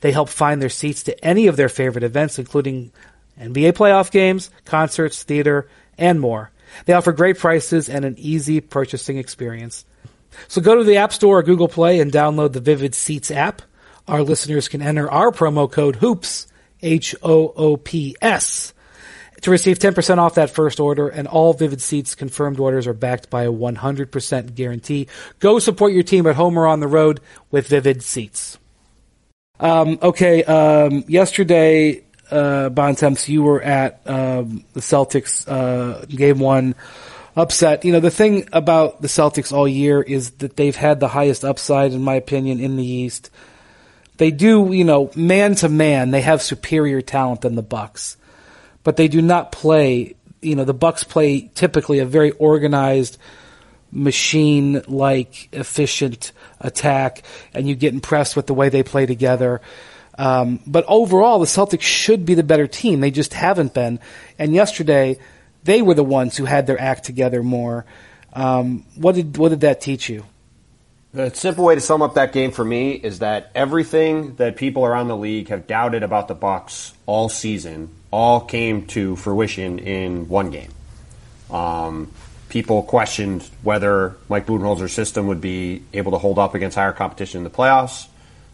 They 0.00 0.12
help 0.12 0.28
find 0.28 0.60
their 0.60 0.68
seats 0.68 1.04
to 1.04 1.24
any 1.24 1.46
of 1.46 1.56
their 1.56 1.68
favorite 1.68 2.04
events, 2.04 2.38
including 2.38 2.92
NBA 3.40 3.72
playoff 3.72 4.10
games, 4.10 4.50
concerts, 4.64 5.22
theater, 5.22 5.68
and 5.98 6.20
more. 6.20 6.50
They 6.84 6.92
offer 6.92 7.12
great 7.12 7.38
prices 7.38 7.88
and 7.88 8.04
an 8.04 8.16
easy 8.18 8.60
purchasing 8.60 9.18
experience. 9.18 9.84
So 10.48 10.60
go 10.60 10.76
to 10.76 10.84
the 10.84 10.98
App 10.98 11.12
Store 11.12 11.38
or 11.38 11.42
Google 11.42 11.68
Play 11.68 12.00
and 12.00 12.12
download 12.12 12.52
the 12.52 12.60
Vivid 12.60 12.94
Seats 12.94 13.30
app. 13.30 13.62
Our 14.06 14.22
listeners 14.22 14.68
can 14.68 14.82
enter 14.82 15.10
our 15.10 15.30
promo 15.30 15.70
code 15.70 15.96
HOOPS, 15.96 16.46
H-O-O-P-S, 16.82 18.74
to 19.42 19.50
receive 19.50 19.78
10% 19.78 20.18
off 20.18 20.34
that 20.34 20.50
first 20.50 20.80
order, 20.80 21.08
and 21.08 21.26
all 21.26 21.52
Vivid 21.52 21.80
Seats 21.80 22.14
confirmed 22.14 22.60
orders 22.60 22.86
are 22.86 22.94
backed 22.94 23.30
by 23.30 23.44
a 23.44 23.52
100% 23.52 24.54
guarantee. 24.54 25.08
Go 25.38 25.58
support 25.58 25.92
your 25.92 26.02
team 26.02 26.26
at 26.26 26.36
home 26.36 26.58
or 26.58 26.66
on 26.66 26.80
the 26.80 26.86
road 26.86 27.20
with 27.50 27.68
Vivid 27.68 28.02
Seats. 28.02 28.58
Um, 29.58 29.98
okay, 30.02 30.42
um, 30.44 31.04
yesterday 31.06 32.04
uh, 32.30 32.70
Bontemps, 32.70 33.28
you 33.28 33.42
were 33.42 33.62
at 33.62 34.00
um, 34.06 34.64
the 34.72 34.80
Celtics 34.80 35.46
uh, 35.48 36.04
game 36.06 36.38
one 36.38 36.74
upset. 37.36 37.84
You 37.84 37.92
know, 37.92 38.00
the 38.00 38.10
thing 38.10 38.48
about 38.52 39.02
the 39.02 39.08
Celtics 39.08 39.52
all 39.52 39.68
year 39.68 40.02
is 40.02 40.30
that 40.38 40.56
they've 40.56 40.76
had 40.76 41.00
the 41.00 41.08
highest 41.08 41.44
upside, 41.44 41.92
in 41.92 42.02
my 42.02 42.14
opinion, 42.14 42.60
in 42.60 42.76
the 42.76 42.86
East. 42.86 43.30
They 44.16 44.30
do, 44.30 44.72
you 44.72 44.84
know, 44.84 45.10
man 45.16 45.54
to 45.56 45.68
man, 45.68 46.10
they 46.10 46.20
have 46.20 46.42
superior 46.42 47.00
talent 47.00 47.40
than 47.40 47.54
the 47.54 47.62
Bucks, 47.62 48.16
but 48.84 48.96
they 48.96 49.08
do 49.08 49.22
not 49.22 49.52
play. 49.52 50.14
You 50.42 50.56
know, 50.56 50.64
the 50.64 50.74
Bucks 50.74 51.04
play 51.04 51.50
typically 51.54 52.00
a 52.00 52.06
very 52.06 52.30
organized, 52.32 53.18
machine-like, 53.92 55.48
efficient 55.52 56.32
attack, 56.60 57.22
and 57.54 57.68
you 57.68 57.74
get 57.74 57.94
impressed 57.94 58.36
with 58.36 58.46
the 58.46 58.54
way 58.54 58.68
they 58.68 58.82
play 58.82 59.06
together. 59.06 59.60
Um, 60.20 60.60
but 60.66 60.84
overall, 60.86 61.38
the 61.38 61.46
Celtics 61.46 61.80
should 61.80 62.26
be 62.26 62.34
the 62.34 62.42
better 62.42 62.66
team. 62.66 63.00
They 63.00 63.10
just 63.10 63.32
haven't 63.32 63.72
been. 63.72 64.00
And 64.38 64.52
yesterday, 64.52 65.18
they 65.64 65.80
were 65.80 65.94
the 65.94 66.04
ones 66.04 66.36
who 66.36 66.44
had 66.44 66.66
their 66.66 66.78
act 66.78 67.04
together 67.04 67.42
more. 67.42 67.86
Um, 68.34 68.84
what 68.96 69.14
did 69.14 69.38
what 69.38 69.48
did 69.48 69.62
that 69.62 69.80
teach 69.80 70.10
you? 70.10 70.26
The 71.14 71.30
simple 71.30 71.64
way 71.64 71.74
to 71.74 71.80
sum 71.80 72.02
up 72.02 72.14
that 72.14 72.34
game 72.34 72.50
for 72.50 72.62
me 72.62 72.92
is 72.92 73.20
that 73.20 73.50
everything 73.54 74.34
that 74.34 74.56
people 74.56 74.84
around 74.84 75.08
the 75.08 75.16
league 75.16 75.48
have 75.48 75.66
doubted 75.66 76.02
about 76.02 76.28
the 76.28 76.34
Bucks 76.34 76.92
all 77.06 77.30
season 77.30 77.88
all 78.10 78.42
came 78.42 78.86
to 78.88 79.16
fruition 79.16 79.78
in 79.78 80.28
one 80.28 80.50
game. 80.50 80.70
Um, 81.50 82.12
people 82.50 82.82
questioned 82.82 83.48
whether 83.62 84.16
Mike 84.28 84.44
Budenholzer's 84.44 84.92
system 84.92 85.28
would 85.28 85.40
be 85.40 85.82
able 85.94 86.12
to 86.12 86.18
hold 86.18 86.38
up 86.38 86.54
against 86.54 86.76
higher 86.76 86.92
competition 86.92 87.38
in 87.38 87.44
the 87.44 87.50
playoffs. 87.50 88.06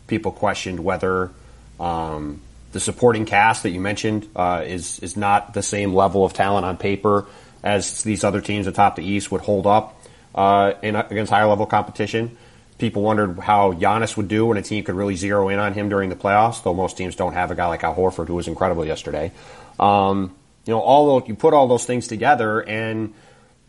People 0.07 0.31
questioned 0.31 0.79
whether 0.79 1.33
um, 1.81 2.41
the 2.73 2.81
supporting 2.81 3.27
cast 3.27 3.63
that 3.63 3.71
you 3.71 3.81
mentioned 3.81 4.29
uh, 4.37 4.63
is 4.67 4.99
is 5.01 5.17
not 5.17 5.55
the 5.55 5.63
same 5.63 5.95
level 5.95 6.25
of 6.25 6.33
talent 6.33 6.67
on 6.67 6.77
paper 6.77 7.27
as 7.63 8.03
these 8.03 8.23
other 8.23 8.41
teams 8.41 8.67
atop 8.67 8.97
the 8.97 9.05
East 9.05 9.33
would 9.33 9.41
hold 9.41 9.67
up 9.67 10.01
uh, 10.35 10.75
in, 10.83 10.95
against 10.95 11.33
higher 11.33 11.47
level 11.47 11.67
competition. 11.67 12.37
People 12.79 13.03
wondered 13.03 13.39
how 13.39 13.73
Giannis 13.73 14.17
would 14.17 14.29
do 14.29 14.47
when 14.47 14.59
a 14.59 14.63
team 14.63 14.85
could 14.85 14.95
really 14.95 15.17
zero 15.17 15.49
in 15.49 15.59
on 15.59 15.73
him 15.73 15.89
during 15.89 16.11
the 16.11 16.17
playoffs, 16.17 16.63
though 16.63 16.75
most 16.75 16.97
teams 16.99 17.17
don't 17.17 17.33
have 17.33 17.51
a 17.51 17.55
guy 17.55 17.67
like 17.67 17.83
Al 17.83 17.95
Horford 17.95 18.29
who 18.29 18.35
was 18.35 18.49
incredible 18.49 18.85
yesterday. 18.85 19.33
Um, 19.81 20.35
you 20.67 20.75
know, 20.75 20.81
all 20.81 21.19
those, 21.19 21.29
you 21.29 21.35
put 21.35 21.55
all 21.55 21.69
those 21.69 21.87
things 21.87 22.07
together, 22.07 22.61
and 22.61 23.15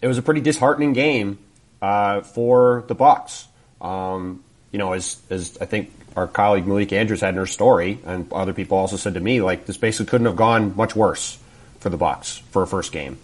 it 0.02 0.08
was 0.08 0.18
a 0.18 0.22
pretty 0.22 0.42
disheartening 0.42 0.92
game 0.94 1.40
uh, 1.82 2.22
for 2.22 2.84
the 2.88 2.96
Bucks. 2.96 3.48
Um, 3.80 4.44
you 4.72 4.80
know, 4.80 4.94
as 4.94 5.22
as 5.30 5.58
I 5.62 5.66
think 5.66 5.92
our 6.18 6.28
colleague 6.28 6.66
Malika 6.66 6.98
Andrews 6.98 7.22
had 7.22 7.30
in 7.30 7.36
her 7.36 7.46
story, 7.46 8.00
and 8.06 8.34
other 8.34 8.52
people 8.52 8.78
also 8.78 8.98
said 8.98 9.14
to 9.14 9.20
me, 9.20 9.40
like 9.42 9.68
this 9.68 9.78
basically 9.78 10.08
couldn't 10.10 10.26
have 10.26 10.36
gone 10.36 10.76
much 10.76 10.96
worse 10.96 11.38
for 11.80 11.90
the 11.90 11.98
Bucks 11.98 12.40
for 12.52 12.64
a 12.64 12.68
first 12.68 12.92
game. 12.92 13.20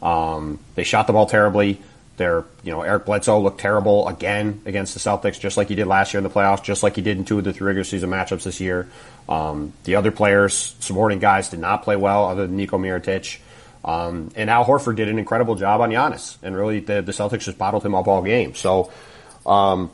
Um, 0.00 0.58
they 0.74 0.82
shot 0.82 1.06
the 1.06 1.12
ball 1.12 1.26
terribly. 1.26 1.82
Their, 2.16 2.44
you 2.64 2.72
know, 2.72 2.80
Eric 2.80 3.04
Bledsoe 3.04 3.38
looked 3.38 3.60
terrible 3.60 4.08
again 4.08 4.62
against 4.64 4.94
the 4.94 5.00
Celtics, 5.00 5.38
just 5.38 5.56
like 5.56 5.68
he 5.68 5.74
did 5.74 5.86
last 5.86 6.14
year 6.14 6.18
in 6.18 6.24
the 6.24 6.30
playoffs, 6.30 6.64
just 6.64 6.82
like 6.82 6.96
he 6.96 7.02
did 7.02 7.18
in 7.18 7.24
two 7.24 7.38
of 7.38 7.44
the 7.44 7.52
three 7.52 7.66
regular 7.66 7.84
season 7.84 8.10
matchups 8.10 8.44
this 8.44 8.60
year. 8.60 8.88
Um, 9.28 9.74
the 9.84 9.96
other 9.96 10.10
players, 10.10 10.74
supporting 10.80 11.18
guys, 11.18 11.50
did 11.50 11.60
not 11.60 11.84
play 11.84 11.96
well, 11.96 12.24
other 12.24 12.46
than 12.46 12.56
Nico 12.56 12.78
Mirotic. 12.78 13.38
Um, 13.84 14.32
and 14.34 14.50
Al 14.50 14.64
Horford 14.64 14.96
did 14.96 15.08
an 15.08 15.18
incredible 15.18 15.54
job 15.54 15.80
on 15.80 15.90
Giannis, 15.90 16.38
and 16.42 16.56
really 16.56 16.80
the, 16.80 17.02
the 17.02 17.12
Celtics 17.12 17.42
just 17.42 17.58
bottled 17.58 17.84
him 17.84 17.94
up 17.94 18.08
all 18.08 18.22
game. 18.22 18.54
So, 18.54 18.90
um, 19.46 19.90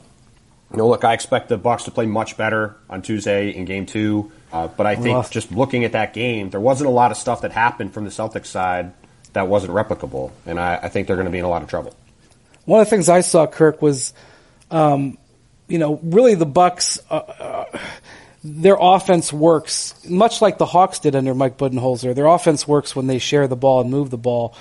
you 0.74 0.78
know, 0.78 0.88
look, 0.88 1.04
I 1.04 1.12
expect 1.14 1.48
the 1.48 1.56
Bucks 1.56 1.84
to 1.84 1.92
play 1.92 2.04
much 2.04 2.37
better 2.37 2.74
on 2.90 3.00
Tuesday 3.00 3.50
in 3.50 3.64
Game 3.64 3.87
Two, 3.87 4.32
uh, 4.52 4.66
but 4.66 4.87
I 4.87 4.96
think 4.96 5.30
just 5.30 5.52
looking 5.52 5.84
at 5.84 5.92
that 5.92 6.12
game, 6.14 6.50
there 6.50 6.60
wasn't 6.60 6.88
a 6.88 6.92
lot 6.92 7.12
of 7.12 7.16
stuff 7.16 7.42
that 7.42 7.52
happened 7.52 7.94
from 7.94 8.04
the 8.04 8.10
Celtics 8.10 8.46
side 8.46 8.92
that 9.34 9.46
wasn't 9.46 9.72
replicable, 9.72 10.32
and 10.46 10.58
I, 10.58 10.80
I 10.82 10.88
think 10.88 11.06
they're 11.06 11.16
going 11.16 11.26
to 11.26 11.32
be 11.32 11.38
in 11.38 11.44
a 11.44 11.48
lot 11.48 11.62
of 11.62 11.68
trouble. 11.68 11.94
One 12.64 12.80
of 12.80 12.87
the 12.87 12.90
things 12.90 13.08
I 13.08 13.20
saw, 13.20 13.46
Kirk, 13.46 13.82
was, 13.82 14.14
um, 14.70 15.16
you 15.68 15.78
know, 15.78 16.00
really 16.02 16.34
the 16.34 16.46
Bucks. 16.46 16.98
Uh, 17.08 17.14
uh, 17.14 17.78
their 18.42 18.76
offense 18.78 19.32
works 19.32 19.94
much 20.06 20.42
like 20.42 20.58
the 20.58 20.66
Hawks 20.66 20.98
did 20.98 21.16
under 21.16 21.34
Mike 21.34 21.56
Budenholzer. 21.56 22.14
Their 22.14 22.26
offense 22.26 22.68
works 22.68 22.94
when 22.94 23.06
they 23.06 23.18
share 23.18 23.48
the 23.48 23.56
ball 23.56 23.80
and 23.80 23.90
move 23.90 24.10
the 24.10 24.18
ball. 24.18 24.54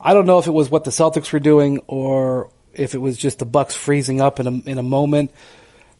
I 0.00 0.14
don't 0.14 0.26
know 0.26 0.38
if 0.38 0.46
it 0.46 0.52
was 0.52 0.70
what 0.70 0.84
the 0.84 0.90
Celtics 0.90 1.32
were 1.32 1.40
doing 1.40 1.80
or 1.86 2.50
if 2.78 2.94
it 2.94 2.98
was 2.98 3.16
just 3.16 3.38
the 3.38 3.46
Bucks 3.46 3.74
freezing 3.74 4.20
up 4.20 4.40
in 4.40 4.46
a 4.46 4.70
in 4.70 4.78
a 4.78 4.82
moment. 4.82 5.30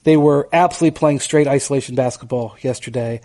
They 0.05 0.17
were 0.17 0.49
absolutely 0.53 0.99
playing 0.99 1.21
straight 1.21 1.49
isolation 1.49 1.95
basketball 1.95 2.57
yesterday, 2.61 3.21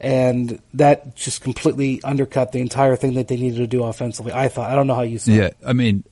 and 0.00 0.60
that 0.74 1.14
just 1.16 1.42
completely 1.42 2.00
undercut 2.02 2.52
the 2.52 2.60
entire 2.60 2.96
thing 2.96 3.14
that 3.14 3.28
they 3.28 3.36
needed 3.36 3.58
to 3.58 3.66
do 3.66 3.84
offensively. 3.84 4.32
I 4.32 4.48
thought. 4.48 4.70
I 4.70 4.74
don't 4.74 4.86
know 4.86 4.94
how 4.94 5.02
you 5.02 5.18
saw 5.18 5.32
yeah, 5.32 5.42
it. 5.46 5.56
I 5.64 5.72
mean, 5.72 6.04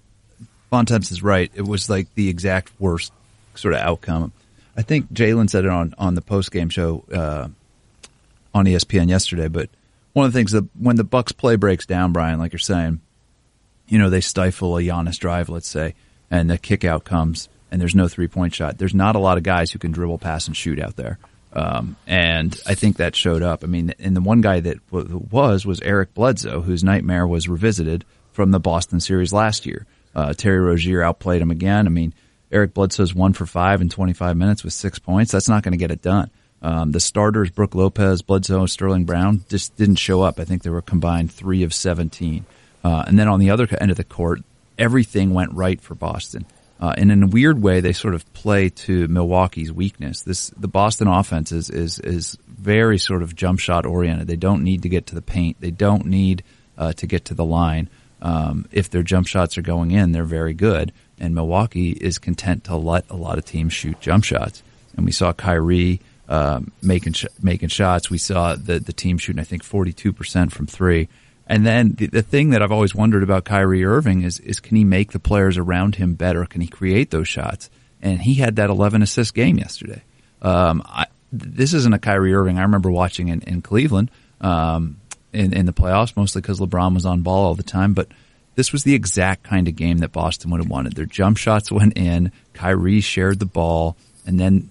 Bontemps 0.71 1.11
is 1.11 1.23
right. 1.23 1.51
It 1.55 1.63
was 1.63 1.89
like 1.89 2.15
the 2.15 2.29
exact 2.29 2.73
worst 2.79 3.13
sort 3.55 3.75
of 3.75 3.81
outcome. 3.81 4.33
I 4.77 4.83
think 4.83 5.13
Jalen 5.13 5.51
said 5.51 5.65
it 5.65 5.71
on 5.71 5.95
on 5.99 6.15
the 6.15 6.23
post 6.23 6.51
game 6.53 6.69
show 6.69 7.05
uh, 7.13 7.49
on 8.55 8.67
ESPN 8.67 9.09
yesterday. 9.09 9.49
But 9.49 9.71
one 10.13 10.27
of 10.27 10.33
the 10.33 10.39
things 10.39 10.53
that 10.53 10.65
when 10.79 10.97
the 10.97 11.05
Bucks 11.05 11.33
play 11.33 11.57
breaks 11.57 11.87
down, 11.87 12.13
Brian, 12.13 12.39
like 12.39 12.53
you're 12.53 12.59
saying, 12.59 13.01
you 13.89 13.99
know 13.99 14.11
they 14.11 14.21
stifle 14.21 14.77
a 14.77 14.83
Giannis 14.83 15.19
drive, 15.19 15.49
let's 15.49 15.69
say, 15.69 15.95
and 16.31 16.51
the 16.51 16.59
kick 16.59 16.85
out 16.85 17.05
comes, 17.05 17.49
and 17.71 17.81
there's 17.81 17.95
no 17.95 18.09
three 18.09 18.29
point 18.29 18.55
shot. 18.55 18.79
There's 18.79 18.95
not 18.95 19.17
a 19.17 19.21
lot 19.21 19.37
of 19.39 19.43
guys 19.43 19.71
who 19.71 19.79
can 19.79 19.93
dribble, 19.93 20.19
pass, 20.19 20.47
and 20.47 20.57
shoot 20.57 20.81
out 20.81 20.97
there. 20.97 21.19
Um, 21.53 21.97
and 22.07 22.59
I 22.67 22.75
think 22.75 22.97
that 22.97 23.17
showed 23.17 23.43
up. 23.43 23.65
I 23.65 23.67
mean, 23.67 23.95
and 23.99 24.15
the 24.15 24.21
one 24.21 24.41
guy 24.41 24.61
that 24.61 24.79
was 24.91 25.67
was 25.67 25.81
Eric 25.81 26.15
Bledsoe, 26.15 26.61
whose 26.61 26.85
nightmare 26.85 27.27
was 27.27 27.49
revisited 27.49 28.05
from 28.33 28.53
the 28.53 28.61
Boston 28.61 29.01
series 29.01 29.33
last 29.33 29.67
year. 29.67 29.87
Uh, 30.15 30.33
Terry 30.33 30.61
Rozier 30.61 31.03
outplayed 31.03 31.43
him 31.43 31.51
again. 31.51 31.87
I 31.87 31.91
mean, 31.91 32.15
Eric 32.53 32.75
Bledsoe's 32.75 33.15
one 33.15 33.33
for 33.33 33.47
five 33.47 33.81
in 33.81 33.89
25 33.89 34.37
minutes 34.37 34.65
with 34.65 34.73
six 34.73 34.99
points. 34.99 35.33
That's 35.33 35.49
not 35.49 35.63
going 35.63 35.73
to 35.73 35.79
get 35.79 35.91
it 35.91 36.03
done. 36.03 36.31
Um, 36.63 36.93
the 36.93 37.01
starters, 37.01 37.51
Brook 37.51 37.75
Lopez, 37.75 38.23
Bledsoe, 38.23 38.67
Sterling 38.67 39.05
Brown, 39.05 39.45
just 39.49 39.77
didn't 39.77 39.97
show 39.97 40.23
up. 40.23 40.39
I 40.39 40.45
think 40.45 40.63
they 40.63 40.71
were 40.71 40.83
combined 40.83 41.33
three 41.33 41.63
of 41.63 41.73
17. 41.73 42.45
Uh, 42.83 43.05
and 43.07 43.19
then 43.19 43.29
on 43.29 43.41
the 43.41 43.51
other 43.51 43.69
end 43.81 43.91
of 43.91 43.97
the 43.97 44.05
court, 44.05 44.41
everything 44.81 45.35
went 45.35 45.53
right 45.53 45.81
for 45.81 45.95
Boston. 45.95 46.47
Uh, 46.81 46.95
and 46.97 47.13
in 47.13 47.23
a 47.23 47.27
weird 47.27 47.61
way, 47.61 47.81
they 47.81 47.93
sort 47.93 48.15
of 48.15 48.33
play 48.33 48.71
to 48.71 49.07
Milwaukee's 49.09 49.71
weakness. 49.71 50.23
This 50.23 50.49
the 50.57 50.67
Boston 50.67 51.09
offense 51.09 51.53
is 51.53 51.69
is 51.69 51.99
is 51.99 52.39
very 52.49 52.99
sort 52.99 53.23
of 53.23 53.37
jump 53.37 53.61
shot 53.61 53.85
oriented. 53.85 54.27
They 54.27 54.37
don't 54.37 54.65
need 54.65 54.83
to 54.83 54.89
get 54.89 55.07
to 55.09 55.15
the 55.15 55.23
paint. 55.23 55.61
They 55.61 55.71
don't 55.71 56.07
need 56.07 56.43
uh, 56.79 56.95
to 56.95 57.07
get 57.07 57.27
to 57.27 57.35
the 57.35 57.45
line. 57.45 57.91
Um, 58.23 58.67
if 58.73 58.89
their 58.89 59.03
jump 59.03 59.27
shots 59.27 59.59
are 59.59 59.63
going 59.63 59.91
in, 59.91 60.13
they're 60.13 60.25
very 60.25 60.55
good. 60.55 60.93
And 61.19 61.35
Milwaukee 61.35 61.91
is 61.91 62.19
content 62.19 62.65
to 62.65 62.77
let 62.77 63.05
a 63.11 63.17
lot 63.17 63.37
of 63.37 63.45
teams 63.45 63.75
shoot 63.75 64.01
jump 64.01 64.25
shots. 64.25 64.63
And 64.97 65.05
we 65.05 65.13
saw 65.13 65.35
Kyrie 65.35 66.01
um, 66.31 66.73
making 66.83 67.13
sh- 67.13 67.27
making 67.43 67.69
shots. 67.69 68.09
We 68.09 68.19
saw 68.19 68.57
the 68.57 68.81
the 68.81 68.95
team 68.95 69.19
shooting, 69.19 69.41
I 69.41 69.45
think, 69.45 69.63
forty 69.63 69.93
two 69.93 70.15
percent 70.15 70.53
from 70.53 70.67
three. 70.67 71.09
And 71.51 71.67
then 71.67 71.95
the, 71.99 72.07
the 72.07 72.23
thing 72.23 72.51
that 72.51 72.63
I've 72.63 72.71
always 72.71 72.95
wondered 72.95 73.25
about 73.25 73.45
Kyrie 73.45 73.85
Irving 73.85 74.23
is 74.23 74.39
is 74.39 74.61
can 74.61 74.77
he 74.77 74.85
make 74.85 75.11
the 75.11 75.19
players 75.19 75.59
around 75.59 75.97
him 75.97 76.15
better? 76.15 76.47
Can 76.47 76.61
he 76.61 76.69
create 76.69 77.11
those 77.11 77.27
shots? 77.27 77.69
And 78.01 78.23
he 78.23 78.35
had 78.35 78.57
that 78.57 78.71
eleven 78.71 79.03
assist 79.03 79.35
game 79.35 79.59
yesterday. 79.59 80.03
Um, 80.41 80.81
I, 80.87 81.07
this 81.33 81.75
isn't 81.75 81.93
a 81.93 81.99
Kyrie 81.99 82.35
Irving 82.35 82.57
I 82.57 82.63
remember 82.63 82.89
watching 82.89 83.29
in, 83.29 83.43
in 83.43 83.63
Cleveland 83.63 84.13
um, 84.41 85.01
in, 85.33 85.53
in 85.53 85.67
the 85.67 85.73
playoffs, 85.73 86.17
mostly 86.17 86.41
because 86.41 86.61
LeBron 86.61 86.95
was 86.95 87.05
on 87.05 87.23
ball 87.23 87.45
all 87.47 87.57
the 87.57 87.65
time, 87.65 87.95
but 87.95 88.07
this 88.55 88.73
was 88.73 88.85
the 88.85 88.95
exact 88.95 89.43
kind 89.43 89.67
of 89.67 89.75
game 89.75 89.99
that 89.99 90.13
Boston 90.13 90.53
would 90.53 90.61
have 90.61 90.71
wanted. 90.71 90.95
Their 90.95 91.05
jump 91.05 91.37
shots 91.37 91.73
went 91.73 91.99
in, 91.99 92.31
Kyrie 92.55 93.01
shared 93.01 93.41
the 93.41 93.45
ball, 93.45 93.97
and 94.25 94.39
then 94.39 94.71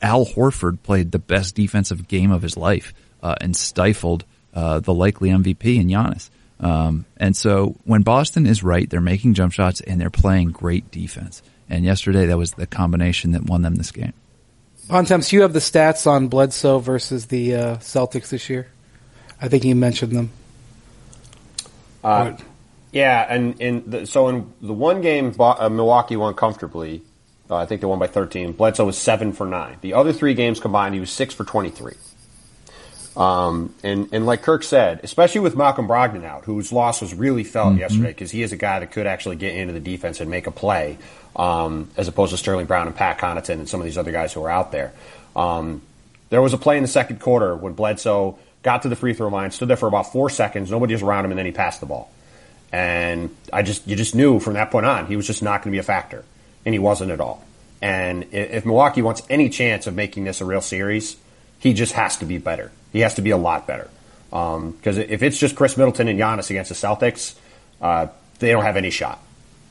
Al 0.00 0.24
Horford 0.24 0.80
played 0.84 1.10
the 1.10 1.18
best 1.18 1.56
defensive 1.56 2.06
game 2.06 2.30
of 2.30 2.42
his 2.42 2.56
life 2.56 2.94
uh, 3.20 3.34
and 3.40 3.56
stifled 3.56 4.24
uh, 4.58 4.80
the 4.80 4.92
likely 4.92 5.30
MVP 5.30 5.76
in 5.76 5.86
Giannis. 5.86 6.30
Um, 6.58 7.04
and 7.16 7.36
so 7.36 7.76
when 7.84 8.02
Boston 8.02 8.44
is 8.44 8.64
right, 8.64 8.90
they're 8.90 9.00
making 9.00 9.34
jump 9.34 9.52
shots 9.52 9.80
and 9.80 10.00
they're 10.00 10.10
playing 10.10 10.50
great 10.50 10.90
defense. 10.90 11.42
And 11.70 11.84
yesterday, 11.84 12.26
that 12.26 12.36
was 12.36 12.52
the 12.52 12.66
combination 12.66 13.30
that 13.32 13.44
won 13.44 13.62
them 13.62 13.76
this 13.76 13.92
game. 13.92 14.14
Bontemps, 14.88 15.32
you 15.32 15.42
have 15.42 15.52
the 15.52 15.60
stats 15.60 16.08
on 16.08 16.26
Bledsoe 16.26 16.80
versus 16.80 17.26
the 17.26 17.54
uh, 17.54 17.76
Celtics 17.76 18.30
this 18.30 18.50
year. 18.50 18.66
I 19.40 19.48
think 19.48 19.64
you 19.64 19.76
mentioned 19.76 20.12
them. 20.12 20.30
Uh, 22.02 22.32
yeah, 22.90 23.26
and 23.28 23.60
in 23.60 23.88
the, 23.88 24.06
so 24.06 24.26
in 24.26 24.52
the 24.60 24.72
one 24.72 25.02
game 25.02 25.32
uh, 25.38 25.68
Milwaukee 25.68 26.16
won 26.16 26.34
comfortably, 26.34 27.02
uh, 27.48 27.56
I 27.56 27.66
think 27.66 27.80
they 27.80 27.86
won 27.86 28.00
by 28.00 28.08
13. 28.08 28.52
Bledsoe 28.52 28.86
was 28.86 28.98
seven 28.98 29.32
for 29.32 29.46
nine. 29.46 29.76
The 29.82 29.94
other 29.94 30.12
three 30.12 30.34
games 30.34 30.58
combined, 30.58 30.94
he 30.94 31.00
was 31.00 31.10
six 31.10 31.32
for 31.32 31.44
23. 31.44 31.94
Um, 33.18 33.74
and 33.82 34.08
and 34.12 34.26
like 34.26 34.42
Kirk 34.42 34.62
said, 34.62 35.00
especially 35.02 35.40
with 35.40 35.56
Malcolm 35.56 35.88
Brogdon 35.88 36.24
out, 36.24 36.44
whose 36.44 36.72
loss 36.72 37.00
was 37.00 37.12
really 37.14 37.42
felt 37.42 37.70
mm-hmm. 37.70 37.80
yesterday 37.80 38.08
because 38.08 38.30
he 38.30 38.42
is 38.42 38.52
a 38.52 38.56
guy 38.56 38.78
that 38.78 38.92
could 38.92 39.08
actually 39.08 39.34
get 39.34 39.56
into 39.56 39.72
the 39.72 39.80
defense 39.80 40.20
and 40.20 40.30
make 40.30 40.46
a 40.46 40.52
play, 40.52 40.98
um, 41.34 41.90
as 41.96 42.06
opposed 42.06 42.30
to 42.30 42.36
Sterling 42.36 42.66
Brown 42.66 42.86
and 42.86 42.94
Pat 42.94 43.18
Connaughton 43.18 43.54
and 43.54 43.68
some 43.68 43.80
of 43.80 43.84
these 43.84 43.98
other 43.98 44.12
guys 44.12 44.32
who 44.32 44.44
are 44.44 44.50
out 44.50 44.70
there. 44.70 44.92
Um, 45.34 45.82
there 46.30 46.40
was 46.40 46.52
a 46.52 46.58
play 46.58 46.76
in 46.76 46.82
the 46.82 46.88
second 46.88 47.20
quarter 47.20 47.56
when 47.56 47.72
Bledsoe 47.72 48.38
got 48.62 48.82
to 48.82 48.88
the 48.88 48.96
free 48.96 49.14
throw 49.14 49.28
line, 49.28 49.50
stood 49.50 49.66
there 49.66 49.76
for 49.76 49.88
about 49.88 50.12
four 50.12 50.30
seconds, 50.30 50.70
nobody 50.70 50.94
was 50.94 51.02
around 51.02 51.24
him, 51.24 51.32
and 51.32 51.38
then 51.38 51.46
he 51.46 51.52
passed 51.52 51.80
the 51.80 51.86
ball. 51.86 52.12
And 52.70 53.34
I 53.52 53.62
just 53.62 53.84
you 53.88 53.96
just 53.96 54.14
knew 54.14 54.38
from 54.38 54.54
that 54.54 54.70
point 54.70 54.86
on 54.86 55.06
he 55.06 55.16
was 55.16 55.26
just 55.26 55.42
not 55.42 55.62
going 55.62 55.72
to 55.72 55.76
be 55.76 55.78
a 55.78 55.82
factor, 55.82 56.24
and 56.64 56.72
he 56.72 56.78
wasn't 56.78 57.10
at 57.10 57.18
all. 57.18 57.44
And 57.82 58.26
if 58.32 58.64
Milwaukee 58.64 59.02
wants 59.02 59.22
any 59.28 59.48
chance 59.48 59.88
of 59.88 59.94
making 59.94 60.24
this 60.24 60.40
a 60.40 60.44
real 60.44 60.60
series, 60.60 61.16
he 61.58 61.72
just 61.72 61.94
has 61.94 62.16
to 62.18 62.24
be 62.24 62.38
better. 62.38 62.70
He 62.92 63.00
has 63.00 63.14
to 63.14 63.22
be 63.22 63.30
a 63.30 63.36
lot 63.36 63.66
better. 63.66 63.88
Because 64.30 64.98
um, 64.98 65.04
if 65.08 65.22
it's 65.22 65.38
just 65.38 65.56
Khris 65.56 65.76
Middleton 65.76 66.08
and 66.08 66.18
Giannis 66.18 66.50
against 66.50 66.68
the 66.68 66.74
Celtics, 66.74 67.34
uh, 67.80 68.08
they 68.38 68.50
don't 68.50 68.64
have 68.64 68.76
any 68.76 68.90
shot 68.90 69.20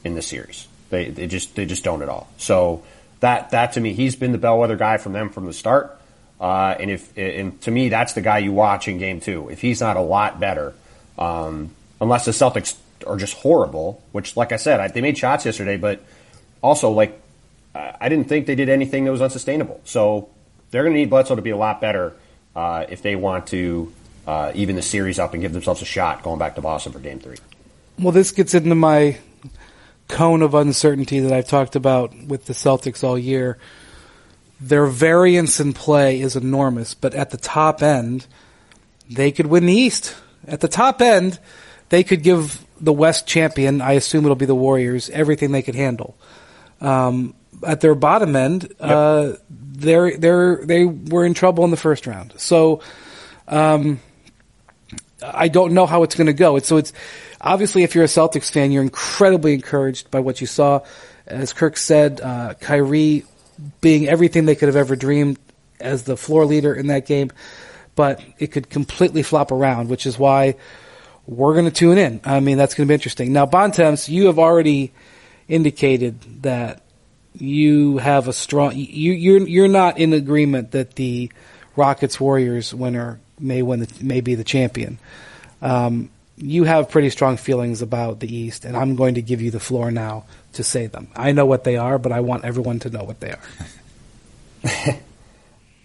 in 0.04 0.16
this 0.16 0.28
series. 0.28 0.68
They, 0.90 1.10
they 1.10 1.28
just 1.28 1.56
they 1.56 1.66
just 1.66 1.84
don't 1.84 2.02
at 2.02 2.10
all. 2.10 2.28
So 2.38 2.84
that 3.20 3.52
that 3.52 3.74
to 3.74 3.82
me, 3.82 3.94
he's 3.94 4.16
been 4.16 4.32
the 4.32 4.38
bellwether 4.38 4.78
guy 4.78 4.98
from 4.98 5.14
them 5.14 5.30
from 5.30 5.46
the 5.46 5.54
start. 5.54 6.00
Uh, 6.40 6.76
and 6.80 6.92
if 6.92 7.18
and 7.18 7.60
to 7.62 7.72
me, 7.72 7.90
that's 7.90 8.14
the 8.14 8.22
guy 8.22 8.40
you 8.40 8.52
watch 8.52 8.88
in 8.88 8.98
game 8.98 9.20
two. 9.20 9.50
If 9.50 9.62
he's 9.62 9.82
not 9.82 9.98
a 9.98 10.02
lot 10.02 10.40
better, 10.40 10.74
um, 11.18 11.72
unless 12.00 12.26
the 12.26 12.32
Celtics 12.32 12.76
are 13.06 13.18
just 13.18 13.34
horrible, 13.36 14.02
which, 14.12 14.38
like 14.38 14.52
I 14.52 14.58
said, 14.58 14.80
I, 14.80 14.88
they 14.88 15.02
made 15.02 15.18
shots 15.18 15.46
yesterday, 15.46 15.78
but 15.78 16.04
also 16.62 16.92
like 16.92 17.20
I 17.76 18.10
didn't 18.10 18.28
think 18.28 18.48
they 18.48 18.56
did 18.56 18.70
anything 18.70 19.06
that 19.06 19.12
was 19.12 19.22
unsustainable. 19.22 19.82
So 19.86 20.30
they're 20.72 20.84
going 20.84 20.94
to 20.94 21.00
need 21.00 21.10
Bledsoe 21.10 21.36
to 21.36 21.42
be 21.42 21.52
a 21.52 21.58
lot 21.58 21.82
better 21.82 22.14
uh, 22.58 22.88
if 22.90 23.04
they 23.04 23.16
want 23.16 23.48
to 23.48 23.94
uh, 24.26 24.52
even 24.56 24.76
the 24.76 24.82
series 24.82 25.20
up 25.20 25.34
and 25.34 25.42
give 25.42 25.54
themselves 25.54 25.82
a 25.82 25.86
shot 25.86 26.24
going 26.24 26.40
back 26.40 26.56
to 26.56 26.62
Boston 26.62 26.92
for 26.92 27.00
Game 27.00 27.20
Three. 27.20 27.38
Well, 28.00 28.12
this 28.12 28.32
gets 28.32 28.54
into 28.56 28.76
my 28.76 29.18
cone 30.08 30.42
of 30.42 30.56
uncertainty 30.56 31.20
that 31.20 31.32
I've 31.32 31.48
talked 31.48 31.76
about 31.76 32.14
with 32.26 32.46
the 32.46 32.54
Celtics 32.54 33.04
all 33.04 33.18
year. 33.18 33.58
Their 34.60 34.88
variance 34.88 35.60
in 35.60 35.74
play 35.74 36.20
is 36.20 36.36
enormous, 36.36 36.96
but 36.96 37.14
at 37.14 37.30
the 37.30 37.38
top 37.38 37.84
end, 37.84 38.26
they 39.10 39.32
could 39.32 39.48
win 39.48 39.68
the 39.68 39.74
East. 39.74 40.16
At 40.48 40.62
the 40.62 40.68
top 40.68 41.00
end, 41.02 41.40
they 41.90 42.04
could 42.04 42.24
give 42.24 42.66
the 42.82 42.94
West 42.94 43.28
champion, 43.28 43.82
I 43.82 43.94
assume 43.94 44.24
it'll 44.26 44.36
be 44.36 44.46
the 44.46 44.56
Warriors, 44.56 45.10
everything 45.12 45.52
they 45.52 45.62
could 45.62 45.76
handle. 45.76 46.18
Um, 46.82 47.36
at 47.66 47.82
their 47.82 47.96
bottom 47.96 48.36
end, 48.36 48.64
yep. 48.64 48.76
uh, 48.82 49.34
they're 49.78 50.18
they're 50.18 50.66
they 50.66 50.86
were 50.86 51.26
in 51.26 51.34
trouble 51.34 51.64
in 51.64 51.72
the 51.72 51.78
first 51.78 52.08
round. 52.08 52.34
So, 52.38 52.82
um, 53.48 54.00
I 55.24 55.48
don't 55.48 55.74
know 55.74 55.86
how 55.86 56.04
it's 56.04 56.16
going 56.16 56.28
to 56.28 56.34
go. 56.34 56.56
It's, 56.56 56.68
so 56.68 56.78
it's 56.78 56.94
obviously 57.40 57.84
if 57.84 57.96
you're 57.96 58.04
a 58.04 58.08
Celtics 58.08 58.52
fan, 58.52 58.72
you're 58.72 58.84
incredibly 58.84 59.54
encouraged 59.54 60.10
by 60.10 60.20
what 60.20 60.42
you 60.42 60.48
saw. 60.48 60.82
As 61.28 61.54
Kirk 61.54 61.78
said, 61.78 62.22
uh, 62.22 62.56
Kyrie 62.60 63.26
being 63.82 64.08
everything 64.08 64.46
they 64.46 64.56
could 64.56 64.68
have 64.68 64.76
ever 64.76 64.96
dreamed 64.96 65.38
as 65.80 66.04
the 66.04 66.18
floor 66.18 66.46
leader 66.46 66.74
in 66.74 66.88
that 66.88 67.06
game, 67.06 67.32
but 67.96 68.22
it 68.40 68.48
could 68.48 68.70
completely 68.70 69.24
flop 69.24 69.52
around, 69.52 69.90
which 69.90 70.06
is 70.06 70.18
why 70.18 70.56
we're 71.28 71.54
going 71.54 71.66
to 71.66 71.72
tune 71.72 71.98
in. 71.98 72.22
I 72.24 72.40
mean, 72.40 72.58
that's 72.58 72.74
going 72.74 72.88
to 72.88 72.90
be 72.90 72.94
interesting. 72.94 73.34
Now, 73.34 73.46
Bontemps, 73.46 74.10
you 74.10 74.28
have 74.28 74.40
already 74.40 74.94
indicated 75.48 76.44
that 76.44 76.82
you 77.40 77.98
have 77.98 78.28
a 78.28 78.34
strong. 78.34 78.74
You, 78.76 79.14
you're 79.14 79.48
you're 79.48 79.68
not 79.68 79.98
in 79.98 80.14
agreement 80.14 80.72
that 80.72 80.96
the 80.96 81.32
Rockets 81.76 82.20
Warriors 82.20 82.74
winner 82.74 83.20
may 83.40 83.62
win 83.62 83.82
the, 83.82 84.04
may 84.04 84.22
be 84.22 84.36
the 84.36 84.44
champion. 84.44 84.98
Um, 85.62 86.10
you 86.38 86.66
have 86.66 86.90
pretty 86.90 87.10
strong 87.10 87.38
feelings 87.38 87.82
about 87.82 88.20
the 88.20 88.34
East, 88.34 88.66
and 88.66 88.78
I'm 88.78 88.96
going 88.96 89.16
to 89.16 89.22
give 89.22 89.42
you 89.42 89.52
the 89.52 89.60
floor 89.60 89.90
now 89.92 90.26
to 90.54 90.64
say 90.64 90.88
them. 90.88 91.08
I 91.16 91.32
know 91.32 91.46
what 91.46 91.64
they 91.64 91.78
are, 91.78 91.98
but 91.98 92.12
I 92.12 92.20
want 92.20 92.46
everyone 92.46 92.80
to 92.80 92.90
know 92.90 93.04
what 93.04 93.20
they 93.20 93.32
are. 93.32 95.00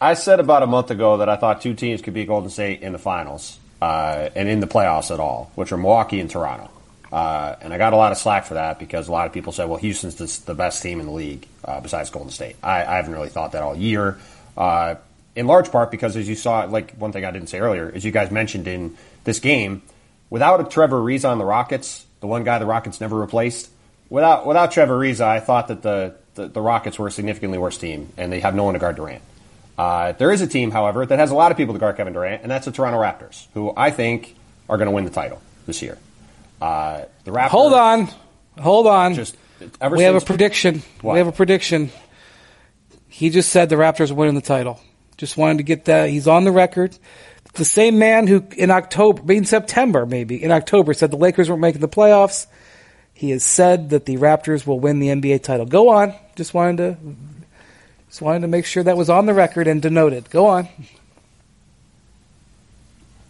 I 0.00 0.14
said 0.14 0.40
about 0.40 0.62
a 0.62 0.66
month 0.66 0.90
ago 0.90 1.18
that 1.18 1.28
I 1.28 1.36
thought 1.36 1.62
two 1.62 1.74
teams 1.74 2.03
could 2.03 2.12
beat 2.12 2.26
Golden 2.26 2.50
State 2.50 2.82
in 2.82 2.92
the 2.92 2.98
finals 2.98 3.59
uh, 3.80 4.30
and 4.34 4.48
in 4.48 4.61
the 4.61 4.66
playoffs 4.66 5.11
at 5.12 5.20
all, 5.20 5.53
which 5.55 5.72
are 5.72 5.76
Milwaukee 5.76 6.20
and 6.20 6.28
Toronto. 6.28 6.70
Uh, 7.12 7.56
and 7.60 7.74
I 7.74 7.78
got 7.78 7.92
a 7.92 7.96
lot 7.96 8.10
of 8.10 8.16
slack 8.16 8.46
for 8.46 8.54
that 8.54 8.78
because 8.78 9.06
a 9.06 9.12
lot 9.12 9.26
of 9.26 9.34
people 9.34 9.52
said, 9.52 9.68
well, 9.68 9.78
Houston's 9.78 10.14
the, 10.14 10.46
the 10.46 10.54
best 10.54 10.82
team 10.82 10.98
in 10.98 11.04
the 11.04 11.12
league 11.12 11.46
uh, 11.62 11.78
besides 11.80 12.08
Golden 12.08 12.32
State. 12.32 12.56
I, 12.62 12.78
I, 12.84 12.96
haven't 12.96 13.12
really 13.12 13.28
thought 13.28 13.52
that 13.52 13.62
all 13.62 13.76
year. 13.76 14.18
Uh, 14.56 14.94
in 15.36 15.46
large 15.46 15.70
part 15.70 15.90
because, 15.90 16.16
as 16.16 16.26
you 16.26 16.34
saw, 16.34 16.64
like 16.64 16.92
one 16.92 17.12
thing 17.12 17.26
I 17.26 17.30
didn't 17.30 17.48
say 17.48 17.60
earlier, 17.60 17.92
as 17.94 18.02
you 18.02 18.12
guys 18.12 18.30
mentioned 18.30 18.66
in 18.66 18.96
this 19.24 19.40
game, 19.40 19.82
without 20.30 20.60
a 20.60 20.64
Trevor 20.64 21.00
Ariza 21.00 21.28
on 21.28 21.36
the 21.36 21.44
Rockets, 21.44 22.06
the 22.20 22.26
one 22.26 22.44
guy 22.44 22.58
the 22.58 22.66
Rockets 22.66 22.98
never 22.98 23.18
replaced, 23.18 23.68
without 24.08 24.46
without 24.46 24.72
Trevor 24.72 24.98
Ariza, 24.98 25.22
I 25.22 25.40
thought 25.40 25.68
that 25.68 25.82
the, 25.82 26.14
the, 26.34 26.48
the 26.48 26.60
Rockets 26.62 26.98
were 26.98 27.08
a 27.08 27.12
significantly 27.12 27.58
worse 27.58 27.76
team, 27.76 28.08
and 28.16 28.32
they 28.32 28.40
have 28.40 28.54
no 28.54 28.64
one 28.64 28.72
to 28.72 28.80
guard 28.80 28.96
Durant. 28.96 29.22
Uh, 29.76 30.12
there 30.12 30.32
is 30.32 30.40
a 30.40 30.46
team, 30.46 30.70
however, 30.70 31.04
that 31.04 31.18
has 31.18 31.30
a 31.30 31.34
lot 31.34 31.50
of 31.50 31.58
people 31.58 31.74
to 31.74 31.80
guard 31.80 31.96
Kevin 31.96 32.14
Durant, 32.14 32.42
and 32.42 32.50
that's 32.50 32.64
the 32.64 32.72
Toronto 32.72 32.98
Raptors, 32.98 33.46
who 33.52 33.72
I 33.76 33.90
think 33.90 34.34
are 34.68 34.78
going 34.78 34.86
to 34.86 34.92
win 34.92 35.04
the 35.04 35.10
title 35.10 35.42
this 35.66 35.82
year. 35.82 35.98
Uh, 36.62 37.06
the 37.24 37.32
Raptors. 37.32 37.48
Hold 37.48 37.72
on, 37.72 38.08
hold 38.56 38.86
on. 38.86 39.14
Just 39.14 39.36
we 39.90 40.04
have 40.04 40.14
a 40.14 40.20
prediction. 40.20 40.82
What? 41.00 41.14
We 41.14 41.18
have 41.18 41.26
a 41.26 41.32
prediction. 41.32 41.90
He 43.08 43.30
just 43.30 43.50
said 43.50 43.68
the 43.68 43.74
Raptors 43.74 44.12
are 44.12 44.14
winning 44.14 44.36
the 44.36 44.40
title. 44.40 44.80
Just 45.16 45.36
wanted 45.36 45.58
to 45.58 45.64
get 45.64 45.86
that. 45.86 46.08
He's 46.08 46.28
on 46.28 46.44
the 46.44 46.52
record. 46.52 46.96
The 47.54 47.64
same 47.64 47.98
man 47.98 48.28
who 48.28 48.46
in 48.56 48.70
October, 48.70 49.32
in 49.32 49.44
September 49.44 50.06
maybe, 50.06 50.40
in 50.40 50.52
October 50.52 50.94
said 50.94 51.10
the 51.10 51.16
Lakers 51.16 51.50
weren't 51.50 51.60
making 51.60 51.80
the 51.80 51.88
playoffs. 51.88 52.46
He 53.12 53.30
has 53.30 53.42
said 53.42 53.90
that 53.90 54.06
the 54.06 54.18
Raptors 54.18 54.64
will 54.64 54.78
win 54.78 55.00
the 55.00 55.08
NBA 55.08 55.42
title. 55.42 55.66
Go 55.66 55.88
on. 55.88 56.14
Just 56.36 56.54
wanted 56.54 56.76
to, 56.76 57.16
just 58.08 58.22
wanted 58.22 58.42
to 58.42 58.48
make 58.48 58.66
sure 58.66 58.84
that 58.84 58.96
was 58.96 59.10
on 59.10 59.26
the 59.26 59.34
record 59.34 59.66
and 59.66 59.82
denoted. 59.82 60.30
Go 60.30 60.46
on. 60.46 60.68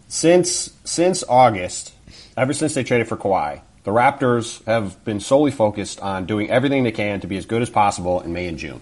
Since 0.09 0.75
since 0.85 1.25
August, 1.27 1.95
ever 2.37 2.53
since 2.53 2.75
they 2.75 2.85
traded 2.85 3.09
for 3.09 3.17
Kawhi, 3.17 3.61
the 3.85 3.91
Raptors 3.91 4.65
have 4.65 5.05
been 5.05 5.21
solely 5.21 5.51
focused 5.51 6.01
on 6.01 6.27
doing 6.27 6.51
everything 6.51 6.85
they 6.85 6.93
can 6.93 7.21
to 7.21 7.27
be 7.27 7.37
as 7.37 7.47
good 7.47 7.63
as 7.63 7.71
possible 7.71 8.21
in 8.21 8.33
May 8.33 8.47
and 8.47 8.59
June, 8.59 8.81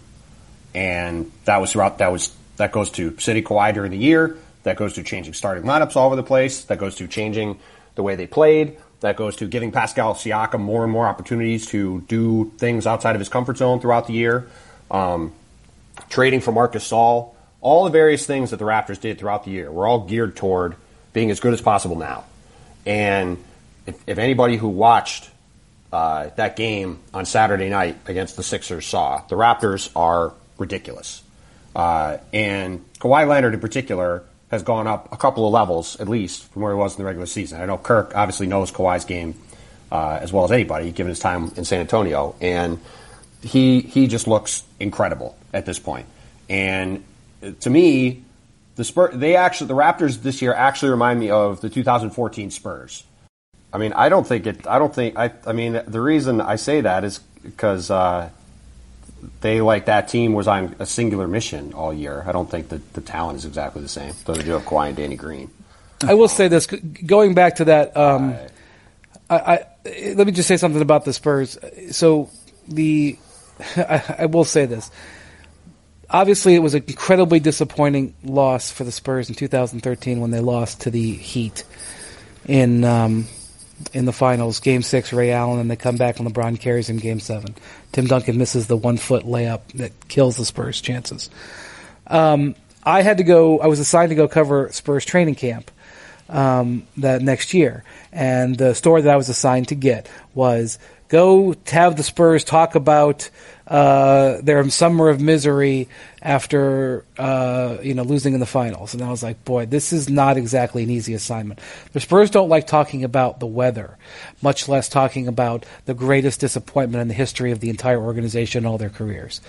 and 0.74 1.30
that 1.44 1.60
was 1.60 1.72
throughout. 1.72 1.98
That 1.98 2.12
was 2.12 2.34
that 2.56 2.72
goes 2.72 2.90
to 2.90 3.18
City 3.18 3.42
Kawhi 3.42 3.72
during 3.72 3.90
the 3.90 3.98
year. 3.98 4.36
That 4.64 4.76
goes 4.76 4.94
to 4.94 5.02
changing 5.02 5.32
starting 5.32 5.64
lineups 5.64 5.96
all 5.96 6.06
over 6.06 6.16
the 6.16 6.22
place. 6.22 6.64
That 6.64 6.78
goes 6.78 6.96
to 6.96 7.08
changing 7.08 7.58
the 7.94 8.02
way 8.02 8.16
they 8.16 8.26
played. 8.26 8.76
That 9.00 9.16
goes 9.16 9.36
to 9.36 9.48
giving 9.48 9.72
Pascal 9.72 10.14
Siakam 10.14 10.60
more 10.60 10.84
and 10.84 10.92
more 10.92 11.06
opportunities 11.06 11.66
to 11.68 12.02
do 12.02 12.52
things 12.58 12.86
outside 12.86 13.16
of 13.16 13.20
his 13.20 13.30
comfort 13.30 13.56
zone 13.56 13.80
throughout 13.80 14.06
the 14.06 14.12
year. 14.12 14.48
Um, 14.90 15.32
trading 16.10 16.40
for 16.40 16.52
Marcus 16.52 16.86
Gasol. 16.90 17.32
All 17.62 17.84
the 17.84 17.90
various 17.90 18.26
things 18.26 18.50
that 18.50 18.58
the 18.58 18.64
Raptors 18.64 19.00
did 19.00 19.18
throughout 19.18 19.44
the 19.44 19.50
year 19.50 19.70
were 19.70 19.86
all 19.86 20.00
geared 20.00 20.36
toward 20.36 20.76
being 21.12 21.30
as 21.30 21.40
good 21.40 21.54
as 21.54 21.60
possible 21.60 21.96
now. 21.96 22.24
And 22.86 23.42
if, 23.86 24.02
if 24.06 24.18
anybody 24.18 24.56
who 24.56 24.68
watched 24.68 25.30
uh, 25.92 26.30
that 26.36 26.56
game 26.56 27.00
on 27.12 27.26
Saturday 27.26 27.68
night 27.68 27.96
against 28.06 28.36
the 28.36 28.42
Sixers 28.42 28.86
saw, 28.86 29.22
the 29.28 29.36
Raptors 29.36 29.90
are 29.96 30.32
ridiculous. 30.58 31.22
Uh, 31.74 32.18
and 32.32 32.84
Kawhi 32.98 33.28
Leonard 33.28 33.54
in 33.54 33.60
particular 33.60 34.24
has 34.50 34.62
gone 34.62 34.86
up 34.86 35.12
a 35.12 35.16
couple 35.16 35.46
of 35.46 35.52
levels 35.52 36.00
at 36.00 36.08
least 36.08 36.44
from 36.44 36.62
where 36.62 36.72
he 36.72 36.78
was 36.78 36.94
in 36.94 36.98
the 36.98 37.06
regular 37.06 37.26
season. 37.26 37.60
I 37.60 37.66
know 37.66 37.78
Kirk 37.78 38.16
obviously 38.16 38.46
knows 38.46 38.72
Kawhi's 38.72 39.04
game 39.04 39.34
uh, 39.92 40.18
as 40.20 40.32
well 40.32 40.44
as 40.44 40.52
anybody, 40.52 40.90
given 40.90 41.10
his 41.10 41.20
time 41.20 41.52
in 41.56 41.64
San 41.64 41.80
Antonio, 41.80 42.34
and 42.40 42.78
he 43.42 43.80
he 43.80 44.06
just 44.06 44.26
looks 44.26 44.62
incredible 44.78 45.36
at 45.52 45.66
this 45.66 45.78
point. 45.78 46.06
And 46.48 47.04
to 47.60 47.70
me, 47.70 48.22
the 48.80 48.84
Spurs 48.84 49.14
they 49.14 49.36
actually 49.36 49.66
the 49.66 49.74
Raptors 49.74 50.22
this 50.22 50.40
year 50.40 50.54
actually 50.54 50.92
remind 50.92 51.20
me 51.20 51.28
of 51.28 51.60
the 51.60 51.68
2014 51.68 52.50
Spurs. 52.50 53.04
I 53.74 53.76
mean, 53.76 53.92
I 53.92 54.08
don't 54.08 54.26
think 54.26 54.46
it. 54.46 54.66
I 54.66 54.78
don't 54.78 54.94
think. 54.94 55.18
I. 55.18 55.32
I 55.46 55.52
mean, 55.52 55.82
the 55.86 56.00
reason 56.00 56.40
I 56.40 56.56
say 56.56 56.80
that 56.80 57.04
is 57.04 57.18
because 57.42 57.90
uh, 57.90 58.30
they 59.42 59.60
like 59.60 59.84
that 59.84 60.08
team 60.08 60.32
was 60.32 60.48
on 60.48 60.76
a 60.78 60.86
singular 60.86 61.28
mission 61.28 61.74
all 61.74 61.92
year. 61.92 62.24
I 62.26 62.32
don't 62.32 62.50
think 62.50 62.70
that 62.70 62.94
the 62.94 63.02
talent 63.02 63.36
is 63.36 63.44
exactly 63.44 63.82
the 63.82 63.88
same, 63.88 64.14
though 64.24 64.32
they 64.32 64.44
do 64.44 64.52
have 64.52 64.62
Kawhi 64.62 64.88
and 64.88 64.96
Danny 64.96 65.16
Green. 65.16 65.50
I 66.02 66.14
will 66.14 66.28
say 66.28 66.48
this: 66.48 66.64
going 66.64 67.34
back 67.34 67.56
to 67.56 67.66
that, 67.66 67.94
um, 67.98 68.34
I, 69.28 69.36
I, 69.36 69.66
let 70.14 70.26
me 70.26 70.32
just 70.32 70.48
say 70.48 70.56
something 70.56 70.80
about 70.80 71.04
the 71.04 71.12
Spurs. 71.12 71.58
So 71.90 72.30
the 72.66 73.18
I, 73.76 74.16
I, 74.20 74.26
will 74.26 74.44
say 74.44 74.64
this. 74.64 74.90
Obviously, 76.12 76.54
it 76.54 76.58
was 76.58 76.74
an 76.74 76.84
incredibly 76.86 77.38
disappointing 77.38 78.14
loss 78.24 78.70
for 78.70 78.84
the 78.84 78.92
Spurs 78.92 79.28
in 79.28 79.34
2013 79.34 80.20
when 80.20 80.30
they 80.30 80.40
lost 80.40 80.82
to 80.82 80.90
the 80.90 81.12
Heat 81.12 81.64
in 82.46 82.84
um, 82.84 83.26
in 83.92 84.04
the 84.04 84.12
finals, 84.12 84.60
Game 84.60 84.82
Six, 84.82 85.12
Ray 85.12 85.30
Allen, 85.30 85.60
and 85.60 85.70
they 85.70 85.76
come 85.76 85.96
back 85.96 86.18
and 86.18 86.28
LeBron 86.28 86.58
carries 86.58 86.90
in 86.90 86.96
Game 86.96 87.20
Seven. 87.20 87.54
Tim 87.92 88.06
Duncan 88.06 88.38
misses 88.38 88.66
the 88.66 88.76
one 88.76 88.96
foot 88.96 89.24
layup 89.24 89.60
that 89.74 90.08
kills 90.08 90.36
the 90.36 90.44
Spurs' 90.44 90.80
chances. 90.80 91.30
Um, 92.06 92.56
I 92.82 93.02
had 93.02 93.18
to 93.18 93.24
go. 93.24 93.60
I 93.60 93.68
was 93.68 93.78
assigned 93.78 94.10
to 94.10 94.16
go 94.16 94.26
cover 94.26 94.68
Spurs 94.72 95.04
training 95.04 95.36
camp 95.36 95.70
um, 96.30 96.86
that 96.96 97.22
next 97.22 97.52
year, 97.52 97.84
and 98.12 98.56
the 98.56 98.74
story 98.74 99.02
that 99.02 99.12
I 99.12 99.16
was 99.16 99.28
assigned 99.28 99.68
to 99.68 99.74
get 99.74 100.08
was 100.34 100.78
go 101.08 101.54
have 101.66 101.96
the 101.96 102.02
Spurs 102.02 102.44
talk 102.44 102.74
about 102.74 103.28
uh, 103.66 104.40
their 104.42 104.68
summer 104.70 105.08
of 105.08 105.20
misery 105.20 105.88
after 106.22 107.04
uh, 107.18 107.78
you 107.82 107.94
know 107.94 108.02
losing 108.02 108.34
in 108.34 108.40
the 108.40 108.46
finals, 108.46 108.94
and 108.94 109.02
I 109.02 109.10
was 109.10 109.22
like, 109.22 109.44
boy, 109.44 109.66
this 109.66 109.92
is 109.92 110.08
not 110.08 110.36
exactly 110.36 110.82
an 110.82 110.90
easy 110.90 111.14
assignment. 111.14 111.60
The 111.92 112.00
Spurs 112.00 112.30
don't 112.30 112.48
like 112.48 112.66
talking 112.66 113.04
about 113.04 113.40
the 113.40 113.46
weather, 113.46 113.96
much 114.40 114.68
less 114.68 114.88
talking 114.88 115.28
about 115.28 115.66
the 115.84 115.94
greatest 115.94 116.40
disappointment 116.40 117.02
in 117.02 117.08
the 117.08 117.14
history 117.14 117.52
of 117.52 117.60
the 117.60 117.70
entire 117.70 118.00
organization, 118.00 118.64
all 118.64 118.78
their 118.78 118.88
careers. 118.90 119.40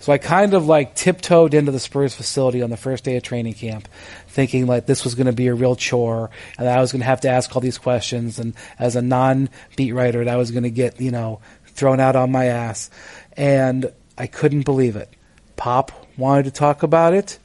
So 0.00 0.12
I 0.12 0.18
kind 0.18 0.54
of 0.54 0.66
like 0.66 0.94
tiptoed 0.94 1.54
into 1.54 1.72
the 1.72 1.78
Spurs 1.78 2.14
facility 2.14 2.62
on 2.62 2.70
the 2.70 2.76
first 2.76 3.04
day 3.04 3.16
of 3.16 3.22
training 3.22 3.54
camp, 3.54 3.88
thinking 4.26 4.66
like 4.66 4.86
this 4.86 5.04
was 5.04 5.14
going 5.14 5.26
to 5.26 5.32
be 5.32 5.46
a 5.46 5.54
real 5.54 5.76
chore, 5.76 6.30
and 6.58 6.68
I 6.68 6.80
was 6.80 6.90
going 6.90 7.00
to 7.00 7.06
have 7.06 7.20
to 7.20 7.28
ask 7.28 7.54
all 7.54 7.60
these 7.60 7.78
questions, 7.78 8.38
and 8.38 8.54
as 8.78 8.96
a 8.96 9.02
non-beat 9.02 9.92
writer, 9.92 10.24
that 10.24 10.32
I 10.32 10.36
was 10.36 10.50
going 10.50 10.64
to 10.64 10.70
get 10.70 11.00
you 11.00 11.10
know 11.10 11.40
thrown 11.66 12.00
out 12.00 12.16
on 12.16 12.30
my 12.30 12.46
ass 12.46 12.90
and 13.36 13.90
I 14.18 14.26
couldn't 14.26 14.62
believe 14.62 14.96
it. 14.96 15.08
Pop 15.56 15.92
wanted 16.18 16.44
to 16.44 16.50
talk 16.50 16.82
about 16.82 17.14
it. 17.14 17.38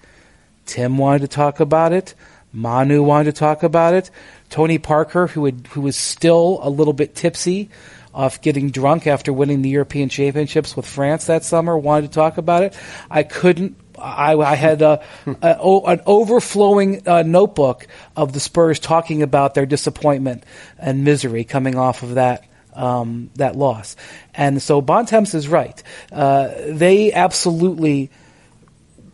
Tim 0.66 0.98
wanted 0.98 1.22
to 1.22 1.28
talk 1.28 1.60
about 1.60 1.94
it. 1.94 2.16
Manu 2.52 3.04
wanted 3.04 3.34
to 3.34 3.40
talk 3.40 3.64
about 3.64 3.94
it. 3.94 4.10
Tony 4.50 4.78
Parker, 4.78 5.28
who 5.28 5.46
had, 5.46 5.68
who 5.72 5.82
was 5.82 5.96
still 5.96 6.60
a 6.62 6.70
little 6.70 6.94
bit 6.94 7.16
tipsy 7.16 7.70
off 8.16 8.42
getting 8.42 8.72
drunk 8.72 9.06
after 9.06 9.34
winning 9.34 9.62
the 9.62 9.70
European 9.70 10.08
Championships 10.10 10.76
with 10.76 10.88
France 10.88 11.26
that 11.26 11.44
summer, 11.44 11.78
wanted 11.78 12.12
to 12.12 12.16
talk 12.16 12.38
about 12.38 12.64
it. 12.64 12.76
I 13.12 13.24
couldn't. 13.24 13.78
I, 14.00 14.36
I 14.36 14.56
had 14.56 14.82
an 14.82 16.02
overflowing 16.06 17.08
uh, 17.08 17.24
notebook 17.24 17.88
of 18.16 18.34
the 18.34 18.40
Spurs 18.40 18.80
talking 18.80 19.22
about 19.22 19.54
their 19.54 19.66
disappointment 19.66 20.44
and 20.78 21.04
misery 21.04 21.44
coming 21.44 21.78
off 21.78 22.04
of 22.04 22.16
that 22.16 22.46
um, 22.74 23.30
that 23.36 23.56
loss. 23.56 23.96
And 24.34 24.62
so 24.62 24.82
Bontemps 24.82 25.34
is 25.34 25.48
right. 25.48 25.82
Uh, 26.12 26.52
they 26.68 27.14
absolutely 27.14 28.12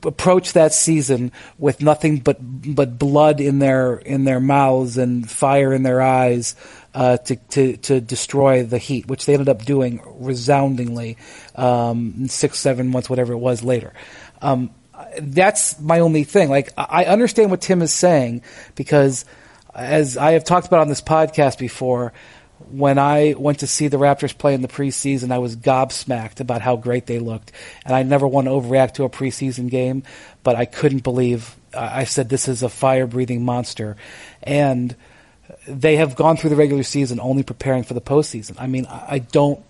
approach 0.04 0.54
that 0.54 0.74
season 0.74 1.32
with 1.60 1.82
nothing 1.82 2.18
but 2.18 2.38
but 2.40 2.98
blood 2.98 3.40
in 3.40 3.60
their 3.60 3.96
in 3.98 4.24
their 4.24 4.40
mouths 4.40 4.98
and 4.98 5.30
fire 5.30 5.74
in 5.74 5.84
their 5.84 6.02
eyes 6.02 6.56
uh, 6.94 7.18
to, 7.18 7.36
to 7.36 7.78
to 7.78 8.02
destroy 8.02 8.64
the 8.64 8.78
Heat, 8.78 9.08
which 9.08 9.26
they 9.26 9.34
ended 9.34 9.50
up 9.50 9.64
doing 9.64 10.02
resoundingly 10.06 11.18
um, 11.56 12.28
six 12.28 12.60
seven 12.60 12.88
months 12.90 13.10
whatever 13.10 13.34
it 13.34 13.38
was 13.38 13.64
later. 13.64 13.94
Um, 14.42 14.72
that's 15.20 15.80
my 15.80 16.00
only 16.00 16.24
thing. 16.24 16.50
Like 16.50 16.70
I 16.78 17.06
understand 17.06 17.52
what 17.52 17.62
Tim 17.62 17.82
is 17.82 17.94
saying 17.94 18.44
because 18.76 19.26
as 19.74 20.18
I 20.18 20.34
have 20.34 20.44
talked 20.44 20.68
about 20.68 20.82
on 20.82 20.90
this 20.90 21.02
podcast 21.02 21.58
before, 21.58 22.14
when 22.70 22.98
I 22.98 23.36
went 23.38 23.60
to 23.60 23.68
see 23.68 23.88
the 23.88 23.98
Raptors 23.98 24.38
play 24.38 24.54
in 24.54 24.62
the 24.62 24.68
preseason, 24.68 25.32
I 25.32 25.40
was 25.40 25.56
gobsmacked 25.56 26.40
about 26.40 26.62
how 26.62 26.76
great 26.76 27.06
they 27.06 27.20
looked. 27.20 27.52
And 27.86 27.96
I 27.96 28.04
never 28.04 28.28
want 28.28 28.46
to 28.46 28.52
overreact 28.52 28.94
to 28.94 29.04
a 29.04 29.10
preseason 29.10 29.70
game, 29.70 30.04
but 30.44 30.56
I 30.56 30.66
couldn't 30.66 31.04
believe 31.04 31.56
I 31.74 32.04
said 32.04 32.30
this 32.30 32.48
is 32.48 32.64
a 32.64 32.70
fire 32.70 33.08
breathing 33.08 33.44
monster. 33.44 33.96
And 34.44 34.96
they 35.68 35.96
have 35.98 36.16
gone 36.16 36.38
through 36.38 36.50
the 36.50 36.56
regular 36.56 36.84
season 36.84 37.20
only 37.20 37.44
preparing 37.44 37.84
for 37.84 37.94
the 37.94 38.02
postseason. 38.02 38.56
I 38.60 38.68
mean, 38.68 38.86
I 38.86 39.20
don't, 39.20 39.64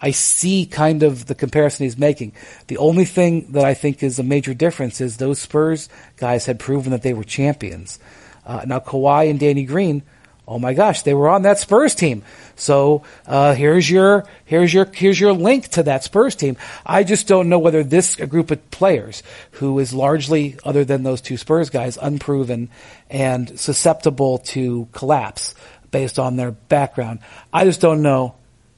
I 0.00 0.12
see 0.12 0.66
kind 0.66 1.02
of 1.02 1.26
the 1.26 1.34
comparison 1.34 1.84
he's 1.84 1.98
making. 1.98 2.32
The 2.68 2.78
only 2.78 3.04
thing 3.04 3.52
that 3.52 3.64
I 3.64 3.74
think 3.74 4.02
is 4.02 4.18
a 4.18 4.22
major 4.22 4.54
difference 4.54 5.00
is 5.00 5.16
those 5.16 5.38
Spurs 5.40 5.88
guys 6.16 6.46
had 6.46 6.58
proven 6.58 6.92
that 6.92 7.02
they 7.02 7.14
were 7.14 7.24
champions. 7.24 7.98
Uh, 8.46 8.62
now 8.66 8.78
Kawhi 8.78 9.28
and 9.28 9.38
Danny 9.38 9.64
Green, 9.64 10.02
oh 10.48 10.58
my 10.58 10.72
gosh, 10.72 11.02
they 11.02 11.14
were 11.14 11.28
on 11.28 11.42
that 11.42 11.58
Spurs 11.58 11.94
team. 11.94 12.22
So 12.56 13.04
uh, 13.26 13.54
here's 13.54 13.88
your 13.88 14.26
here's 14.46 14.72
your 14.72 14.86
here's 14.86 15.20
your 15.20 15.34
link 15.34 15.68
to 15.68 15.82
that 15.84 16.02
Spurs 16.02 16.34
team. 16.34 16.56
I 16.84 17.04
just 17.04 17.28
don't 17.28 17.48
know 17.48 17.58
whether 17.58 17.84
this 17.84 18.16
group 18.16 18.50
of 18.50 18.70
players, 18.70 19.22
who 19.52 19.78
is 19.78 19.92
largely 19.92 20.56
other 20.64 20.84
than 20.84 21.02
those 21.02 21.20
two 21.20 21.36
Spurs 21.36 21.70
guys, 21.70 21.98
unproven 22.00 22.70
and 23.10 23.60
susceptible 23.60 24.38
to 24.38 24.88
collapse 24.92 25.54
based 25.90 26.18
on 26.18 26.36
their 26.36 26.50
background. 26.50 27.20
I 27.52 27.64
just 27.64 27.80
don't 27.80 28.02
know 28.02 28.34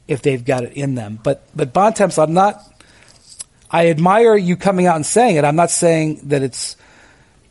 if 0.09 0.23
they've 0.23 0.45
got 0.45 0.65
it 0.65 0.73
in 0.73 0.97
them. 0.97 1.19
But 1.23 1.43
but 1.55 1.73
Bontemps, 1.73 2.19
I'm 2.19 2.35
not. 2.35 2.67
I 3.71 3.89
admire 3.91 4.37
you 4.37 4.57
coming 4.57 4.87
out 4.87 4.97
and 4.97 5.07
saying 5.07 5.37
it. 5.37 5.45
I'm 5.45 5.55
not 5.55 5.71
saying 5.71 6.23
that 6.25 6.43
it's 6.43 6.77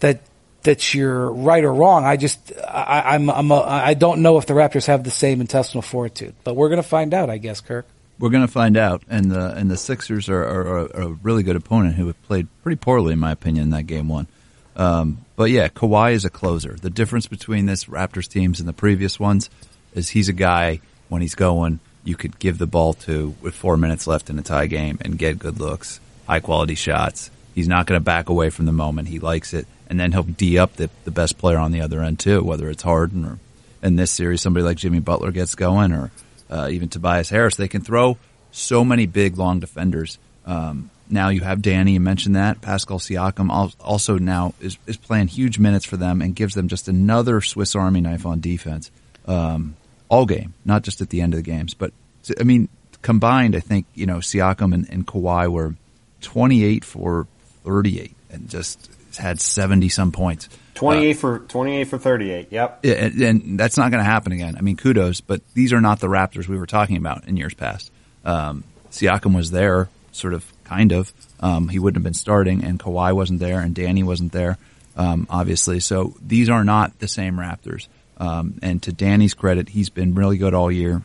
that 0.01 0.21
that 0.63 0.93
you're 0.93 1.31
right 1.31 1.63
or 1.63 1.73
wrong. 1.73 2.05
I 2.05 2.17
just 2.17 2.53
I, 2.67 3.15
I'm 3.15 3.29
I'm 3.29 3.51
a, 3.51 3.61
I 3.61 3.93
don't 3.93 4.21
know 4.21 4.37
if 4.37 4.45
the 4.45 4.53
Raptors 4.53 4.87
have 4.87 5.03
the 5.03 5.11
same 5.11 5.41
intestinal 5.41 5.81
fortitude, 5.81 6.35
but 6.43 6.55
we're 6.55 6.69
going 6.69 6.81
to 6.81 6.87
find 6.87 7.13
out, 7.13 7.29
I 7.29 7.37
guess, 7.37 7.61
Kirk. 7.61 7.85
We're 8.17 8.29
going 8.29 8.45
to 8.45 8.51
find 8.51 8.75
out, 8.75 9.03
and 9.09 9.31
the 9.31 9.55
and 9.55 9.71
the 9.71 9.77
Sixers 9.77 10.27
are, 10.27 10.43
are, 10.43 10.67
are, 10.67 11.01
a 11.01 11.07
really 11.07 11.43
good 11.43 11.55
opponent 11.55 11.95
who 11.95 12.07
have 12.07 12.21
played 12.23 12.47
pretty 12.63 12.75
poorly, 12.75 13.13
in 13.13 13.19
my 13.19 13.31
opinion, 13.31 13.65
in 13.65 13.69
that 13.71 13.83
game 13.83 14.09
one. 14.09 14.27
Um, 14.75 15.25
but 15.35 15.51
yeah, 15.51 15.67
Kawhi 15.69 16.13
is 16.13 16.25
a 16.25 16.29
closer. 16.29 16.73
The 16.73 16.89
difference 16.89 17.27
between 17.27 17.65
this 17.65 17.85
Raptors 17.85 18.27
teams 18.27 18.59
and 18.59 18.67
the 18.67 18.73
previous 18.73 19.19
ones 19.19 19.49
is 19.93 20.09
he's 20.09 20.29
a 20.29 20.33
guy 20.33 20.81
when 21.09 21.21
he's 21.21 21.35
going, 21.35 21.79
you 22.03 22.15
could 22.15 22.39
give 22.39 22.57
the 22.57 22.67
ball 22.67 22.93
to 22.93 23.35
with 23.41 23.55
four 23.55 23.77
minutes 23.77 24.07
left 24.07 24.29
in 24.29 24.39
a 24.39 24.41
tie 24.41 24.67
game 24.67 24.97
and 25.01 25.17
get 25.17 25.39
good 25.39 25.59
looks, 25.59 25.99
high 26.27 26.39
quality 26.39 26.75
shots. 26.75 27.31
He's 27.55 27.67
not 27.67 27.85
going 27.87 27.99
to 27.99 28.03
back 28.03 28.29
away 28.29 28.49
from 28.49 28.65
the 28.65 28.71
moment. 28.71 29.07
He 29.07 29.19
likes 29.19 29.53
it 29.53 29.67
and 29.89 29.99
then 29.99 30.11
he'll 30.11 30.23
d 30.23 30.57
up 30.57 30.75
the, 30.75 30.89
the 31.03 31.11
best 31.11 31.37
player 31.37 31.57
on 31.57 31.71
the 31.71 31.81
other 31.81 32.01
end 32.01 32.19
too, 32.19 32.43
whether 32.43 32.69
it's 32.69 32.83
Harden 32.83 33.25
or 33.25 33.39
in 33.81 33.95
this 33.95 34.11
series 34.11 34.41
somebody 34.41 34.63
like 34.63 34.77
Jimmy 34.77 34.99
Butler 34.99 35.31
gets 35.31 35.55
going 35.55 35.91
or 35.91 36.11
uh, 36.49 36.69
even 36.71 36.89
Tobias 36.89 37.29
Harris. 37.29 37.55
They 37.55 37.67
can 37.67 37.81
throw 37.81 38.17
so 38.51 38.85
many 38.85 39.07
big 39.07 39.37
long 39.37 39.59
defenders. 39.59 40.19
Um, 40.45 40.91
now 41.09 41.29
you 41.29 41.41
have 41.41 41.61
Danny, 41.61 41.93
you 41.93 41.99
mentioned 41.99 42.35
that 42.35 42.61
Pascal 42.61 42.99
Siakam 42.99 43.73
also 43.79 44.17
now 44.19 44.53
is 44.59 44.77
is 44.85 44.97
playing 44.97 45.27
huge 45.27 45.57
minutes 45.57 45.85
for 45.85 45.97
them 45.97 46.21
and 46.21 46.35
gives 46.35 46.53
them 46.53 46.67
just 46.67 46.87
another 46.87 47.41
Swiss 47.41 47.75
Army 47.75 47.99
knife 47.99 48.25
on 48.27 48.39
defense 48.39 48.91
um, 49.25 49.75
all 50.07 50.27
game, 50.27 50.53
not 50.65 50.83
just 50.83 51.01
at 51.01 51.09
the 51.09 51.21
end 51.21 51.33
of 51.33 51.39
the 51.39 51.43
games. 51.43 51.73
But 51.73 51.93
I 52.39 52.43
mean, 52.43 52.69
combined, 53.01 53.55
I 53.55 53.59
think 53.59 53.87
you 53.95 54.05
know 54.05 54.17
Siakam 54.17 54.71
and, 54.73 54.87
and 54.89 55.07
Kawhi 55.07 55.47
were 55.47 55.73
twenty 56.21 56.63
eight 56.63 56.85
for 56.85 57.25
thirty 57.69 58.01
eight, 58.01 58.15
and 58.31 58.49
just 58.49 58.89
had 59.17 59.39
70 59.39 59.89
some 59.89 60.11
points. 60.11 60.49
28 60.75 61.11
uh, 61.11 61.19
for 61.19 61.39
28 61.39 61.83
for 61.85 61.97
38. 61.97 62.47
Yep. 62.51 62.85
And, 62.85 63.21
and 63.21 63.59
that's 63.59 63.77
not 63.77 63.91
going 63.91 64.03
to 64.03 64.09
happen 64.09 64.31
again. 64.31 64.55
I 64.57 64.61
mean, 64.61 64.77
kudos, 64.77 65.21
but 65.21 65.41
these 65.53 65.73
are 65.73 65.81
not 65.81 65.99
the 65.99 66.07
Raptors 66.07 66.47
we 66.47 66.57
were 66.57 66.65
talking 66.65 66.97
about 66.97 67.27
in 67.27 67.37
years 67.37 67.53
past. 67.53 67.91
Um, 68.25 68.63
Siakam 68.91 69.35
was 69.35 69.51
there, 69.51 69.89
sort 70.11 70.33
of, 70.33 70.45
kind 70.63 70.91
of. 70.91 71.11
Um, 71.39 71.67
he 71.69 71.79
wouldn't 71.79 71.97
have 71.97 72.03
been 72.03 72.13
starting, 72.13 72.63
and 72.63 72.79
Kawhi 72.79 73.13
wasn't 73.13 73.39
there, 73.39 73.59
and 73.59 73.75
Danny 73.75 74.03
wasn't 74.03 74.31
there, 74.31 74.57
um, 74.95 75.27
obviously. 75.29 75.79
So 75.79 76.15
these 76.25 76.49
are 76.49 76.63
not 76.63 76.99
the 76.99 77.07
same 77.07 77.37
Raptors. 77.37 77.87
Um, 78.17 78.59
and 78.61 78.81
to 78.83 78.91
Danny's 78.91 79.33
credit, 79.33 79.69
he's 79.69 79.89
been 79.89 80.15
really 80.15 80.37
good 80.37 80.53
all 80.53 80.71
year, 80.71 81.01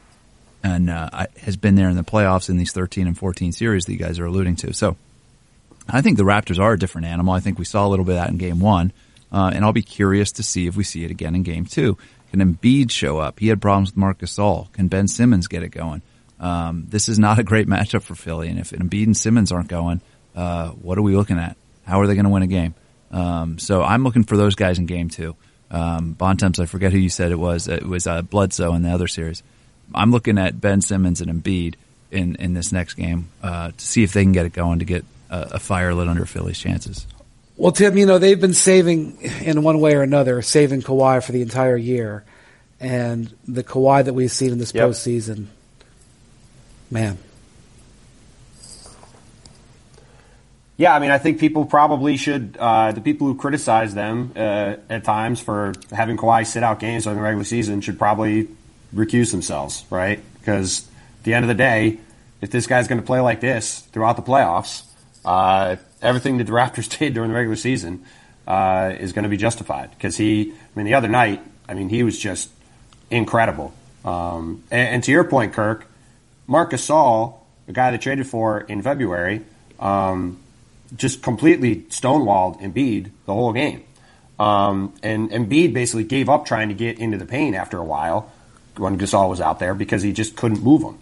and 0.62 0.90
uh, 0.90 1.26
has 1.40 1.56
been 1.56 1.74
there 1.74 1.88
in 1.88 1.96
the 1.96 2.04
playoffs 2.04 2.48
in 2.48 2.56
these 2.56 2.72
13 2.72 3.06
and 3.06 3.16
14 3.16 3.52
series 3.52 3.84
that 3.84 3.92
you 3.92 3.98
guys 3.98 4.18
are 4.18 4.26
alluding 4.26 4.56
to. 4.56 4.72
So 4.72 4.96
I 5.88 6.00
think 6.00 6.16
the 6.16 6.24
Raptors 6.24 6.58
are 6.58 6.72
a 6.72 6.78
different 6.78 7.06
animal. 7.06 7.34
I 7.34 7.40
think 7.40 7.58
we 7.58 7.64
saw 7.64 7.86
a 7.86 7.88
little 7.88 8.04
bit 8.04 8.12
of 8.12 8.22
that 8.22 8.30
in 8.30 8.38
game 8.38 8.60
one. 8.60 8.92
Uh, 9.32 9.50
and 9.52 9.64
I'll 9.64 9.72
be 9.72 9.82
curious 9.82 10.32
to 10.32 10.42
see 10.44 10.66
if 10.66 10.76
we 10.76 10.84
see 10.84 11.04
it 11.04 11.10
again 11.10 11.34
in 11.34 11.42
game 11.42 11.66
two. 11.66 11.98
Can 12.30 12.40
Embiid 12.40 12.90
show 12.90 13.18
up? 13.18 13.40
He 13.40 13.48
had 13.48 13.60
problems 13.60 13.90
with 13.90 13.96
Marc 13.96 14.18
Gasol. 14.18 14.72
Can 14.72 14.88
Ben 14.88 15.08
Simmons 15.08 15.48
get 15.48 15.62
it 15.62 15.70
going? 15.70 16.02
Um, 16.38 16.86
this 16.88 17.08
is 17.08 17.18
not 17.18 17.38
a 17.38 17.42
great 17.42 17.66
matchup 17.74 18.02
for 18.02 18.14
Philly. 18.14 18.48
And 18.48 18.58
if 18.58 18.70
Embiid 18.70 19.06
and 19.06 19.16
Simmons 19.16 19.50
aren't 19.50 19.68
going, 19.68 20.00
uh, 20.36 20.68
what 20.70 20.98
are 20.98 21.02
we 21.02 21.16
looking 21.16 21.38
at? 21.38 21.56
How 21.84 22.00
are 22.00 22.06
they 22.06 22.14
going 22.14 22.24
to 22.24 22.30
win 22.30 22.42
a 22.42 22.46
game? 22.46 22.74
Um, 23.10 23.58
so 23.58 23.82
I'm 23.82 24.04
looking 24.04 24.24
for 24.24 24.36
those 24.36 24.54
guys 24.54 24.78
in 24.78 24.86
game 24.86 25.08
two. 25.08 25.36
Um, 25.70 26.12
Bontemps, 26.12 26.60
I 26.60 26.66
forget 26.66 26.92
who 26.92 26.98
you 26.98 27.08
said 27.08 27.32
it 27.32 27.38
was. 27.38 27.68
It 27.68 27.84
was 27.84 28.06
uh, 28.06 28.22
Bledsoe 28.22 28.74
in 28.74 28.82
the 28.82 28.90
other 28.90 29.08
series. 29.08 29.42
I'm 29.94 30.10
looking 30.12 30.38
at 30.38 30.60
Ben 30.60 30.80
Simmons 30.80 31.20
and 31.20 31.30
Embiid 31.30 31.74
in, 32.10 32.36
in 32.36 32.54
this 32.54 32.72
next 32.72 32.94
game 32.94 33.28
uh, 33.42 33.72
to 33.72 33.84
see 33.84 34.02
if 34.02 34.12
they 34.12 34.22
can 34.22 34.32
get 34.32 34.46
it 34.46 34.52
going 34.52 34.78
to 34.78 34.84
get 34.84 35.04
a, 35.30 35.40
a 35.52 35.58
fire 35.58 35.94
lit 35.94 36.08
under 36.08 36.26
Philly's 36.26 36.58
chances. 36.58 37.06
Well, 37.56 37.72
Tim, 37.72 37.96
you 37.96 38.06
know 38.06 38.18
they've 38.18 38.40
been 38.40 38.54
saving 38.54 39.20
in 39.42 39.62
one 39.62 39.80
way 39.80 39.94
or 39.94 40.02
another, 40.02 40.42
saving 40.42 40.82
Kawhi 40.82 41.22
for 41.24 41.32
the 41.32 41.42
entire 41.42 41.76
year, 41.76 42.24
and 42.80 43.32
the 43.46 43.62
Kawhi 43.62 44.04
that 44.04 44.12
we've 44.12 44.32
seen 44.32 44.50
in 44.50 44.58
this 44.58 44.74
yep. 44.74 44.88
postseason, 44.88 45.46
man. 46.90 47.18
Yeah, 50.76 50.92
I 50.92 50.98
mean, 50.98 51.12
I 51.12 51.18
think 51.18 51.38
people 51.38 51.66
probably 51.66 52.16
should. 52.16 52.56
Uh, 52.58 52.90
the 52.90 53.00
people 53.00 53.28
who 53.28 53.36
criticize 53.36 53.94
them 53.94 54.32
uh, 54.34 54.74
at 54.90 55.04
times 55.04 55.38
for 55.38 55.72
having 55.92 56.16
Kawhi 56.16 56.44
sit 56.44 56.64
out 56.64 56.80
games 56.80 57.04
during 57.04 57.16
the 57.16 57.22
regular 57.22 57.44
season 57.44 57.80
should 57.80 57.98
probably 57.98 58.48
recuse 58.92 59.30
themselves, 59.30 59.84
right? 59.90 60.20
Because 60.40 60.88
at 61.20 61.24
the 61.24 61.34
end 61.34 61.44
of 61.44 61.48
the 61.48 61.54
day, 61.54 62.00
if 62.40 62.50
this 62.50 62.66
guy's 62.66 62.88
going 62.88 63.00
to 63.00 63.06
play 63.06 63.20
like 63.20 63.40
this 63.40 63.80
throughout 63.92 64.16
the 64.16 64.22
playoffs, 64.22 64.82
uh, 65.24 65.76
everything 66.02 66.38
that 66.38 66.44
the 66.44 66.52
Raptors 66.52 66.88
did 66.98 67.14
during 67.14 67.30
the 67.30 67.36
regular 67.36 67.56
season 67.56 68.04
uh, 68.46 68.94
is 68.98 69.12
going 69.12 69.22
to 69.24 69.28
be 69.28 69.36
justified 69.36 69.90
because 69.90 70.16
he. 70.16 70.52
I 70.52 70.78
mean, 70.78 70.86
the 70.86 70.94
other 70.94 71.08
night, 71.08 71.42
I 71.68 71.74
mean, 71.74 71.88
he 71.88 72.02
was 72.02 72.18
just 72.18 72.50
incredible. 73.10 73.72
Um, 74.04 74.64
and, 74.70 74.96
and, 74.96 75.04
to 75.04 75.12
your 75.12 75.24
point, 75.24 75.54
Kirk, 75.54 75.86
Marcus 76.46 76.86
Gasol, 76.86 77.38
the 77.66 77.72
guy 77.72 77.90
they 77.90 77.98
traded 77.98 78.26
for 78.26 78.60
in 78.60 78.82
February, 78.82 79.42
um, 79.80 80.38
just 80.94 81.22
completely 81.22 81.76
stonewalled 81.88 82.60
Embiid 82.60 83.10
the 83.24 83.32
whole 83.32 83.52
game. 83.52 83.84
Um, 84.38 84.94
and 85.02 85.30
Embiid 85.30 85.72
basically 85.72 86.04
gave 86.04 86.28
up 86.28 86.44
trying 86.44 86.68
to 86.68 86.74
get 86.74 86.98
into 86.98 87.16
the 87.16 87.24
paint 87.24 87.54
after 87.54 87.78
a 87.78 87.84
while 87.84 88.30
when 88.76 88.98
Gasol 88.98 89.28
was 89.30 89.40
out 89.40 89.58
there 89.58 89.74
because 89.74 90.02
he 90.02 90.12
just 90.12 90.36
couldn't 90.36 90.62
move 90.62 90.82
him. 90.82 90.98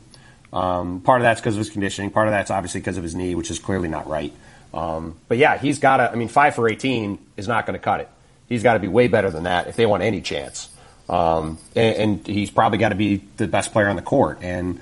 Um, 0.53 1.00
part 1.00 1.20
of 1.20 1.24
that's 1.24 1.40
because 1.40 1.55
of 1.55 1.59
his 1.59 1.70
conditioning. 1.70 2.11
Part 2.11 2.28
of 2.28 2.32
that's 2.32 2.50
obviously 2.50 2.80
because 2.80 2.96
of 2.96 3.03
his 3.03 3.14
knee, 3.14 3.34
which 3.34 3.50
is 3.50 3.59
clearly 3.59 3.88
not 3.88 4.09
right. 4.09 4.32
Um, 4.74 5.16
but 5.28 5.38
yeah, 5.38 5.59
he's 5.59 5.78
got 5.78 5.98
to. 5.98 6.11
I 6.11 6.14
mean, 6.14 6.28
five 6.28 6.55
for 6.55 6.68
18 6.68 7.18
is 7.36 7.48
not 7.48 7.66
going 7.66 7.78
to 7.78 7.82
cut 7.82 8.00
it. 8.00 8.09
He's 8.48 8.62
got 8.62 8.74
to 8.74 8.80
be 8.80 8.88
way 8.88 9.09
better 9.09 9.30
than 9.30 9.44
that 9.44 9.68
if 9.68 9.76
they 9.76 9.86
want 9.86 10.03
any 10.03 10.20
chance. 10.20 10.68
Um, 11.09 11.59
and, 11.74 11.96
and, 11.96 12.26
he's 12.26 12.50
probably 12.50 12.78
got 12.78 12.90
to 12.90 12.94
be 12.94 13.22
the 13.36 13.46
best 13.46 13.72
player 13.72 13.88
on 13.88 13.96
the 13.96 14.03
court. 14.03 14.38
And 14.40 14.80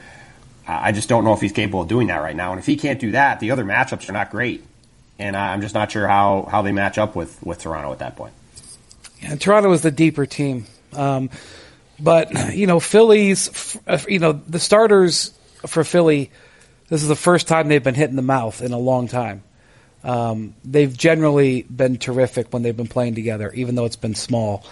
I 0.66 0.92
just 0.92 1.08
don't 1.08 1.24
know 1.24 1.32
if 1.32 1.40
he's 1.40 1.52
capable 1.52 1.82
of 1.82 1.88
doing 1.88 2.08
that 2.08 2.18
right 2.18 2.36
now. 2.36 2.52
And 2.52 2.60
if 2.60 2.66
he 2.66 2.76
can't 2.76 3.00
do 3.00 3.12
that, 3.12 3.40
the 3.40 3.50
other 3.50 3.64
matchups 3.64 4.08
are 4.08 4.12
not 4.12 4.30
great. 4.30 4.64
and 5.18 5.36
I'm 5.36 5.60
just 5.60 5.74
not 5.74 5.90
sure 5.90 6.06
how, 6.06 6.46
how 6.50 6.62
they 6.62 6.72
match 6.72 6.98
up 6.98 7.16
with, 7.16 7.42
with 7.44 7.58
Toronto 7.60 7.92
at 7.92 7.98
that 7.98 8.16
point. 8.16 8.32
Yeah, 9.20 9.36
Toronto 9.36 9.72
is 9.72 9.82
the 9.82 9.90
deeper 9.90 10.26
team. 10.26 10.66
Um, 10.92 11.30
but, 11.98 12.54
you 12.54 12.66
know, 12.66 12.80
Phillies, 12.80 13.78
uh, 13.86 13.98
you 14.08 14.18
know, 14.18 14.32
the 14.32 14.58
starters 14.58 15.32
for 15.66 15.84
Philly, 15.84 16.30
this 16.88 17.02
is 17.02 17.08
the 17.08 17.16
first 17.16 17.48
time 17.48 17.68
they've 17.68 17.82
been 17.82 17.94
hit 17.94 18.10
in 18.10 18.16
the 18.16 18.22
mouth 18.22 18.62
in 18.62 18.72
a 18.72 18.78
long 18.78 19.08
time. 19.08 19.42
Um, 20.02 20.54
they've 20.64 20.96
generally 20.96 21.62
been 21.62 21.98
terrific 21.98 22.52
when 22.52 22.62
they've 22.62 22.76
been 22.76 22.88
playing 22.88 23.14
together, 23.14 23.52
even 23.52 23.74
though 23.74 23.84
it's 23.84 23.96
been 23.96 24.14
small, 24.14 24.64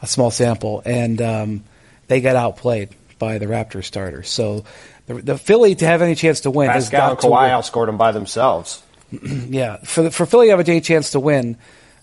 a 0.00 0.06
small 0.06 0.30
sample, 0.30 0.82
and 0.84 1.20
um, 1.20 1.64
they 2.06 2.20
got 2.20 2.36
outplayed 2.36 2.90
by 3.18 3.38
the 3.38 3.46
Raptors 3.46 3.84
starters. 3.84 4.28
So 4.28 4.64
the, 5.06 5.14
the 5.14 5.38
Philly 5.38 5.74
to 5.74 5.86
have 5.86 6.02
any 6.02 6.14
chance 6.14 6.40
to 6.40 6.50
win, 6.50 6.68
Pascal 6.68 7.10
and 7.10 7.18
Kawhi 7.18 7.50
outscored 7.50 7.86
them 7.86 7.96
by 7.96 8.12
themselves. 8.12 8.82
yeah, 9.22 9.78
for 9.78 10.02
the, 10.02 10.10
for 10.10 10.26
Philly 10.26 10.46
to 10.46 10.56
have 10.56 10.68
a 10.68 10.80
chance 10.80 11.10
to 11.10 11.20
win, 11.20 11.56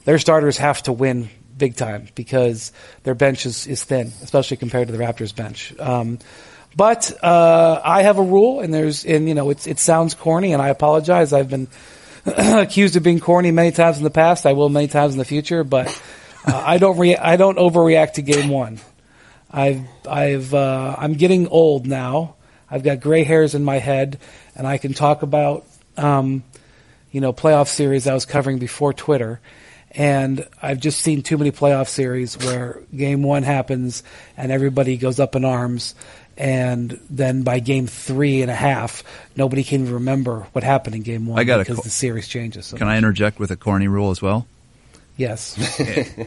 their 0.05 0.19
starters 0.19 0.57
have 0.57 0.83
to 0.83 0.91
win 0.91 1.29
big 1.57 1.75
time 1.75 2.07
because 2.15 2.71
their 3.03 3.15
bench 3.15 3.45
is, 3.45 3.67
is 3.67 3.83
thin, 3.83 4.11
especially 4.21 4.57
compared 4.57 4.87
to 4.87 4.93
the 4.93 5.03
Raptors 5.03 5.35
bench. 5.35 5.77
Um, 5.79 6.19
but 6.75 7.11
uh, 7.23 7.81
I 7.83 8.03
have 8.03 8.17
a 8.17 8.23
rule, 8.23 8.59
and 8.59 8.73
there's 8.73 9.05
and 9.05 9.27
you 9.27 9.33
know 9.33 9.49
it's 9.49 9.67
it 9.67 9.79
sounds 9.79 10.13
corny, 10.13 10.53
and 10.53 10.61
I 10.61 10.69
apologize. 10.69 11.33
I've 11.33 11.49
been 11.49 11.67
accused 12.25 12.95
of 12.95 13.03
being 13.03 13.19
corny 13.19 13.51
many 13.51 13.71
times 13.71 13.97
in 13.97 14.03
the 14.03 14.09
past. 14.09 14.45
I 14.45 14.53
will 14.53 14.69
many 14.69 14.87
times 14.87 15.13
in 15.13 15.19
the 15.19 15.25
future, 15.25 15.63
but 15.63 15.87
uh, 16.45 16.63
I 16.65 16.77
don't 16.77 16.97
re- 16.97 17.17
I 17.17 17.35
don't 17.35 17.57
overreact 17.57 18.13
to 18.13 18.21
game 18.21 18.49
one. 18.49 18.79
I've 19.51 19.81
I've 20.09 20.53
uh, 20.53 20.95
I'm 20.97 21.13
getting 21.13 21.47
old 21.47 21.85
now. 21.85 22.35
I've 22.69 22.83
got 22.83 23.01
gray 23.01 23.23
hairs 23.23 23.53
in 23.53 23.63
my 23.63 23.77
head, 23.77 24.19
and 24.55 24.65
I 24.65 24.79
can 24.79 24.93
talk 24.93 25.21
about 25.21 25.65
um, 25.95 26.43
you 27.11 27.21
know 27.21 27.33
playoff 27.33 27.67
series 27.67 28.07
I 28.07 28.13
was 28.13 28.25
covering 28.25 28.57
before 28.57 28.93
Twitter 28.93 29.39
and 29.95 30.47
I've 30.61 30.79
just 30.79 31.01
seen 31.01 31.21
too 31.21 31.37
many 31.37 31.51
playoff 31.51 31.87
series 31.87 32.37
where 32.37 32.81
game 32.95 33.21
one 33.21 33.43
happens 33.43 34.03
and 34.35 34.51
everybody 34.51 34.97
goes 34.97 35.19
up 35.19 35.35
in 35.35 35.45
arms. 35.45 35.93
And 36.37 36.99
then 37.09 37.43
by 37.43 37.59
game 37.59 37.85
three 37.87 38.41
and 38.41 38.49
a 38.49 38.55
half, 38.55 39.03
nobody 39.35 39.63
can 39.63 39.91
remember 39.91 40.47
what 40.53 40.63
happened 40.63 40.95
in 40.95 41.03
game 41.03 41.27
one 41.27 41.39
I 41.39 41.43
got 41.43 41.59
because 41.59 41.77
co- 41.77 41.83
the 41.83 41.89
series 41.89 42.27
changes. 42.27 42.67
So 42.67 42.77
Can 42.77 42.87
much. 42.87 42.95
I 42.95 42.97
interject 42.97 43.39
with 43.39 43.51
a 43.51 43.55
corny 43.55 43.87
rule 43.87 44.09
as 44.09 44.21
well? 44.21 44.47
Yes. 45.15 45.55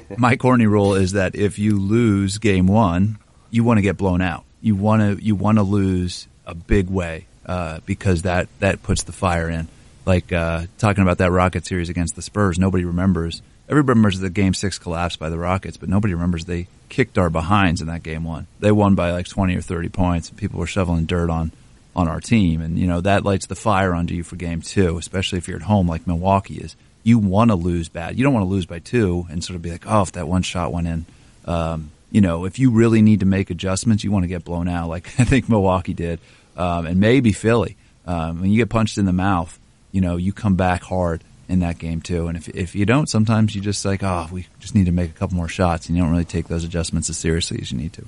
My 0.17 0.37
corny 0.37 0.67
rule 0.67 0.95
is 0.95 1.13
that 1.13 1.35
if 1.35 1.59
you 1.59 1.77
lose 1.79 2.39
game 2.39 2.69
one, 2.69 3.19
you 3.51 3.65
want 3.65 3.79
to 3.79 3.83
get 3.83 3.97
blown 3.97 4.21
out. 4.23 4.45
You 4.61 4.77
want 4.77 5.19
to 5.19 5.25
you 5.25 5.35
want 5.35 5.59
to 5.59 5.63
lose 5.63 6.29
a 6.47 6.55
big 6.55 6.89
way 6.89 7.27
uh, 7.45 7.81
because 7.85 8.23
that 8.23 8.49
that 8.61 8.83
puts 8.83 9.03
the 9.03 9.13
fire 9.13 9.51
in. 9.51 9.67
Like 10.05 10.33
uh, 10.33 10.67
talking 10.79 11.03
about 11.03 11.19
that 11.19 11.33
Rocket 11.33 11.67
series 11.67 11.89
against 11.89 12.15
the 12.15 12.23
Spurs, 12.23 12.61
nobody 12.61 12.85
remembers 12.85 13.43
Everybody 13.69 13.99
remembers 13.99 14.21
the 14.21 14.31
game 14.31 14.55
six 14.55 14.79
collapse 14.79 15.17
by 15.17 15.29
the 15.29 15.39
Rockets, 15.39 15.77
but 15.77 15.89
nobody 15.89 16.15
remembers 16.15 16.45
they 16.45 16.69
kicked 16.89 17.19
our 17.19 17.31
behinds 17.31 17.81
in 17.81 17.89
that 17.89 18.05
game 18.05 18.23
one. 18.23 18.47
They 18.61 18.71
won 18.71 18.95
by 18.95 19.11
like 19.11 19.27
20 19.27 19.57
or 19.57 19.61
30 19.61 19.89
points. 19.89 20.29
And 20.29 20.39
people 20.39 20.61
were 20.61 20.69
shoveling 20.69 21.07
dirt 21.07 21.31
on, 21.31 21.51
on 21.95 22.07
our 22.07 22.21
team. 22.21 22.61
And, 22.61 22.79
you 22.79 22.87
know, 22.87 23.01
that 23.01 23.25
lights 23.25 23.47
the 23.47 23.57
fire 23.57 23.93
under 23.93 24.15
you 24.15 24.23
for 24.23 24.37
game 24.37 24.63
two, 24.63 24.99
especially 24.99 25.39
if 25.39 25.49
you're 25.49 25.57
at 25.57 25.65
home 25.65 25.89
like 25.89 26.07
Milwaukee 26.07 26.59
is. 26.59 26.77
You 27.03 27.19
want 27.19 27.51
to 27.51 27.57
lose 27.57 27.89
bad. 27.89 28.17
You 28.17 28.25
don't 28.25 28.35
want 28.35 28.45
to 28.45 28.51
lose 28.51 28.67
by 28.67 28.79
two 28.79 29.27
and 29.31 29.43
sort 29.43 29.57
of 29.57 29.63
be 29.63 29.73
like, 29.73 29.85
oh, 29.87 30.03
if 30.03 30.13
that 30.13 30.29
one 30.29 30.43
shot 30.43 30.73
went 30.73 30.87
in. 30.87 31.07
Um, 31.45 31.91
you 32.13 32.21
know, 32.21 32.45
if 32.45 32.61
you 32.61 32.71
really 32.71 33.03
need 33.03 33.21
to 33.21 33.27
make 33.27 33.51
adjustments, 33.51 34.05
you 34.05 34.13
want 34.13 34.23
to 34.23 34.29
get 34.29 34.45
blown 34.45 34.69
out 34.69 34.89
like 34.89 35.09
I 35.19 35.25
think 35.25 35.49
Milwaukee 35.49 35.95
did. 35.95 36.21
Um, 36.57 36.87
and 36.87 37.01
maybe 37.01 37.33
Philly. 37.33 37.77
Um, 38.07 38.43
when 38.43 38.51
you 38.51 38.59
get 38.59 38.71
punched 38.71 38.99
in 38.99 39.07
the 39.07 39.13
mouth, 39.13 39.59
you 39.91 40.01
know, 40.01 40.17
you 40.17 40.33
come 40.33 40.55
back 40.55 40.85
hard 40.85 41.25
in 41.49 41.61
that 41.61 41.79
game 41.79 42.01
too. 42.01 42.27
And 42.29 42.37
if 42.37 42.49
if 42.49 42.75
you 42.75 42.87
don't, 42.87 43.09
sometimes 43.09 43.55
you 43.55 43.61
just 43.61 43.85
like, 43.85 44.03
oh, 44.03 44.29
we 44.33 44.47
just 44.61 44.75
need 44.75 44.87
to 44.87 44.93
make 44.93 45.11
a 45.11 45.15
couple 45.15 45.37
more 45.37 45.49
shots, 45.49 45.89
and 45.89 45.97
you 45.97 46.03
don't 46.03 46.13
really 46.13 46.25
take 46.25 46.49
those 46.49 46.65
adjustments 46.65 47.11
as 47.11 47.17
seriously 47.17 47.59
as 47.61 47.73
you 47.73 47.79
need 47.79 47.93
to. 47.95 48.07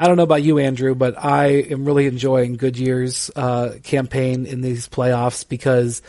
I 0.00 0.06
don't 0.06 0.16
know 0.16 0.22
about 0.22 0.44
you, 0.44 0.58
Andrew, 0.58 0.94
but 0.94 1.22
I 1.22 1.46
am 1.46 1.84
really 1.84 2.06
enjoying 2.06 2.56
Goodyear's 2.56 3.32
uh, 3.34 3.78
campaign 3.82 4.46
in 4.46 4.60
these 4.60 4.88
playoffs 4.88 5.48
because 5.48 6.02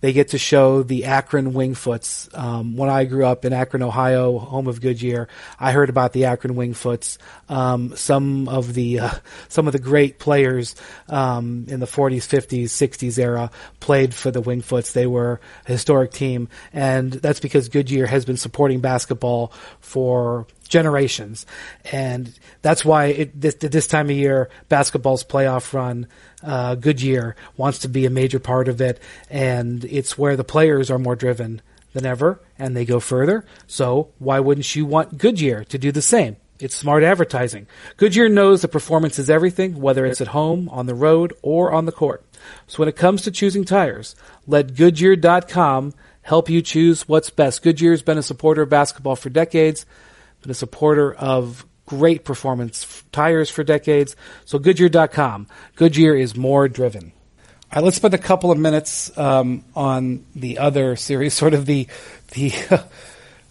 they 0.00 0.12
get 0.12 0.28
to 0.28 0.38
show 0.38 0.82
the 0.82 1.04
Akron 1.04 1.52
Wingfoots. 1.52 2.36
Um, 2.36 2.76
when 2.76 2.88
I 2.88 3.04
grew 3.04 3.24
up 3.26 3.44
in 3.44 3.52
Akron, 3.52 3.82
Ohio, 3.82 4.38
home 4.38 4.66
of 4.66 4.80
Goodyear, 4.80 5.28
I 5.58 5.72
heard 5.72 5.90
about 5.90 6.12
the 6.12 6.26
Akron 6.26 6.54
Wingfoots. 6.54 7.18
Um, 7.48 7.94
some 7.96 8.48
of 8.48 8.74
the 8.74 9.00
uh, 9.00 9.10
some 9.48 9.66
of 9.66 9.72
the 9.72 9.78
great 9.78 10.18
players 10.18 10.74
um, 11.08 11.66
in 11.68 11.80
the 11.80 11.86
40s, 11.86 12.26
50s, 12.26 12.64
60s 12.64 13.18
era 13.18 13.50
played 13.80 14.14
for 14.14 14.30
the 14.30 14.42
Wingfoots. 14.42 14.92
They 14.92 15.06
were 15.06 15.40
a 15.66 15.72
historic 15.72 16.12
team, 16.12 16.48
and 16.72 17.12
that's 17.12 17.40
because 17.40 17.68
Goodyear 17.68 18.06
has 18.06 18.24
been 18.24 18.36
supporting 18.36 18.80
basketball 18.80 19.52
for 19.80 20.46
generations, 20.70 21.44
and 21.92 22.32
that's 22.62 22.84
why 22.84 23.06
it, 23.06 23.40
this, 23.40 23.56
this 23.56 23.86
time 23.86 24.08
of 24.08 24.16
year 24.16 24.48
basketball's 24.70 25.22
playoff 25.22 25.74
run 25.74 26.06
uh, 26.42 26.74
Goodyear 26.76 27.36
wants 27.58 27.80
to 27.80 27.88
be 27.88 28.06
a 28.06 28.10
major 28.10 28.38
part 28.38 28.68
of 28.68 28.80
it, 28.80 28.98
and 29.28 29.84
it's 29.84 30.16
where 30.16 30.36
the 30.36 30.44
players 30.44 30.90
are 30.90 30.98
more 30.98 31.16
driven 31.16 31.60
than 31.92 32.06
ever, 32.06 32.40
and 32.58 32.74
they 32.74 32.84
go 32.84 33.00
further. 33.00 33.44
So 33.66 34.10
why 34.18 34.40
wouldn't 34.40 34.74
you 34.74 34.86
want 34.86 35.18
Goodyear 35.18 35.64
to 35.64 35.76
do 35.76 35.92
the 35.92 36.00
same? 36.00 36.36
It's 36.60 36.76
smart 36.76 37.02
advertising. 37.02 37.66
Goodyear 37.96 38.28
knows 38.28 38.62
that 38.62 38.68
performance 38.68 39.18
is 39.18 39.30
everything, 39.30 39.80
whether 39.80 40.04
it's 40.04 40.20
at 40.20 40.28
home, 40.28 40.68
on 40.68 40.86
the 40.86 40.94
road, 40.94 41.32
or 41.42 41.72
on 41.72 41.86
the 41.86 41.92
court. 41.92 42.24
So 42.66 42.78
when 42.78 42.88
it 42.88 42.96
comes 42.96 43.22
to 43.22 43.30
choosing 43.30 43.64
tires, 43.64 44.14
let 44.46 44.74
Goodyear.com 44.74 45.94
help 46.22 46.50
you 46.50 46.60
choose 46.60 47.08
what's 47.08 47.30
best. 47.30 47.62
Goodyear's 47.62 48.02
been 48.02 48.18
a 48.18 48.22
supporter 48.22 48.62
of 48.62 48.68
basketball 48.68 49.16
for 49.16 49.30
decades, 49.30 49.86
been 50.40 50.50
a 50.50 50.54
supporter 50.54 51.12
of 51.14 51.64
great 51.86 52.24
performance 52.24 53.02
tires 53.10 53.50
for 53.50 53.64
decades. 53.64 54.14
So 54.44 54.58
Goodyear.com. 54.58 55.48
Goodyear 55.74 56.14
is 56.14 56.36
more 56.36 56.68
driven. 56.68 57.12
All 57.72 57.76
right, 57.76 57.84
let's 57.84 57.96
spend 57.96 58.14
a 58.14 58.18
couple 58.18 58.50
of 58.50 58.58
minutes 58.58 59.16
um, 59.18 59.64
on 59.76 60.24
the 60.34 60.58
other 60.58 60.96
series, 60.96 61.34
sort 61.42 61.54
of 61.54 61.66
the 61.66 61.88
the, 62.32 62.50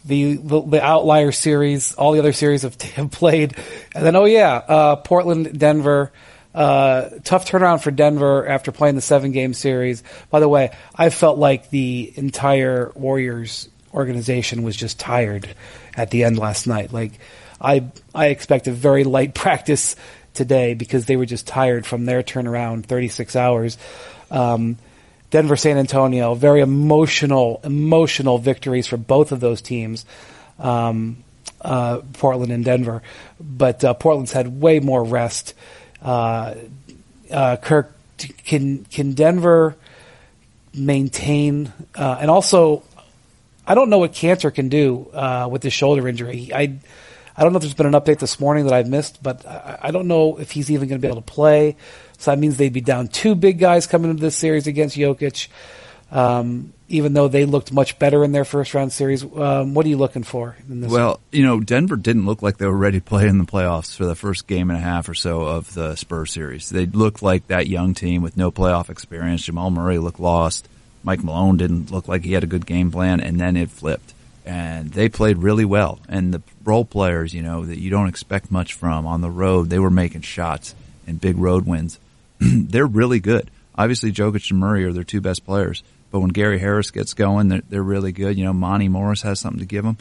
the 0.06 0.62
the 0.62 0.82
outlier 0.82 1.32
series. 1.32 1.94
All 1.94 2.14
the 2.14 2.20
other 2.20 2.34
series 2.34 2.64
have, 2.64 2.82
have 2.82 3.12
played, 3.12 3.56
and 3.94 4.06
then 4.06 4.16
oh 4.16 4.26
yeah, 4.26 4.56
uh, 4.56 4.96
Portland, 4.98 5.58
Denver. 5.58 6.12
Uh, 6.54 7.10
tough 7.24 7.46
turnaround 7.46 7.82
for 7.82 7.92
Denver 7.92 8.48
after 8.48 8.72
playing 8.72 8.96
the 8.96 9.02
seven 9.02 9.32
game 9.32 9.54
series. 9.54 10.02
By 10.32 10.40
the 10.40 10.50
way, 10.50 10.76
I 10.96 11.12
felt 11.12 11.38
like 11.38 11.70
the 11.70 12.12
entire 12.16 12.92
Warriors 12.96 13.70
organization 13.94 14.64
was 14.64 14.76
just 14.76 15.00
tired 15.00 15.48
at 15.96 16.12
the 16.12 16.24
end 16.24 16.38
last 16.38 16.68
night. 16.68 16.94
Like 16.94 17.14
I 17.60 17.86
I 18.14 18.28
expect 18.28 18.68
a 18.68 18.72
very 18.72 19.04
light 19.04 19.34
practice 19.44 19.96
today 20.34 20.74
because 20.74 21.06
they 21.06 21.18
were 21.18 21.26
just 21.26 21.48
tired 21.48 21.86
from 21.86 22.06
their 22.06 22.24
turnaround, 22.24 22.86
36 22.86 23.36
hours. 23.36 23.78
Um, 24.32 24.78
Denver, 25.32 25.56
San 25.56 25.78
Antonio, 25.78 26.34
very 26.34 26.62
emotional, 26.62 27.60
emotional 27.64 28.38
victories 28.38 28.88
for 28.88 28.98
both 28.98 29.32
of 29.32 29.40
those 29.40 29.62
teams. 29.62 30.06
Um, 30.58 31.18
uh, 31.62 32.02
Portland 32.14 32.52
and 32.52 32.64
Denver, 32.64 33.02
but 33.40 33.84
uh, 33.84 33.94
Portland's 33.94 34.32
had 34.32 34.62
way 34.62 34.80
more 34.80 35.04
rest. 35.04 35.54
Uh, 36.02 36.56
uh 37.30 37.58
Kirk, 37.58 37.94
can 38.46 38.86
can 38.86 39.14
Denver 39.14 39.76
maintain? 40.74 41.74
Uh, 41.96 42.18
and 42.22 42.32
also, 42.32 42.84
I 43.70 43.76
don't 43.76 43.92
know 43.92 44.00
what 44.00 44.14
Kanter 44.14 44.54
can 44.54 44.68
do 44.68 45.08
uh, 45.14 45.48
with 45.50 45.62
his 45.62 45.74
shoulder 45.74 46.08
injury. 46.08 46.50
I 46.54 46.80
I 47.38 47.44
don't 47.44 47.54
know 47.54 47.58
if 47.58 47.62
there's 47.62 47.76
been 47.76 47.86
an 47.86 47.94
update 47.94 48.18
this 48.18 48.40
morning 48.40 48.66
that 48.66 48.74
I've 48.74 48.90
missed, 48.90 49.22
but 49.22 49.46
I, 49.46 49.78
I 49.84 49.92
don't 49.92 50.08
know 50.08 50.38
if 50.38 50.52
he's 50.52 50.72
even 50.72 50.90
going 50.90 51.00
to 51.00 51.08
be 51.08 51.10
able 51.10 51.22
to 51.22 51.34
play. 51.34 51.78
So 52.18 52.32
that 52.32 52.40
means 52.40 52.58
they'd 52.58 52.74
be 52.74 52.82
down 52.82 53.08
two 53.08 53.36
big 53.36 53.60
guys 53.60 53.86
coming 53.86 54.10
into 54.10 54.22
this 54.22 54.36
series 54.36 54.66
against 54.66 54.98
Jokic. 54.98 55.48
Um, 56.12 56.74
even 56.88 57.14
though 57.14 57.28
they 57.28 57.46
looked 57.46 57.72
much 57.72 58.00
better 58.00 58.24
in 58.24 58.32
their 58.32 58.44
first 58.44 58.74
round 58.74 58.92
series, 58.92 59.24
um, 59.24 59.76
what 59.76 59.86
are 59.86 59.90
you 59.90 59.98
looking 59.98 60.24
for? 60.24 60.58
well, 60.68 61.10
one? 61.10 61.18
you 61.32 61.46
know, 61.46 61.60
Denver 61.60 61.96
didn't 61.96 62.26
look 62.26 62.42
like 62.42 62.58
they 62.58 62.66
were 62.66 62.76
ready 62.76 63.00
to 63.00 63.06
play 63.06 63.28
in 63.28 63.38
the 63.38 63.46
playoffs 63.46 63.96
for 63.96 64.06
the 64.06 64.16
first 64.16 64.48
game 64.48 64.72
and 64.72 64.80
a 64.80 64.82
half 64.82 65.08
or 65.08 65.14
so 65.14 65.42
of 65.42 65.72
the 65.76 65.96
Spurs 65.96 66.34
series. 66.34 66.70
They 66.70 66.88
looked 66.88 67.22
like 67.22 67.46
that 67.48 67.68
young 67.68 67.94
team 67.94 68.24
with 68.24 68.36
no 68.36 68.52
playoff 68.52 68.90
experience. 68.90 69.44
Jamal 69.44 69.70
Murray 69.70 70.00
looked 70.00 70.20
lost. 70.20 70.68
Mike 71.04 71.24
Malone 71.24 71.58
didn't 71.58 71.92
look 71.92 72.08
like 72.08 72.24
he 72.24 72.34
had 72.34 72.44
a 72.44 72.48
good 72.48 72.66
game 72.66 72.92
plan, 72.92 73.20
and 73.20 73.40
then 73.40 73.56
it 73.56 73.70
flipped 73.70 74.14
and 74.50 74.92
they 74.94 75.08
played 75.10 75.38
really 75.38 75.64
well. 75.64 76.00
And 76.10 76.34
the 76.34 76.42
role 76.64 76.84
players, 76.84 77.36
you 77.36 77.44
know, 77.44 77.66
that 77.66 77.78
you 77.78 77.92
don't 77.92 78.08
expect 78.08 78.52
much 78.52 78.74
from 78.74 79.06
on 79.06 79.22
the 79.22 79.30
road, 79.30 79.70
they 79.70 79.78
were 79.78 79.92
making 79.92 80.22
shots 80.22 80.74
and 81.06 81.22
big 81.22 81.38
road 81.38 81.68
wins. 81.68 82.00
they're 82.40 82.88
really 82.88 83.20
good. 83.20 83.52
Obviously, 83.76 84.12
Jokic 84.12 84.50
and 84.50 84.60
Murray 84.60 84.84
are 84.86 84.92
their 84.92 85.04
two 85.04 85.22
best 85.22 85.46
players, 85.46 85.84
but 86.10 86.20
when 86.20 86.30
Gary 86.30 86.58
Harris 86.58 86.90
gets 86.90 87.14
going, 87.14 87.50
they're, 87.50 87.62
they're 87.70 87.84
really 87.84 88.12
good. 88.12 88.38
You 88.38 88.46
know, 88.46 88.54
Monte 88.54 88.90
Morris 88.90 89.22
has 89.22 89.40
something 89.40 89.60
to 89.60 89.68
give 89.68 89.86
them. 89.86 89.98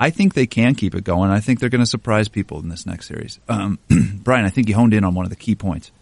I 0.00 0.10
think 0.10 0.34
they 0.34 0.46
can 0.46 0.74
keep 0.74 0.96
it 0.96 1.04
going. 1.04 1.30
I 1.30 1.38
think 1.38 1.60
they're 1.60 1.68
going 1.68 1.84
to 1.84 1.86
surprise 1.86 2.28
people 2.28 2.58
in 2.58 2.68
this 2.68 2.86
next 2.86 3.06
series. 3.06 3.38
Um, 3.48 3.78
Brian, 4.24 4.44
I 4.44 4.50
think 4.50 4.68
you 4.68 4.74
honed 4.74 4.94
in 4.94 5.04
on 5.04 5.14
one 5.14 5.24
of 5.24 5.30
the 5.30 5.36
key 5.36 5.54
points. 5.54 5.92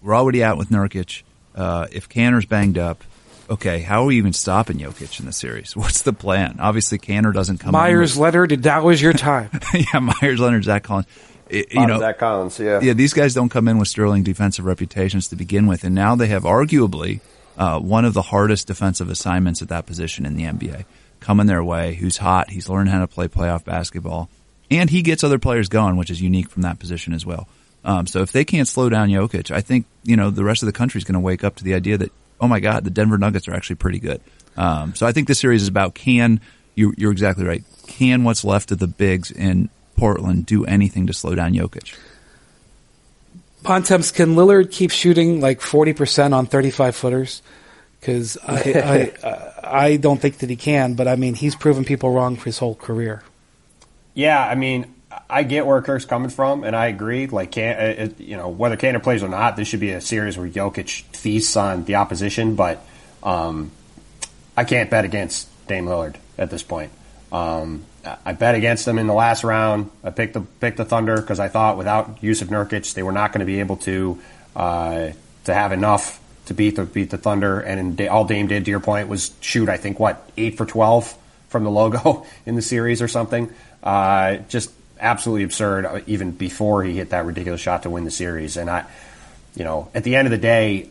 We're 0.00 0.16
already 0.16 0.42
out 0.42 0.56
with 0.56 0.70
Nurkic. 0.70 1.22
Uh, 1.54 1.88
if 1.92 2.08
Kanter's 2.08 2.46
banged 2.46 2.78
up, 2.78 3.04
okay, 3.50 3.80
how 3.80 4.02
are 4.02 4.06
we 4.06 4.16
even 4.16 4.32
stopping 4.32 4.78
Jokic 4.78 5.20
in 5.20 5.26
the 5.26 5.32
series? 5.32 5.76
What's 5.76 6.02
the 6.02 6.12
plan? 6.12 6.56
Obviously, 6.60 6.98
Kanter 6.98 7.32
doesn't 7.32 7.58
come. 7.58 7.72
Meyers, 7.72 8.16
in 8.16 8.22
Leonard, 8.22 8.50
that 8.64 8.84
was 8.84 9.00
your 9.00 9.12
time. 9.12 9.50
yeah, 9.74 10.00
Meyers, 10.00 10.40
Leonard, 10.40 10.64
Zach 10.64 10.82
Collins. 10.82 11.06
It, 11.48 11.72
you 11.72 11.86
know, 11.86 11.98
Zach 11.98 12.18
Collins, 12.18 12.58
yeah. 12.58 12.80
Yeah, 12.80 12.92
these 12.92 13.14
guys 13.14 13.32
don't 13.32 13.48
come 13.48 13.68
in 13.68 13.78
with 13.78 13.88
sterling 13.88 14.22
defensive 14.22 14.66
reputations 14.66 15.28
to 15.28 15.36
begin 15.36 15.66
with, 15.66 15.82
and 15.84 15.94
now 15.94 16.14
they 16.14 16.26
have 16.26 16.42
arguably 16.42 17.20
uh, 17.56 17.80
one 17.80 18.04
of 18.04 18.12
the 18.12 18.22
hardest 18.22 18.66
defensive 18.66 19.08
assignments 19.08 19.62
at 19.62 19.68
that 19.68 19.86
position 19.86 20.26
in 20.26 20.36
the 20.36 20.44
NBA 20.44 20.84
coming 21.20 21.46
their 21.46 21.64
way. 21.64 21.94
Who's 21.94 22.18
hot? 22.18 22.50
He's 22.50 22.68
learned 22.68 22.90
how 22.90 23.00
to 23.00 23.06
play 23.06 23.28
playoff 23.28 23.64
basketball, 23.64 24.28
and 24.70 24.90
he 24.90 25.00
gets 25.00 25.24
other 25.24 25.38
players 25.38 25.68
going, 25.68 25.96
which 25.96 26.10
is 26.10 26.20
unique 26.20 26.50
from 26.50 26.62
that 26.62 26.78
position 26.78 27.14
as 27.14 27.24
well. 27.24 27.48
Um, 27.84 28.06
so 28.06 28.20
if 28.20 28.32
they 28.32 28.44
can't 28.44 28.68
slow 28.68 28.90
down 28.90 29.08
Jokic, 29.08 29.50
I 29.50 29.62
think 29.62 29.86
you 30.04 30.16
know 30.16 30.28
the 30.30 30.44
rest 30.44 30.62
of 30.62 30.66
the 30.66 30.72
country 30.72 30.98
is 30.98 31.04
going 31.04 31.14
to 31.14 31.20
wake 31.20 31.44
up 31.44 31.56
to 31.56 31.64
the 31.64 31.74
idea 31.74 31.96
that 31.96 32.12
oh 32.40 32.48
my 32.48 32.60
god, 32.60 32.84
the 32.84 32.90
Denver 32.90 33.18
Nuggets 33.18 33.48
are 33.48 33.54
actually 33.54 33.76
pretty 33.76 33.98
good. 33.98 34.20
Um, 34.56 34.94
so 34.94 35.06
I 35.06 35.12
think 35.12 35.28
this 35.28 35.38
series 35.38 35.62
is 35.62 35.68
about 35.68 35.94
can 35.94 36.40
you, 36.78 36.94
you're 36.96 37.12
exactly 37.12 37.44
right. 37.44 37.64
Can 37.88 38.22
what's 38.22 38.44
left 38.44 38.70
of 38.70 38.78
the 38.78 38.86
bigs 38.86 39.32
in 39.32 39.68
Portland 39.96 40.46
do 40.46 40.64
anything 40.64 41.08
to 41.08 41.12
slow 41.12 41.34
down 41.34 41.52
Jokic? 41.52 41.96
Bontemps, 43.64 44.12
can 44.12 44.36
Lillard 44.36 44.70
keep 44.70 44.92
shooting 44.92 45.40
like 45.40 45.60
40% 45.60 46.32
on 46.32 46.46
35 46.46 46.94
footers? 46.94 47.42
Because 47.98 48.38
I, 48.46 49.12
I, 49.24 49.86
I 49.86 49.96
don't 49.96 50.20
think 50.20 50.38
that 50.38 50.50
he 50.50 50.54
can, 50.54 50.94
but 50.94 51.08
I 51.08 51.16
mean, 51.16 51.34
he's 51.34 51.56
proven 51.56 51.84
people 51.84 52.12
wrong 52.12 52.36
for 52.36 52.44
his 52.44 52.58
whole 52.58 52.76
career. 52.76 53.24
Yeah, 54.14 54.40
I 54.40 54.54
mean, 54.54 54.94
I 55.28 55.42
get 55.42 55.66
where 55.66 55.80
Kirk's 55.82 56.04
coming 56.04 56.30
from, 56.30 56.64
and 56.64 56.74
I 56.74 56.86
agree. 56.86 57.26
Like, 57.26 57.52
can, 57.52 57.76
uh, 57.76 58.08
you 58.18 58.36
know, 58.36 58.48
whether 58.48 58.76
Kanter 58.76 59.02
plays 59.02 59.22
or 59.22 59.28
not, 59.28 59.56
this 59.56 59.68
should 59.68 59.80
be 59.80 59.90
a 59.90 60.00
series 60.00 60.36
where 60.36 60.48
Jokic 60.48 61.02
feasts 61.16 61.56
on 61.56 61.84
the 61.84 61.96
opposition. 61.96 62.54
But 62.54 62.84
um, 63.22 63.70
I 64.56 64.64
can't 64.64 64.90
bet 64.90 65.04
against 65.04 65.48
Dame 65.66 65.86
Lillard 65.86 66.16
at 66.36 66.50
this 66.50 66.62
point. 66.62 66.92
Um, 67.30 67.84
I 68.24 68.32
bet 68.32 68.54
against 68.54 68.84
them 68.84 68.98
in 68.98 69.06
the 69.06 69.14
last 69.14 69.44
round. 69.44 69.90
I 70.02 70.10
picked 70.10 70.34
the 70.34 70.40
picked 70.40 70.78
the 70.78 70.84
Thunder 70.84 71.20
because 71.20 71.40
I 71.40 71.48
thought 71.48 71.76
without 71.76 72.22
Jusuf 72.22 72.48
Nurkic, 72.48 72.94
they 72.94 73.02
were 73.02 73.12
not 73.12 73.32
going 73.32 73.40
to 73.40 73.46
be 73.46 73.60
able 73.60 73.76
to 73.78 74.18
uh, 74.56 75.10
to 75.44 75.54
have 75.54 75.72
enough 75.72 76.20
to 76.46 76.54
beat 76.54 76.76
the 76.76 76.84
beat 76.84 77.10
the 77.10 77.18
Thunder. 77.18 77.60
And 77.60 78.00
all 78.02 78.24
Dame 78.24 78.46
did, 78.46 78.64
to 78.64 78.70
your 78.70 78.80
point, 78.80 79.08
was 79.08 79.32
shoot. 79.40 79.68
I 79.68 79.76
think 79.76 80.00
what 80.00 80.30
eight 80.36 80.56
for 80.56 80.64
twelve 80.64 81.16
from 81.48 81.64
the 81.64 81.70
logo 81.70 82.26
in 82.46 82.54
the 82.54 82.62
series 82.62 83.02
or 83.02 83.08
something. 83.08 83.52
Uh, 83.82 84.36
just 84.48 84.70
absolutely 85.00 85.44
absurd. 85.44 85.86
Uh, 85.86 86.00
even 86.06 86.30
before 86.32 86.84
he 86.84 86.96
hit 86.96 87.10
that 87.10 87.24
ridiculous 87.24 87.60
shot 87.60 87.82
to 87.84 87.90
win 87.90 88.04
the 88.04 88.10
series, 88.10 88.56
and 88.56 88.68
I, 88.70 88.84
you 89.54 89.64
know, 89.64 89.88
at 89.94 90.04
the 90.04 90.16
end 90.16 90.26
of 90.26 90.32
the 90.32 90.38
day, 90.38 90.90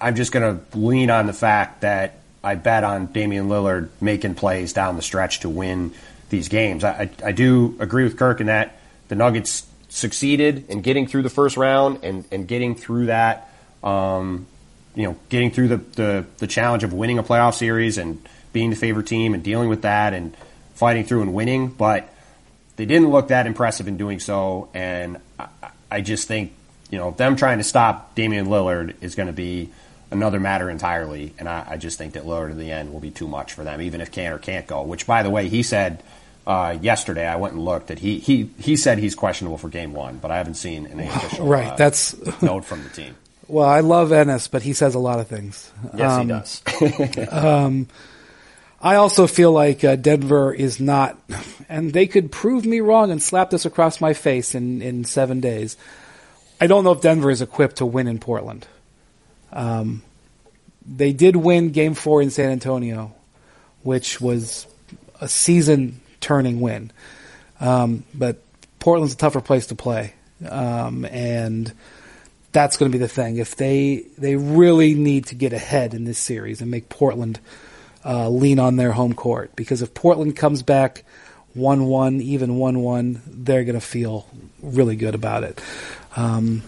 I'm 0.00 0.16
just 0.16 0.32
going 0.32 0.58
to 0.58 0.78
lean 0.78 1.10
on 1.10 1.26
the 1.26 1.32
fact 1.32 1.82
that 1.82 2.20
I 2.42 2.54
bet 2.54 2.84
on 2.84 3.06
Damian 3.06 3.48
Lillard 3.48 3.88
making 4.00 4.34
plays 4.34 4.72
down 4.72 4.96
the 4.96 5.02
stretch 5.02 5.40
to 5.40 5.48
win 5.48 5.92
these 6.30 6.48
games. 6.48 6.84
I, 6.84 6.90
I, 6.90 7.10
I 7.28 7.32
do 7.32 7.76
agree 7.80 8.04
with 8.04 8.16
Kirk 8.16 8.40
in 8.40 8.46
that 8.46 8.78
the 9.08 9.14
Nuggets 9.14 9.66
succeeded 9.88 10.68
in 10.70 10.80
getting 10.80 11.06
through 11.06 11.22
the 11.22 11.30
first 11.30 11.56
round 11.56 12.02
and, 12.02 12.24
and 12.32 12.48
getting 12.48 12.74
through 12.74 13.06
that, 13.06 13.50
um, 13.82 14.46
you 14.94 15.04
know, 15.04 15.16
getting 15.28 15.50
through 15.50 15.68
the, 15.68 15.76
the, 15.76 16.26
the 16.38 16.46
challenge 16.46 16.84
of 16.84 16.92
winning 16.92 17.18
a 17.18 17.22
playoff 17.22 17.54
series 17.54 17.98
and 17.98 18.20
being 18.52 18.70
the 18.70 18.76
favorite 18.76 19.06
team 19.06 19.34
and 19.34 19.42
dealing 19.42 19.68
with 19.68 19.82
that 19.82 20.14
and 20.14 20.36
fighting 20.74 21.04
through 21.04 21.22
and 21.22 21.34
winning. 21.34 21.68
But 21.68 22.08
they 22.76 22.86
didn't 22.86 23.10
look 23.10 23.28
that 23.28 23.46
impressive 23.46 23.88
in 23.88 23.96
doing 23.96 24.20
so. 24.20 24.68
And 24.74 25.18
I, 25.38 25.48
I 25.90 26.00
just 26.00 26.28
think, 26.28 26.52
you 26.90 26.98
know, 26.98 27.12
them 27.12 27.36
trying 27.36 27.58
to 27.58 27.64
stop 27.64 28.14
Damian 28.14 28.46
Lillard 28.46 28.94
is 29.00 29.14
going 29.14 29.28
to 29.28 29.32
be 29.32 29.70
another 30.10 30.40
matter 30.40 30.70
entirely. 30.70 31.34
And 31.38 31.48
I, 31.48 31.64
I, 31.70 31.76
just 31.76 31.98
think 31.98 32.14
that 32.14 32.24
Lillard 32.24 32.50
in 32.50 32.58
the 32.58 32.70
end 32.70 32.92
will 32.92 33.00
be 33.00 33.10
too 33.10 33.28
much 33.28 33.52
for 33.52 33.64
them, 33.64 33.80
even 33.80 34.00
if 34.00 34.12
Kanter 34.12 34.40
can't 34.40 34.66
go. 34.66 34.82
Which, 34.82 35.06
by 35.06 35.22
the 35.22 35.30
way, 35.30 35.48
he 35.48 35.62
said 35.62 36.02
uh, 36.46 36.76
yesterday. 36.80 37.26
I 37.26 37.36
went 37.36 37.54
and 37.54 37.64
looked 37.64 37.88
that 37.88 37.98
he 37.98 38.18
he 38.18 38.50
he 38.58 38.76
said 38.76 38.98
he's 38.98 39.14
questionable 39.14 39.58
for 39.58 39.68
Game 39.68 39.92
One, 39.92 40.18
but 40.18 40.30
I 40.30 40.36
haven't 40.36 40.54
seen 40.54 40.86
any 40.86 41.06
official 41.08 41.46
right. 41.46 41.72
Uh, 41.72 41.76
that's 41.76 42.42
note 42.42 42.64
from 42.64 42.82
the 42.82 42.90
team. 42.90 43.16
Well, 43.46 43.68
I 43.68 43.80
love 43.80 44.08
Enes, 44.08 44.50
but 44.50 44.62
he 44.62 44.72
says 44.72 44.94
a 44.94 44.98
lot 44.98 45.20
of 45.20 45.28
things. 45.28 45.70
Yes, 45.94 46.12
um, 46.12 46.22
he 46.22 46.28
does. 46.28 47.32
um, 47.32 47.88
I 48.84 48.96
also 48.96 49.26
feel 49.26 49.50
like 49.50 49.82
uh, 49.82 49.96
Denver 49.96 50.52
is 50.52 50.78
not, 50.78 51.18
and 51.70 51.90
they 51.90 52.06
could 52.06 52.30
prove 52.30 52.66
me 52.66 52.80
wrong 52.80 53.10
and 53.10 53.22
slap 53.22 53.48
this 53.48 53.64
across 53.64 53.98
my 53.98 54.12
face 54.12 54.54
in, 54.54 54.82
in 54.82 55.04
seven 55.04 55.40
days. 55.40 55.78
I 56.60 56.66
don't 56.66 56.84
know 56.84 56.92
if 56.92 57.00
Denver 57.00 57.30
is 57.30 57.40
equipped 57.40 57.76
to 57.76 57.86
win 57.86 58.06
in 58.06 58.18
Portland. 58.18 58.66
Um, 59.54 60.02
they 60.86 61.14
did 61.14 61.34
win 61.34 61.70
Game 61.70 61.94
Four 61.94 62.20
in 62.20 62.30
San 62.30 62.50
Antonio, 62.50 63.14
which 63.84 64.20
was 64.20 64.66
a 65.18 65.28
season 65.28 66.02
turning 66.20 66.60
win. 66.60 66.92
Um, 67.60 68.04
but 68.12 68.42
Portland's 68.80 69.14
a 69.14 69.16
tougher 69.16 69.40
place 69.40 69.68
to 69.68 69.74
play, 69.74 70.12
um, 70.46 71.06
and 71.06 71.72
that's 72.52 72.76
going 72.76 72.92
to 72.92 72.98
be 72.98 73.00
the 73.00 73.08
thing. 73.08 73.38
If 73.38 73.56
they 73.56 74.04
they 74.18 74.36
really 74.36 74.92
need 74.92 75.26
to 75.26 75.34
get 75.34 75.54
ahead 75.54 75.94
in 75.94 76.04
this 76.04 76.18
series 76.18 76.60
and 76.60 76.70
make 76.70 76.90
Portland 76.90 77.40
uh, 78.04 78.28
lean 78.28 78.58
on 78.58 78.76
their 78.76 78.92
home 78.92 79.14
court, 79.14 79.54
because 79.56 79.82
if 79.82 79.94
Portland 79.94 80.36
comes 80.36 80.62
back 80.62 81.04
one 81.54 81.86
one, 81.86 82.20
even 82.20 82.56
one 82.56 82.80
one, 82.80 83.22
they're 83.26 83.64
going 83.64 83.74
to 83.74 83.80
feel 83.80 84.26
really 84.62 84.96
good 84.96 85.14
about 85.14 85.44
it. 85.44 85.60
Um, 86.16 86.62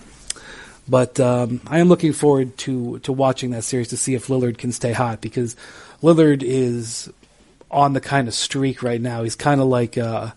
but 0.89 1.19
um, 1.19 1.61
I 1.67 1.81
am 1.81 1.89
looking 1.89 2.13
forward 2.13 2.57
to 2.59 3.01
to 3.01 3.13
watching 3.13 3.51
that 3.51 3.65
series 3.65 3.89
to 3.89 3.97
see 3.97 4.15
if 4.15 4.29
Lillard 4.29 4.59
can 4.59 4.73
stay 4.73 4.93
hot 4.93 5.21
because 5.21 5.57
Lillard 6.03 6.43
is 6.43 7.11
on 7.71 7.93
the 7.93 8.01
kind 8.01 8.29
of 8.29 8.35
streak 8.35 8.83
right 8.83 9.01
now. 9.01 9.23
He's 9.23 9.35
kind 9.35 9.61
of 9.61 9.67
like 9.67 9.97
a, 9.97 10.35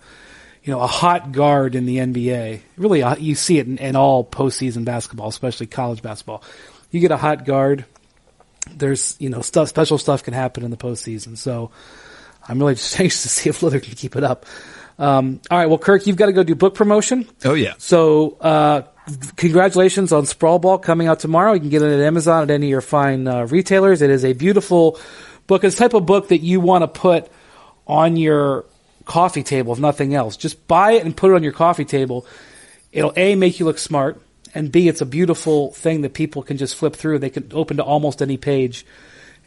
you 0.64 0.74
know 0.74 0.82
a 0.82 0.88
hot 0.88 1.32
guard 1.32 1.76
in 1.76 1.86
the 1.86 1.98
NBA. 1.98 2.62
Really, 2.78 3.04
uh, 3.04 3.16
you 3.18 3.36
see 3.36 3.60
it 3.60 3.68
in, 3.68 3.78
in 3.78 3.96
all 3.96 4.24
postseason 4.24 4.86
basketball, 4.86 5.28
especially 5.28 5.68
college 5.68 6.02
basketball. 6.02 6.44
You 6.92 7.00
get 7.00 7.12
a 7.12 7.18
hot 7.18 7.46
guard. 7.46 7.86
There's 8.76 9.16
you 9.20 9.30
know 9.30 9.42
stuff 9.42 9.70
special 9.70 9.98
stuff 9.98 10.24
can 10.24 10.34
happen 10.34 10.64
in 10.64 10.72
the 10.72 10.78
postseason. 10.78 11.38
So 11.38 11.72
I'm 12.48 12.60
really 12.60 12.76
just 12.76 13.00
anxious 13.00 13.24
to 13.24 13.30
see 13.30 13.50
if 13.50 13.60
Lillard 13.62 13.84
can 13.84 13.96
keep 13.96 14.16
it 14.16 14.24
up. 14.24 14.46
Um, 14.98 15.40
all 15.50 15.58
right, 15.58 15.68
well, 15.68 15.78
Kirk, 15.78 16.08
you've 16.08 16.18
got 16.18 16.26
to 16.26 16.34
go 16.34 16.44
do 16.44 16.56
book 16.56 16.76
promotion. 16.76 17.26
Oh 17.46 17.54
yeah. 17.54 17.76
So 17.78 18.38
uh, 18.42 18.82
congratulations 19.38 20.12
on 20.12 20.26
Sprawl 20.26 20.60
Ball 20.60 20.78
coming 20.78 21.08
out 21.08 21.20
tomorrow. 21.20 21.54
You 21.54 21.62
can 21.62 21.70
get 21.70 21.82
it 21.82 21.92
at 21.92 22.06
Amazon 22.06 22.44
at 22.44 22.52
any 22.52 22.68
of 22.68 22.70
your 22.70 22.82
fine 22.82 23.28
uh, 23.28 23.46
retailers. 23.46 24.02
It 24.02 24.10
is 24.10 24.26
a 24.26 24.34
beautiful 24.34 25.00
book. 25.48 25.64
It's 25.64 25.76
the 25.76 25.86
type 25.86 25.94
of 25.94 26.06
book 26.06 26.30
that 26.30 26.40
you 26.40 26.60
want 26.60 26.82
to 26.84 26.88
put 26.88 27.32
on 27.88 28.18
your 28.18 28.66
coffee 29.06 29.44
table, 29.44 29.74
if 29.74 29.80
nothing 29.80 30.14
else. 30.14 30.38
Just 30.38 30.68
buy 30.68 30.94
it 30.94 31.06
and 31.06 31.16
put 31.16 31.32
it 31.32 31.36
on 31.36 31.44
your 31.44 31.54
coffee 31.54 31.86
table. 31.86 32.26
It'll 32.92 33.14
A, 33.16 33.36
make 33.36 33.60
you 33.60 33.66
look 33.66 33.78
smart, 33.78 34.22
and 34.56 34.72
B, 34.72 34.88
it's 34.88 35.02
a 35.02 35.06
beautiful 35.06 35.72
thing 35.72 36.02
that 36.02 36.14
people 36.14 36.42
can 36.44 36.58
just 36.58 36.76
flip 36.76 36.96
through. 36.96 37.20
They 37.20 37.30
can 37.30 37.50
open 37.54 37.78
to 37.78 37.84
almost 37.84 38.22
any 38.22 38.38
page 38.38 38.86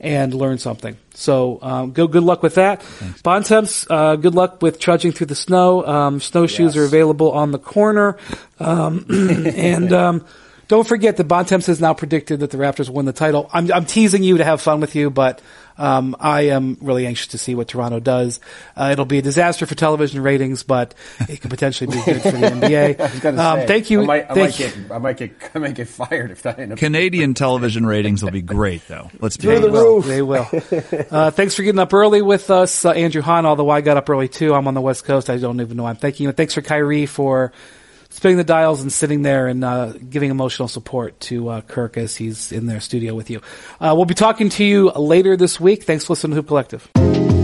and 0.01 0.35
learn 0.35 0.59
something. 0.59 0.97
So 1.15 1.59
um, 1.63 1.93
go. 1.93 2.07
Good 2.09 2.25
luck 2.25 2.43
with 2.43 2.57
that. 2.57 2.83
Bontemps, 3.23 3.87
uh, 3.89 4.17
good 4.17 4.35
luck 4.35 4.61
with 4.61 4.81
trudging 4.81 5.13
through 5.13 5.27
the 5.27 5.35
snow. 5.37 5.87
Um, 5.87 6.21
snowshoes 6.21 6.75
Yes. 6.75 6.83
are 6.83 6.85
available 6.85 7.31
on 7.31 7.53
the 7.53 7.59
corner, 7.59 8.17
um, 8.59 9.07
and 9.11 9.93
um, 9.93 10.25
don't 10.73 10.89
forget 10.89 11.19
that 11.19 11.25
Bontemps 11.29 11.67
has 11.67 11.83
now 11.83 11.93
predicted 11.93 12.41
that 12.41 12.51
the 12.51 12.57
Raptors 12.57 12.89
will 12.89 12.95
win 12.97 13.05
the 13.05 13.13
title. 13.13 13.47
I'm, 13.53 13.71
I'm 13.71 13.85
teasing 13.85 14.23
you 14.23 14.39
to 14.39 14.45
have 14.45 14.59
fun 14.63 14.81
with 14.81 14.95
you, 14.95 15.11
but 15.11 15.43
um, 15.77 16.17
I 16.19 16.43
am 16.49 16.79
really 16.81 17.07
anxious 17.07 17.27
to 17.29 17.39
see 17.39 17.55
what 17.55 17.69
Toronto 17.69 18.01
does. 18.01 18.41
Uh, 18.75 18.89
it'll 18.91 19.05
be 19.05 19.19
a 19.19 19.23
disaster 19.23 19.67
for 19.67 19.75
television 19.75 20.23
ratings, 20.23 20.63
but 20.63 20.95
it 21.29 21.43
could 21.43 21.51
potentially 21.51 21.95
be 21.95 22.03
good 22.03 22.23
for 22.23 22.31
the 22.31 22.39
NBA. 22.47 22.99
I 22.99 23.03
was 23.03 23.21
gonna 23.21 23.43
Um, 23.43 23.59
say, 23.61 23.67
thank 23.67 23.91
you. 23.91 24.01
I 24.03 24.07
might, 24.07 24.31
I 24.31 24.35
thank 24.35 24.39
might 24.39 24.57
get, 24.57 24.91
I 24.91 24.99
might 24.99 25.17
get, 25.19 25.51
I 25.55 25.59
might 25.59 25.75
get 25.75 25.89
fired 25.89 26.31
if 26.31 26.41
that 26.45 26.59
ends 26.59 26.73
up. 26.73 26.79
Canadian 26.79 27.35
television 27.45 27.85
ratings 27.85 28.23
will 28.25 28.31
be 28.31 28.41
great, 28.41 28.81
though. 28.89 29.11
Let's 29.21 29.37
be 29.37 29.49
They 29.49 29.57
honest. 29.59 29.73
will. 29.73 30.01
They 30.01 30.23
will. 30.23 30.49
Uh, 31.13 31.31
thanks 31.31 31.55
for 31.55 31.63
getting 31.63 31.79
up 31.81 31.93
early 31.93 32.23
with 32.23 32.51
us, 32.51 32.87
uh, 32.87 32.93
Andrew 32.93 33.21
Han. 33.21 33.45
Although 33.45 33.69
I 33.69 33.83
got 33.83 33.99
up 33.99 34.09
early 34.09 34.29
too. 34.29 34.55
I'm 34.55 34.67
on 34.69 34.73
the 34.73 34.81
West 34.81 35.05
Coast. 35.05 35.29
I 35.29 35.37
don't 35.37 35.61
even 35.61 35.77
know. 35.77 35.85
I'm 35.85 35.97
thanking 35.97 36.25
you. 36.25 36.33
Thanks 36.33 36.55
for 36.55 36.63
Kyrie 36.63 37.05
for 37.05 37.53
spinning 38.13 38.37
the 38.37 38.45
dials 38.45 38.83
and 38.83 38.93
sitting 38.93 39.23
there 39.23 39.49
and 39.49 39.65
uh, 39.65 39.93
giving 39.93 40.31
emotional 40.31 40.69
support 40.69 41.19
to 41.21 41.49
uh, 41.49 41.61
Kirk 41.63 41.97
as 41.97 42.15
he's 42.15 42.53
in 42.53 42.67
their 42.67 42.81
studio 42.81 43.15
with 43.15 43.31
you. 43.31 43.41
Uh, 43.81 43.95
we'll 43.97 44.05
be 44.05 44.15
talking 44.15 44.51
to 44.51 44.65
you 44.65 44.91
later 44.91 45.37
this 45.37 45.59
week. 45.59 45.85
Thanks 45.85 46.05
for 46.05 46.13
listening 46.13 46.33
to 46.33 46.37
Hoop 46.37 46.49
Collective. 46.49 47.42